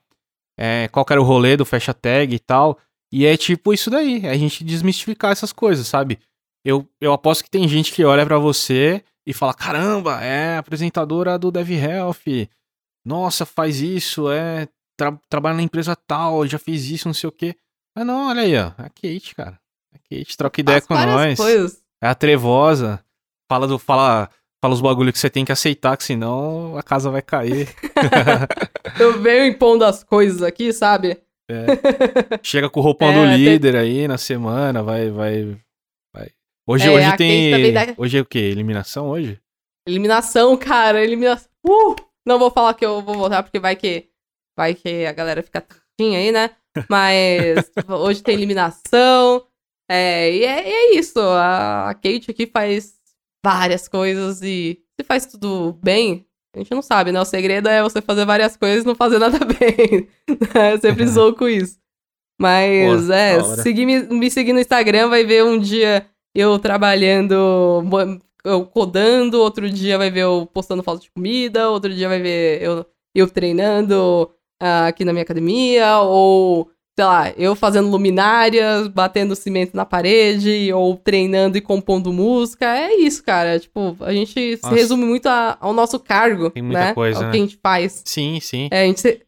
[0.58, 2.78] É, qual que era o rolê do fecha tag e tal.
[3.12, 4.24] E é tipo isso daí.
[4.24, 6.18] É a gente desmistificar essas coisas, sabe?
[6.64, 11.38] Eu, eu aposto que tem gente que olha pra você e fala: caramba, é apresentadora
[11.38, 12.48] do Dev Health.
[13.04, 14.66] Nossa, faz isso, é.
[14.96, 17.56] Tra trabalha na empresa tal, já fez isso, não sei o quê.
[17.94, 18.72] Mas não, olha aí, ó.
[18.78, 19.58] É a Kate, cara.
[19.92, 21.36] É a Kate, troca ideia com nós.
[21.36, 21.82] coisas.
[22.00, 23.04] É a trevosa.
[23.50, 23.78] Fala do.
[23.78, 24.30] Fala,
[24.62, 27.68] fala os bagulho que você tem que aceitar, que senão a casa vai cair.
[28.98, 31.21] Eu venho impondo as coisas aqui, sabe?
[32.42, 35.56] Chega com o roupão É, do tem- líder aí na semana, vai, vai.
[36.14, 36.30] vai.
[36.66, 37.72] Hoje, É, hoje tem.
[37.72, 38.38] Dá- Hoje é o quê?
[38.38, 39.40] Eliminação hoje?
[39.86, 41.48] Eliminação, cara, eliminação.
[41.66, 41.96] Uh!
[42.26, 44.08] Não vou falar que eu vou voltar, porque vai que.
[44.56, 46.50] Vai que a galera fica tristinha aí, né?
[46.88, 49.44] Mas hoje tem eliminação.
[49.90, 51.18] É, e é, e é isso.
[51.18, 52.94] A, a Kate aqui faz
[53.44, 56.24] várias coisas e se faz tudo bem,
[56.54, 57.20] a gente não sabe, né?
[57.20, 60.08] O segredo é você fazer várias coisas e não fazer nada bem.
[60.28, 61.78] Eu sempre zoo com isso.
[62.40, 67.82] Mas Pô, é, seguir, me, me seguir no Instagram vai ver um dia eu trabalhando,
[68.44, 72.62] eu codando, outro dia vai ver eu postando foto de comida, outro dia vai ver
[72.62, 74.30] eu, eu treinando
[74.60, 80.72] ah, aqui na minha academia, ou, sei lá, eu fazendo luminárias, batendo cimento na parede,
[80.72, 82.66] ou treinando e compondo música.
[82.66, 83.58] É isso, cara.
[83.58, 84.74] Tipo, a gente se Nossa.
[84.74, 86.94] resume muito a- ao nosso cargo, Tem muita né?
[86.94, 87.30] coisa, Ao né?
[87.30, 88.02] que a gente faz.
[88.04, 88.68] Sim, sim.
[88.70, 89.20] É, a gente se-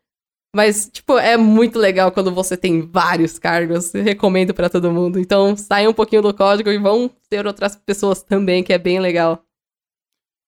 [0.57, 3.93] Mas, tipo, é muito legal quando você tem vários cargos.
[3.93, 5.19] Recomendo pra todo mundo.
[5.19, 9.01] Então, saiam um pouquinho do código e vão ter outras pessoas também, que é bem
[9.01, 9.43] legal.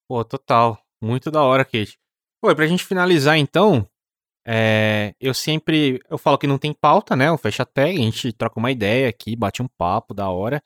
[0.09, 0.79] Pô, total.
[1.03, 1.99] Muito da hora, Kate.
[2.41, 3.85] Pô, e pra gente finalizar então,
[4.47, 6.01] é, eu sempre.
[6.09, 7.31] Eu falo que não tem pauta, né?
[7.31, 10.63] O fecha tag, a gente troca uma ideia aqui, bate um papo da hora.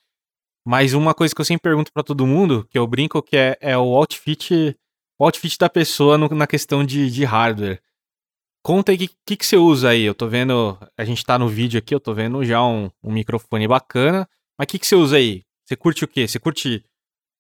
[0.67, 3.57] Mas uma coisa que eu sempre pergunto pra todo mundo, que eu brinco, que é,
[3.61, 4.77] é o outfit.
[5.19, 7.81] O outfit da pessoa no- na questão de, de hardware.
[8.63, 10.03] Conta aí o que, que, que você usa aí.
[10.03, 10.79] Eu tô vendo.
[10.99, 14.29] A gente tá no vídeo aqui, eu tô vendo já um, um microfone bacana.
[14.59, 15.43] Mas o que, que você usa aí?
[15.67, 16.29] Você curte o quê?
[16.29, 16.85] Você curte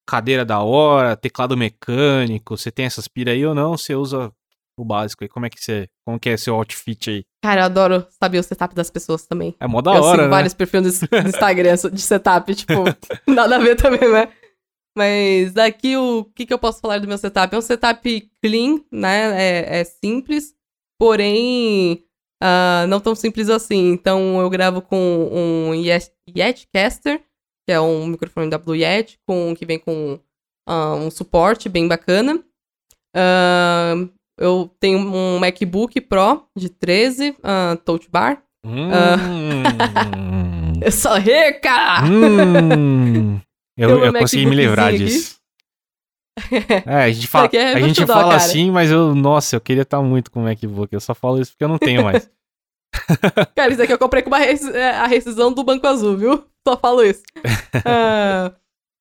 [0.06, 2.56] cadeira da hora, teclado mecânico?
[2.56, 3.76] Você tem essas pira aí ou não?
[3.76, 4.32] Você usa
[4.82, 5.28] o básico aí?
[5.28, 5.89] Como é que você.
[6.05, 7.24] Como que é seu outfit aí?
[7.43, 9.55] Cara, eu adoro saber o setup das pessoas também.
[9.61, 10.28] É mó da eu hora, sigo né?
[10.28, 12.73] vários perfis do Instagram de setup, tipo,
[13.27, 14.32] nada a ver também, né?
[14.97, 17.55] Mas aqui o que, que eu posso falar do meu setup?
[17.55, 19.40] É um setup clean, né?
[19.40, 20.52] É, é simples,
[20.98, 22.05] porém
[22.43, 23.93] ah, não tão simples assim.
[23.93, 27.20] Então eu gravo com um Yes- Yetcaster,
[27.66, 30.19] que é um microfone da Blue Yeti, com, que vem com
[30.69, 32.43] uh, um suporte bem bacana.
[33.15, 38.42] Uh, eu tenho um MacBook Pro de 13, uh, Touch Bar.
[38.64, 38.90] Hum.
[40.82, 42.02] eu sou rica!
[42.04, 43.38] Hum.
[43.76, 45.38] eu, eu consegui me livrar disso.
[46.86, 50.00] É, a gente fala, é a gente fala assim, mas eu, nossa, eu queria estar
[50.00, 50.92] muito com o MacBook.
[50.92, 52.28] Eu só falo isso porque eu não tenho mais.
[53.54, 54.66] cara, isso aqui eu comprei com res...
[54.68, 56.44] É, a rescisão do Banco Azul, viu?
[56.66, 57.22] Só falo isso.
[57.76, 58.54] uh,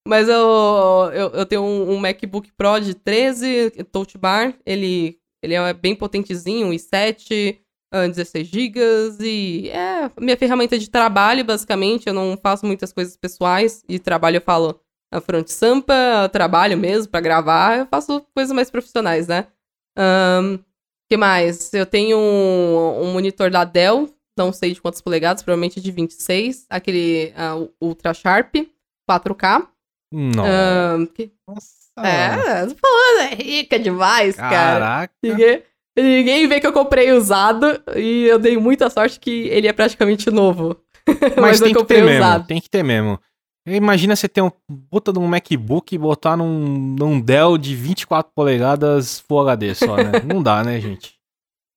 [0.08, 4.54] mas eu, eu, eu tenho um, um, MacBook Pro de 13 Touch Bar.
[4.66, 7.58] Ele, ele é bem potentezinho, um i7,
[7.94, 8.80] uh, 16 GB.
[9.22, 12.08] E é minha ferramenta de trabalho, basicamente.
[12.08, 13.84] Eu não faço muitas coisas pessoais.
[13.88, 14.80] E trabalho eu falo
[15.12, 19.48] a front sampa, trabalho mesmo para gravar, eu faço coisas mais profissionais, né?
[19.98, 20.60] Um,
[21.10, 21.74] que mais?
[21.74, 24.08] Eu tenho um, um, monitor da Dell,
[24.38, 28.56] não sei de quantas polegadas, provavelmente de 26, aquele uh, Ultra Sharp
[29.10, 29.68] 4K.
[30.12, 30.98] Nossa.
[30.98, 31.32] Um, que...
[31.48, 31.79] Nossa.
[32.06, 34.56] É, tô falando, é rica demais, Caraca.
[34.56, 34.80] cara.
[34.80, 35.14] Caraca.
[35.24, 35.64] Ninguém,
[35.98, 40.30] ninguém vê que eu comprei usado e eu dei muita sorte que ele é praticamente
[40.30, 40.78] novo.
[41.38, 42.34] Mas, Mas tem que ter usado.
[42.34, 43.20] mesmo, tem que ter mesmo.
[43.68, 44.52] Imagina você ter um
[44.90, 49.96] puta de um MacBook e botar num, num Dell de 24 polegadas Full HD só,
[49.98, 50.12] né?
[50.26, 51.20] Não dá, né, gente?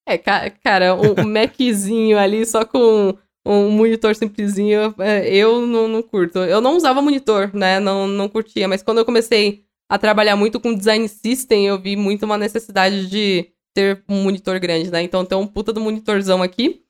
[0.09, 3.16] É, cara, um Maczinho ali só com
[3.47, 6.39] um monitor simplesinho, é, eu não, não, curto.
[6.39, 7.81] Eu não usava monitor, né?
[7.81, 11.97] Não, não curtia, mas quando eu comecei a trabalhar muito com design system, eu vi
[11.97, 15.02] muito uma necessidade de ter um monitor grande, né?
[15.02, 16.82] Então tem um puta do monitorzão aqui.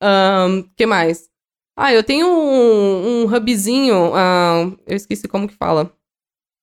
[0.00, 0.06] O
[0.46, 1.28] um, que mais?
[1.76, 5.92] Ah, eu tenho um, um hubzinho, uh, eu esqueci como que fala.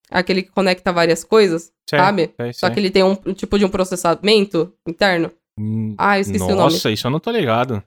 [0.10, 2.34] Aquele que conecta várias coisas, sei, sabe?
[2.40, 5.30] Sei, Só que ele tem um tipo de um processamento interno.
[5.60, 6.74] Hum, ah, eu esqueci nossa, o nome.
[6.74, 7.84] Nossa, isso eu não tô ligado.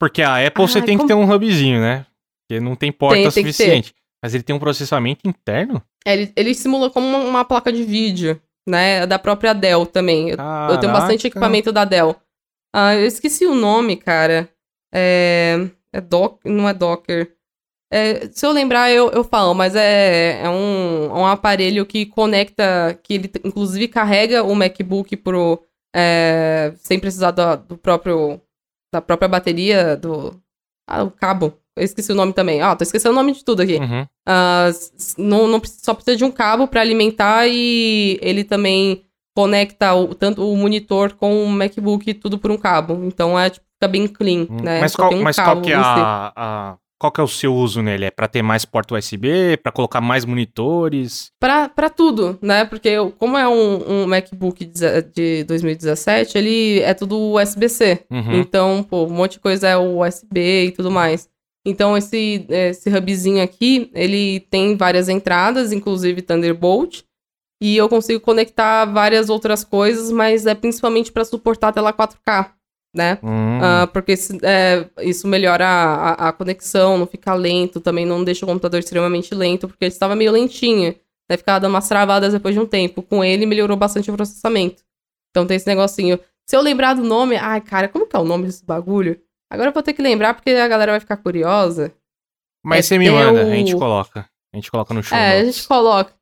[0.00, 1.06] Porque a Apple você tem como...
[1.06, 2.06] que ter um hubzinho, né?
[2.40, 3.94] Porque não tem porta tem, suficiente.
[4.24, 5.82] Mas ele tem um processamento interno?
[6.06, 9.06] É, ele, ele simula como uma, uma, placa de vídeo, né?
[9.06, 10.30] Da própria Dell também.
[10.30, 10.38] Eu,
[10.70, 12.16] eu tenho bastante equipamento da Dell.
[12.74, 14.48] Ah, eu esqueci o nome, cara.
[14.94, 15.68] É.
[15.92, 17.36] É doc, não é Docker.
[17.92, 22.98] É, se eu lembrar, eu, eu falo, mas é, é um, um aparelho que conecta,
[23.00, 25.62] que ele inclusive carrega o MacBook pro.
[25.94, 28.40] É, sem precisar do, do, próprio.
[28.90, 30.42] Da própria bateria, do.
[30.88, 31.60] Ah, o cabo.
[31.76, 32.60] Eu esqueci o nome também.
[32.60, 33.76] Ah, tô esquecendo o nome de tudo aqui.
[33.76, 34.02] Uhum.
[34.02, 39.04] Uh, não, não, só precisa de um cabo para alimentar e ele também
[39.36, 43.00] conecta o, tanto o monitor com o MacBook, tudo por um cabo.
[43.04, 44.80] Então é tipo fica bem clean, hum, né?
[44.80, 47.82] Mas, qual, um mas qual que é a, a, qual que é o seu uso
[47.82, 48.06] nele?
[48.06, 51.30] É para ter mais porta USB, para colocar mais monitores?
[51.38, 52.64] Para tudo, né?
[52.64, 58.04] Porque eu, como é um, um, MacBook de 2017, ele é tudo USB-C.
[58.10, 58.40] Uhum.
[58.40, 61.28] Então, pô, um monte de coisa é USB e tudo mais.
[61.64, 67.02] Então, esse, esse hubzinho aqui, ele tem várias entradas, inclusive Thunderbolt.
[67.62, 72.50] E eu consigo conectar várias outras coisas, mas é principalmente para suportar a tela 4K
[72.94, 73.18] né?
[73.22, 73.58] Hum.
[73.58, 74.14] Uh, porque
[74.44, 78.78] é, isso melhora a, a, a, conexão, não fica lento, também não deixa o computador
[78.78, 80.94] extremamente lento, porque ele estava meio lentinho,
[81.28, 81.36] né?
[81.36, 83.02] Ficava dando umas travadas depois de um tempo.
[83.02, 84.84] Com ele, melhorou bastante o processamento.
[85.30, 86.20] Então tem esse negocinho.
[86.46, 89.20] Se eu lembrar do nome, ai, cara, como que é o nome desse bagulho?
[89.54, 91.92] Agora eu vou ter que lembrar, porque a galera vai ficar curiosa.
[92.64, 93.50] Mas é você me manda, o...
[93.50, 94.28] a gente coloca.
[94.52, 95.16] A gente coloca no show.
[95.16, 95.42] É, notes.
[95.42, 96.14] a gente coloca.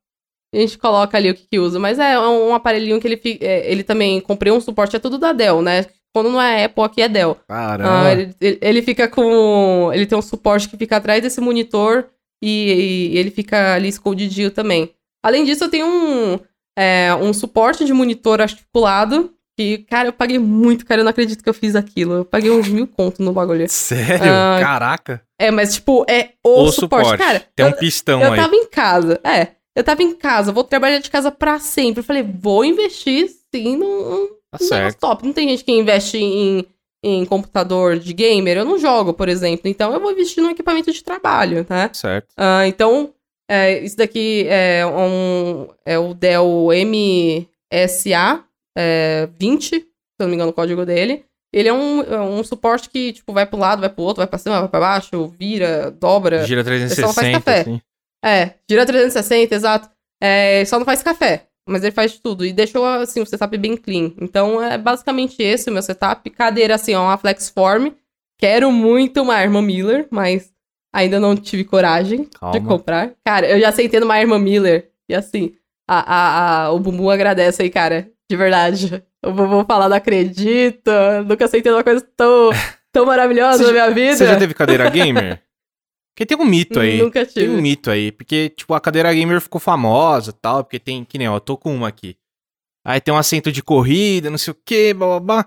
[0.54, 1.78] A gente coloca ali o que, que usa.
[1.78, 5.32] Mas é um aparelhinho que ele, é, ele também comprei um suporte, é tudo da
[5.32, 5.86] Dell, né?
[6.14, 7.36] Quando não é Apple, aqui é Dell.
[7.48, 8.08] Caramba.
[8.08, 9.90] Ah, ele, ele, fica com.
[9.94, 12.10] Ele tem um suporte que fica atrás desse monitor
[12.42, 14.94] e, e ele fica ali escondidinho também.
[15.24, 16.38] Além disso, eu tenho um,
[16.76, 19.32] é, um suporte de monitor articulado.
[19.56, 21.00] Que, cara, eu paguei muito, cara.
[21.00, 22.14] Eu não acredito que eu fiz aquilo.
[22.14, 23.66] Eu paguei uns mil contos no bagulho.
[23.70, 24.32] Sério?
[24.32, 25.22] Ah, Caraca.
[25.38, 27.06] É, mas, tipo, é o, o suporte.
[27.06, 27.22] suporte.
[27.22, 28.38] Cara, tem um pistão eu, aí.
[28.38, 29.20] Eu tava em casa.
[29.24, 29.48] É.
[29.74, 32.00] Eu tava em casa, vou trabalhar de casa para sempre.
[32.00, 34.98] Eu falei, vou investir sim num, Tá certo.
[34.98, 35.26] top.
[35.26, 36.66] Não tem gente que investe em,
[37.02, 38.58] em computador de gamer.
[38.58, 39.68] Eu não jogo, por exemplo.
[39.68, 41.88] Então eu vou investir num equipamento de trabalho, tá?
[41.92, 42.28] Certo.
[42.32, 43.14] Uh, então,
[43.48, 48.44] é, isso daqui é, um, é o Dell MSA
[48.76, 49.84] é, 20, se eu
[50.20, 51.24] não me engano o código dele.
[51.52, 54.26] Ele é um, é um suporte que, tipo, vai pro lado, vai pro outro, vai
[54.26, 56.46] pra cima, vai pra baixo, vira, dobra.
[56.46, 57.60] Gira 360, só faz café.
[57.60, 57.80] Assim.
[58.24, 59.90] É, gira 360, exato.
[60.22, 61.46] É, só não faz café.
[61.68, 62.44] Mas ele faz tudo.
[62.44, 64.12] E deixou, assim, o setup bem clean.
[64.20, 66.28] Então, é basicamente esse o meu setup.
[66.30, 67.90] Cadeira, assim, ó, uma Flexform.
[68.38, 70.52] Quero muito uma Arma Miller, mas
[70.92, 72.58] ainda não tive coragem Calma.
[72.58, 73.12] de comprar.
[73.24, 74.90] Cara, eu já sentei numa Arma Miller.
[75.08, 75.54] E, assim,
[75.88, 78.08] a, a, a, o Bumbum agradece aí, cara.
[78.32, 79.04] De verdade.
[79.22, 80.90] O Bumbum falar, não acredito.
[81.28, 82.48] Nunca sentei numa coisa tão,
[82.90, 84.16] tão maravilhosa na minha vida.
[84.16, 85.42] Você já teve cadeira gamer?
[86.14, 86.96] Porque tem um mito aí.
[86.96, 87.46] Nunca tive.
[87.46, 88.10] Tem um mito aí.
[88.10, 90.64] Porque, tipo, a cadeira gamer ficou famosa e tal.
[90.64, 92.16] Porque tem, que nem, ó, eu tô com uma aqui.
[92.86, 95.46] Aí tem um assento de corrida, não sei o que, blá blá blá.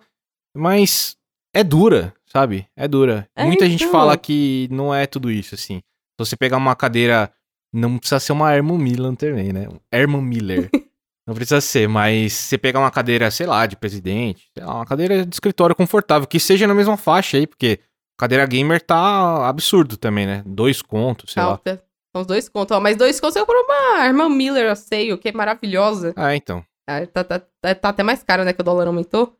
[0.55, 1.17] Mas
[1.55, 2.67] é dura, sabe?
[2.77, 3.27] É dura.
[3.35, 3.91] É, Muita gente então.
[3.93, 5.77] fala que não é tudo isso, assim.
[5.79, 7.31] Se você pegar uma cadeira.
[7.73, 9.67] Não precisa ser uma Herman Miller também, né?
[9.91, 10.69] Herman Miller.
[11.27, 14.85] não precisa ser, mas você pegar uma cadeira, sei lá, de presidente, sei lá, uma
[14.85, 17.79] cadeira de escritório confortável, que seja na mesma faixa aí, porque
[18.17, 20.43] cadeira gamer tá absurdo também, né?
[20.45, 21.49] Dois contos, sei lá.
[21.49, 21.83] Alta.
[22.15, 22.75] São os dois contos.
[22.77, 26.13] Ó, mas dois contos eu comprei uma Irmã Miller, eu sei, o que é maravilhosa.
[26.15, 26.63] Ah, então.
[26.87, 28.53] Ah, tá, tá, tá, tá até mais caro, né?
[28.53, 29.35] Que o dólar aumentou.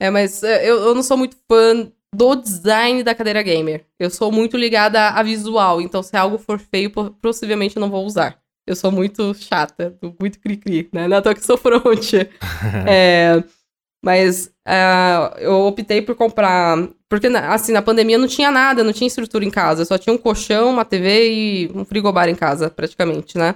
[0.00, 3.84] É, mas é, eu, eu não sou muito fã do design da cadeira gamer.
[3.98, 5.80] Eu sou muito ligada a visual.
[5.80, 8.38] Então, se algo for feio, po- possivelmente eu não vou usar.
[8.66, 11.06] Eu sou muito chata, muito cri-cri, né?
[11.06, 12.12] Não é que sou front.
[12.88, 13.42] É,
[14.02, 16.76] mas ah, eu optei por comprar.
[17.08, 19.84] Porque, assim, na pandemia não tinha nada, não tinha estrutura em casa.
[19.84, 23.54] Só tinha um colchão, uma TV e um frigobar em casa, praticamente, né?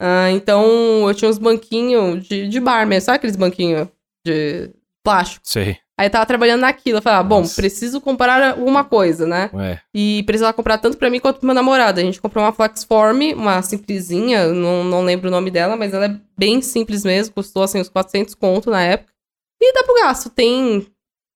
[0.00, 3.06] Ah, então eu tinha uns banquinhos de, de bar mesmo.
[3.06, 3.88] Sabe aqueles banquinhos
[4.24, 4.70] de
[5.04, 5.46] plástico?
[5.46, 5.78] Sei.
[5.98, 6.98] Aí eu tava trabalhando naquilo.
[6.98, 7.54] Eu falei, ah, bom, Nossa.
[7.54, 9.48] preciso comprar alguma coisa, né?
[9.52, 9.80] Ué.
[9.94, 12.00] E precisava comprar tanto pra mim quanto pro meu namorado.
[12.00, 16.06] A gente comprou uma Flexform, uma simplesinha, não, não lembro o nome dela, mas ela
[16.06, 19.12] é bem simples mesmo, custou assim uns 400 conto na época.
[19.60, 20.86] E dá pro gasto, tem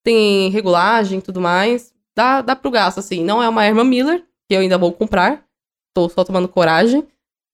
[0.04, 1.92] tem regulagem e tudo mais.
[2.16, 3.22] Dá, dá pro gasto, assim.
[3.22, 5.44] Não é uma Herman Miller, que eu ainda vou comprar.
[5.94, 7.06] Tô só tomando coragem.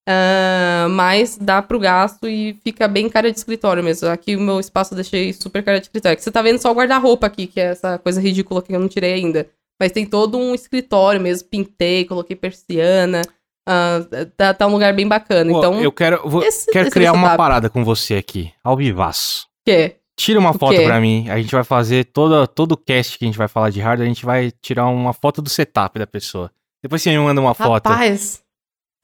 [0.07, 4.09] Ah, mas dá pro gasto e fica bem cara de escritório mesmo.
[4.09, 6.17] Aqui o meu espaço eu deixei super cara de escritório.
[6.17, 8.81] Que você tá vendo só o guarda-roupa aqui, que é essa coisa ridícula que eu
[8.81, 9.47] não tirei ainda.
[9.81, 13.23] Mas tem todo um escritório mesmo, pintei, coloquei persiana.
[13.67, 14.01] ah,
[14.37, 15.51] tá, tá um lugar bem bacana.
[15.51, 18.77] Pô, então, eu quero, vou- esse- quero esse criar uma parada com você aqui, ao
[18.77, 19.47] vivaço.
[19.67, 19.97] que?
[20.17, 21.29] Tira uma foto pra mim.
[21.31, 24.05] A gente vai fazer toda, todo o cast que a gente vai falar de hardware,
[24.07, 26.53] a gente vai tirar uma foto do setup da pessoa.
[26.81, 27.89] Depois você me manda uma foto.
[27.89, 28.44] Rapaz,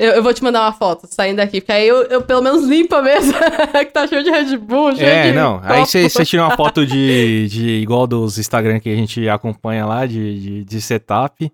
[0.00, 2.64] eu, eu vou te mandar uma foto saindo daqui, porque aí eu, eu pelo menos
[2.66, 3.32] limpo a mesa,
[3.84, 5.60] que tá cheio de Red Bull, cheio É, de não.
[5.62, 10.06] Aí você tira uma foto de, de igual dos Instagram que a gente acompanha lá,
[10.06, 11.52] de, de, de setup,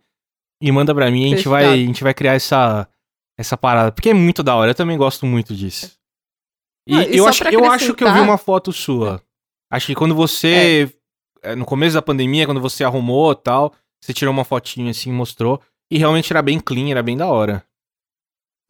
[0.63, 1.27] e manda pra mim.
[1.33, 2.89] A gente, vai, a gente vai criar essa,
[3.39, 3.93] essa parada.
[3.93, 4.71] Porque é muito da hora.
[4.71, 5.93] Eu também gosto muito disso.
[6.89, 9.21] E, Ah, e eu, acho, eu acho que eu vi uma foto sua.
[9.71, 10.91] Acho que quando você.
[11.43, 15.13] eh, No começo da pandemia, quando você arrumou e tal, você tirou uma fotinha assim,
[15.13, 15.61] mostrou.
[15.91, 17.63] E realmente era bem clean, era bem da hora.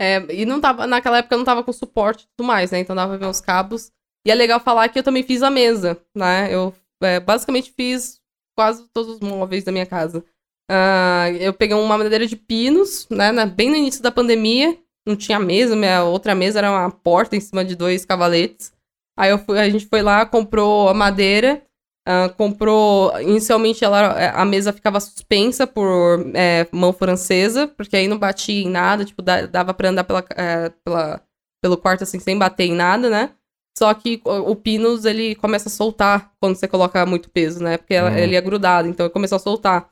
[0.01, 2.79] É, e não tava, naquela época eu não tava com suporte e tudo mais, né?
[2.81, 3.91] Então dava pra ver os cabos.
[4.27, 6.53] E é legal falar que eu também fiz a mesa, né?
[6.53, 8.21] Eu é, basicamente fiz
[8.57, 10.25] quase todos os móveis da minha casa.
[10.71, 13.31] Ah, eu peguei uma madeira de pinos, né?
[13.33, 14.77] na- bem no início da pandemia.
[15.07, 18.73] Não tinha mesa, minha outra mesa era uma porta em cima de dois cavaletes.
[19.17, 21.63] Aí eu fui- a gente foi lá, comprou a madeira.
[22.07, 23.13] Ah, comprou.
[23.21, 28.71] Inicialmente ela, a mesa ficava suspensa por é, mão francesa, porque aí não batia em
[28.71, 31.21] nada, tipo, da- dava pra andar pela, é, pela,
[31.63, 33.31] pelo quarto assim, sem bater em nada, né?
[33.79, 37.77] Só que o, o Pinus, ele começa a soltar quando você coloca muito peso, né?
[37.77, 38.17] Porque ela- Hum.
[38.19, 39.91] ele é grudado, então ele começou a soltar.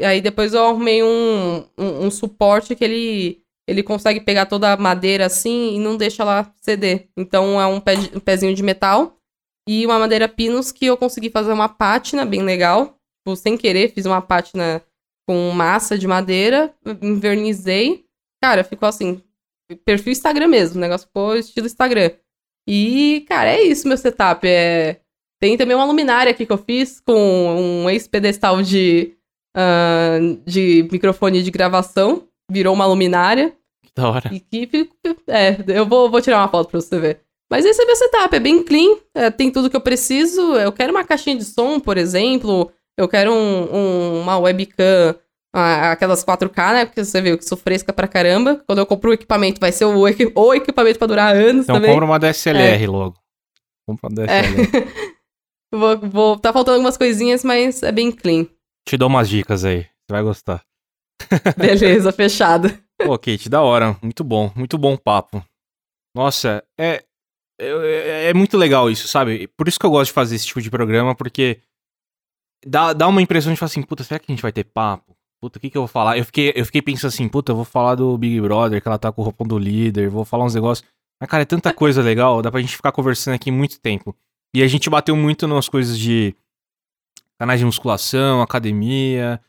[0.00, 4.76] Aí depois eu arrumei um, um, um suporte que ele, ele consegue pegar toda a
[4.76, 7.08] madeira assim e não deixa ela ceder.
[7.16, 9.15] Então é um, pé um pezinho de metal
[9.68, 12.96] e uma madeira Pinus que eu consegui fazer uma pátina bem legal.
[13.18, 14.82] Tipo, sem querer, fiz uma pátina
[15.28, 16.72] com massa de madeira,
[17.02, 18.04] invernizei.
[18.42, 19.20] Cara, ficou assim,
[19.84, 22.12] perfil Instagram mesmo, o negócio ficou estilo Instagram.
[22.68, 24.46] E, cara, é isso meu setup.
[24.46, 25.00] É...
[25.40, 29.14] Tem também uma luminária aqui que eu fiz com um ex-pedestal de,
[29.54, 32.26] ah, de microfone de gravação.
[32.50, 33.54] Virou uma luminária.
[33.84, 34.30] Que da hora.
[34.32, 34.90] E que
[35.28, 37.25] É, eu vou, vou tirar uma foto pra você ver.
[37.50, 40.40] Mas esse é meu setup, é bem clean, é, tem tudo que eu preciso.
[40.56, 42.72] Eu quero uma caixinha de som, por exemplo.
[42.98, 45.14] Eu quero um- um- uma webcam,
[45.54, 46.84] aquelas 4K, né?
[46.86, 48.62] Porque você viu que sou fresca pra caramba.
[48.66, 51.76] Quando eu compro o equipamento, vai ser o, equi- o equipamento pra durar anos Então
[51.76, 51.90] também.
[51.90, 53.16] compra uma DSLR logo.
[53.86, 54.42] Compra uma É.
[54.42, 54.66] DSLR.
[55.74, 58.46] Vou, vou- tá faltando algumas coisinhas, mas é bem clean.
[58.88, 59.82] Te dou umas dicas aí.
[59.82, 60.62] Você vai gostar.
[61.56, 62.68] Beleza, fechado.
[62.98, 63.96] Pô, Kate, da hora.
[64.02, 64.50] Muito bom.
[64.54, 65.44] Muito bom papo.
[66.14, 67.02] Nossa, é,
[67.58, 69.48] é, é muito legal isso, sabe?
[69.48, 71.60] Por isso que eu gosto de fazer esse tipo de programa, porque
[72.64, 75.16] dá, dá uma impressão de falar assim, puta, será que a gente vai ter papo?
[75.40, 76.16] Puta, o que que eu vou falar?
[76.18, 78.98] Eu fiquei, eu fiquei pensando assim, puta, eu vou falar do Big Brother, que ela
[78.98, 80.88] tá com o roupão do líder, vou falar uns negócios.
[81.20, 84.16] Mas, cara, é tanta coisa legal, dá pra gente ficar conversando aqui muito tempo.
[84.54, 86.34] E a gente bateu muito nas coisas de
[87.38, 89.40] canais de musculação, academia,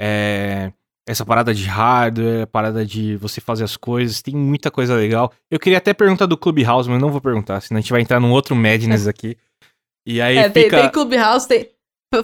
[0.00, 0.72] é,
[1.08, 5.32] essa parada de hardware, a parada de você fazer as coisas, tem muita coisa legal.
[5.50, 8.20] Eu queria até perguntar do Clubhouse, mas não vou perguntar, senão a gente vai entrar
[8.20, 9.36] num outro Madness aqui.
[10.06, 10.80] E aí É, tem, fica.
[10.80, 11.68] tem Clubhouse, tem,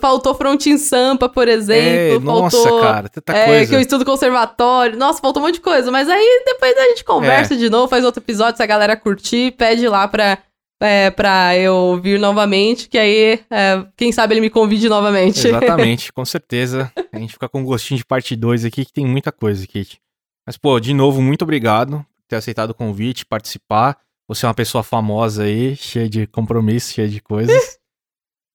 [0.00, 2.16] faltou Frontin Sampa, por exemplo.
[2.16, 3.70] É, nossa, faltou, cara, tanta é, coisa.
[3.70, 4.96] que eu estudo conservatório.
[4.98, 5.90] Nossa, faltou um monte de coisa.
[5.90, 7.56] Mas aí depois a gente conversa É.
[7.56, 10.38] de novo, faz outro episódio, se a galera curtir, pede lá pra,
[10.80, 15.46] é, pra eu vir novamente, que aí, é, quem sabe ele me convide novamente.
[15.46, 16.92] Exatamente, com certeza.
[17.12, 20.00] A gente fica com um gostinho de parte 2 aqui, que tem muita coisa, Kate.
[20.46, 23.98] Mas, pô, de novo, muito obrigado por ter aceitado o convite, participar.
[24.28, 27.78] Você é uma pessoa famosa aí, cheia de compromissos, cheia de coisas.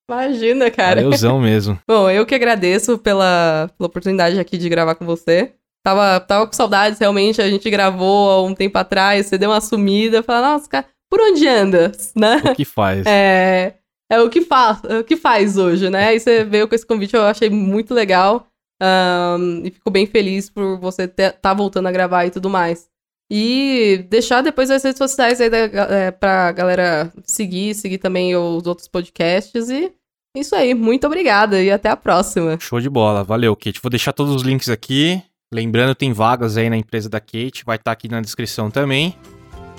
[0.09, 1.01] Imagina, cara.
[1.01, 1.79] Valeuzão mesmo.
[1.87, 5.53] Bom, eu que agradeço pela, pela oportunidade aqui de gravar com você.
[5.83, 7.41] Tava, tava com saudades, realmente.
[7.41, 10.23] A gente gravou há um tempo atrás, você deu uma sumida.
[10.23, 11.91] Falei, nossa, cara, por onde anda?
[12.15, 12.37] Né?
[12.37, 13.05] O que faz?
[13.05, 13.75] É,
[14.11, 16.15] é o que faz, é o que faz hoje, né?
[16.15, 18.47] E você veio com esse convite, eu achei muito legal.
[18.81, 22.87] ahn, e fico bem feliz por você estar tá voltando a gravar e tudo mais.
[23.31, 28.65] E deixar depois as redes sociais aí da, é, pra galera seguir, seguir também os
[28.65, 29.69] outros podcasts.
[29.69, 29.93] E
[30.35, 32.57] isso aí, muito obrigada e até a próxima.
[32.59, 33.23] Show de bola.
[33.23, 33.79] Valeu, Kate.
[33.83, 35.21] Vou deixar todos os links aqui.
[35.53, 37.63] Lembrando, tem vagas aí na empresa da Kate.
[37.63, 39.15] Vai estar aqui na descrição também.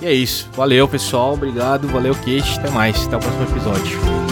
[0.01, 0.49] E é isso.
[0.55, 1.35] Valeu, pessoal.
[1.35, 1.89] Obrigado.
[1.89, 2.59] Valeu, Kate.
[2.59, 3.07] Até mais.
[3.07, 4.24] Até o próximo episódio.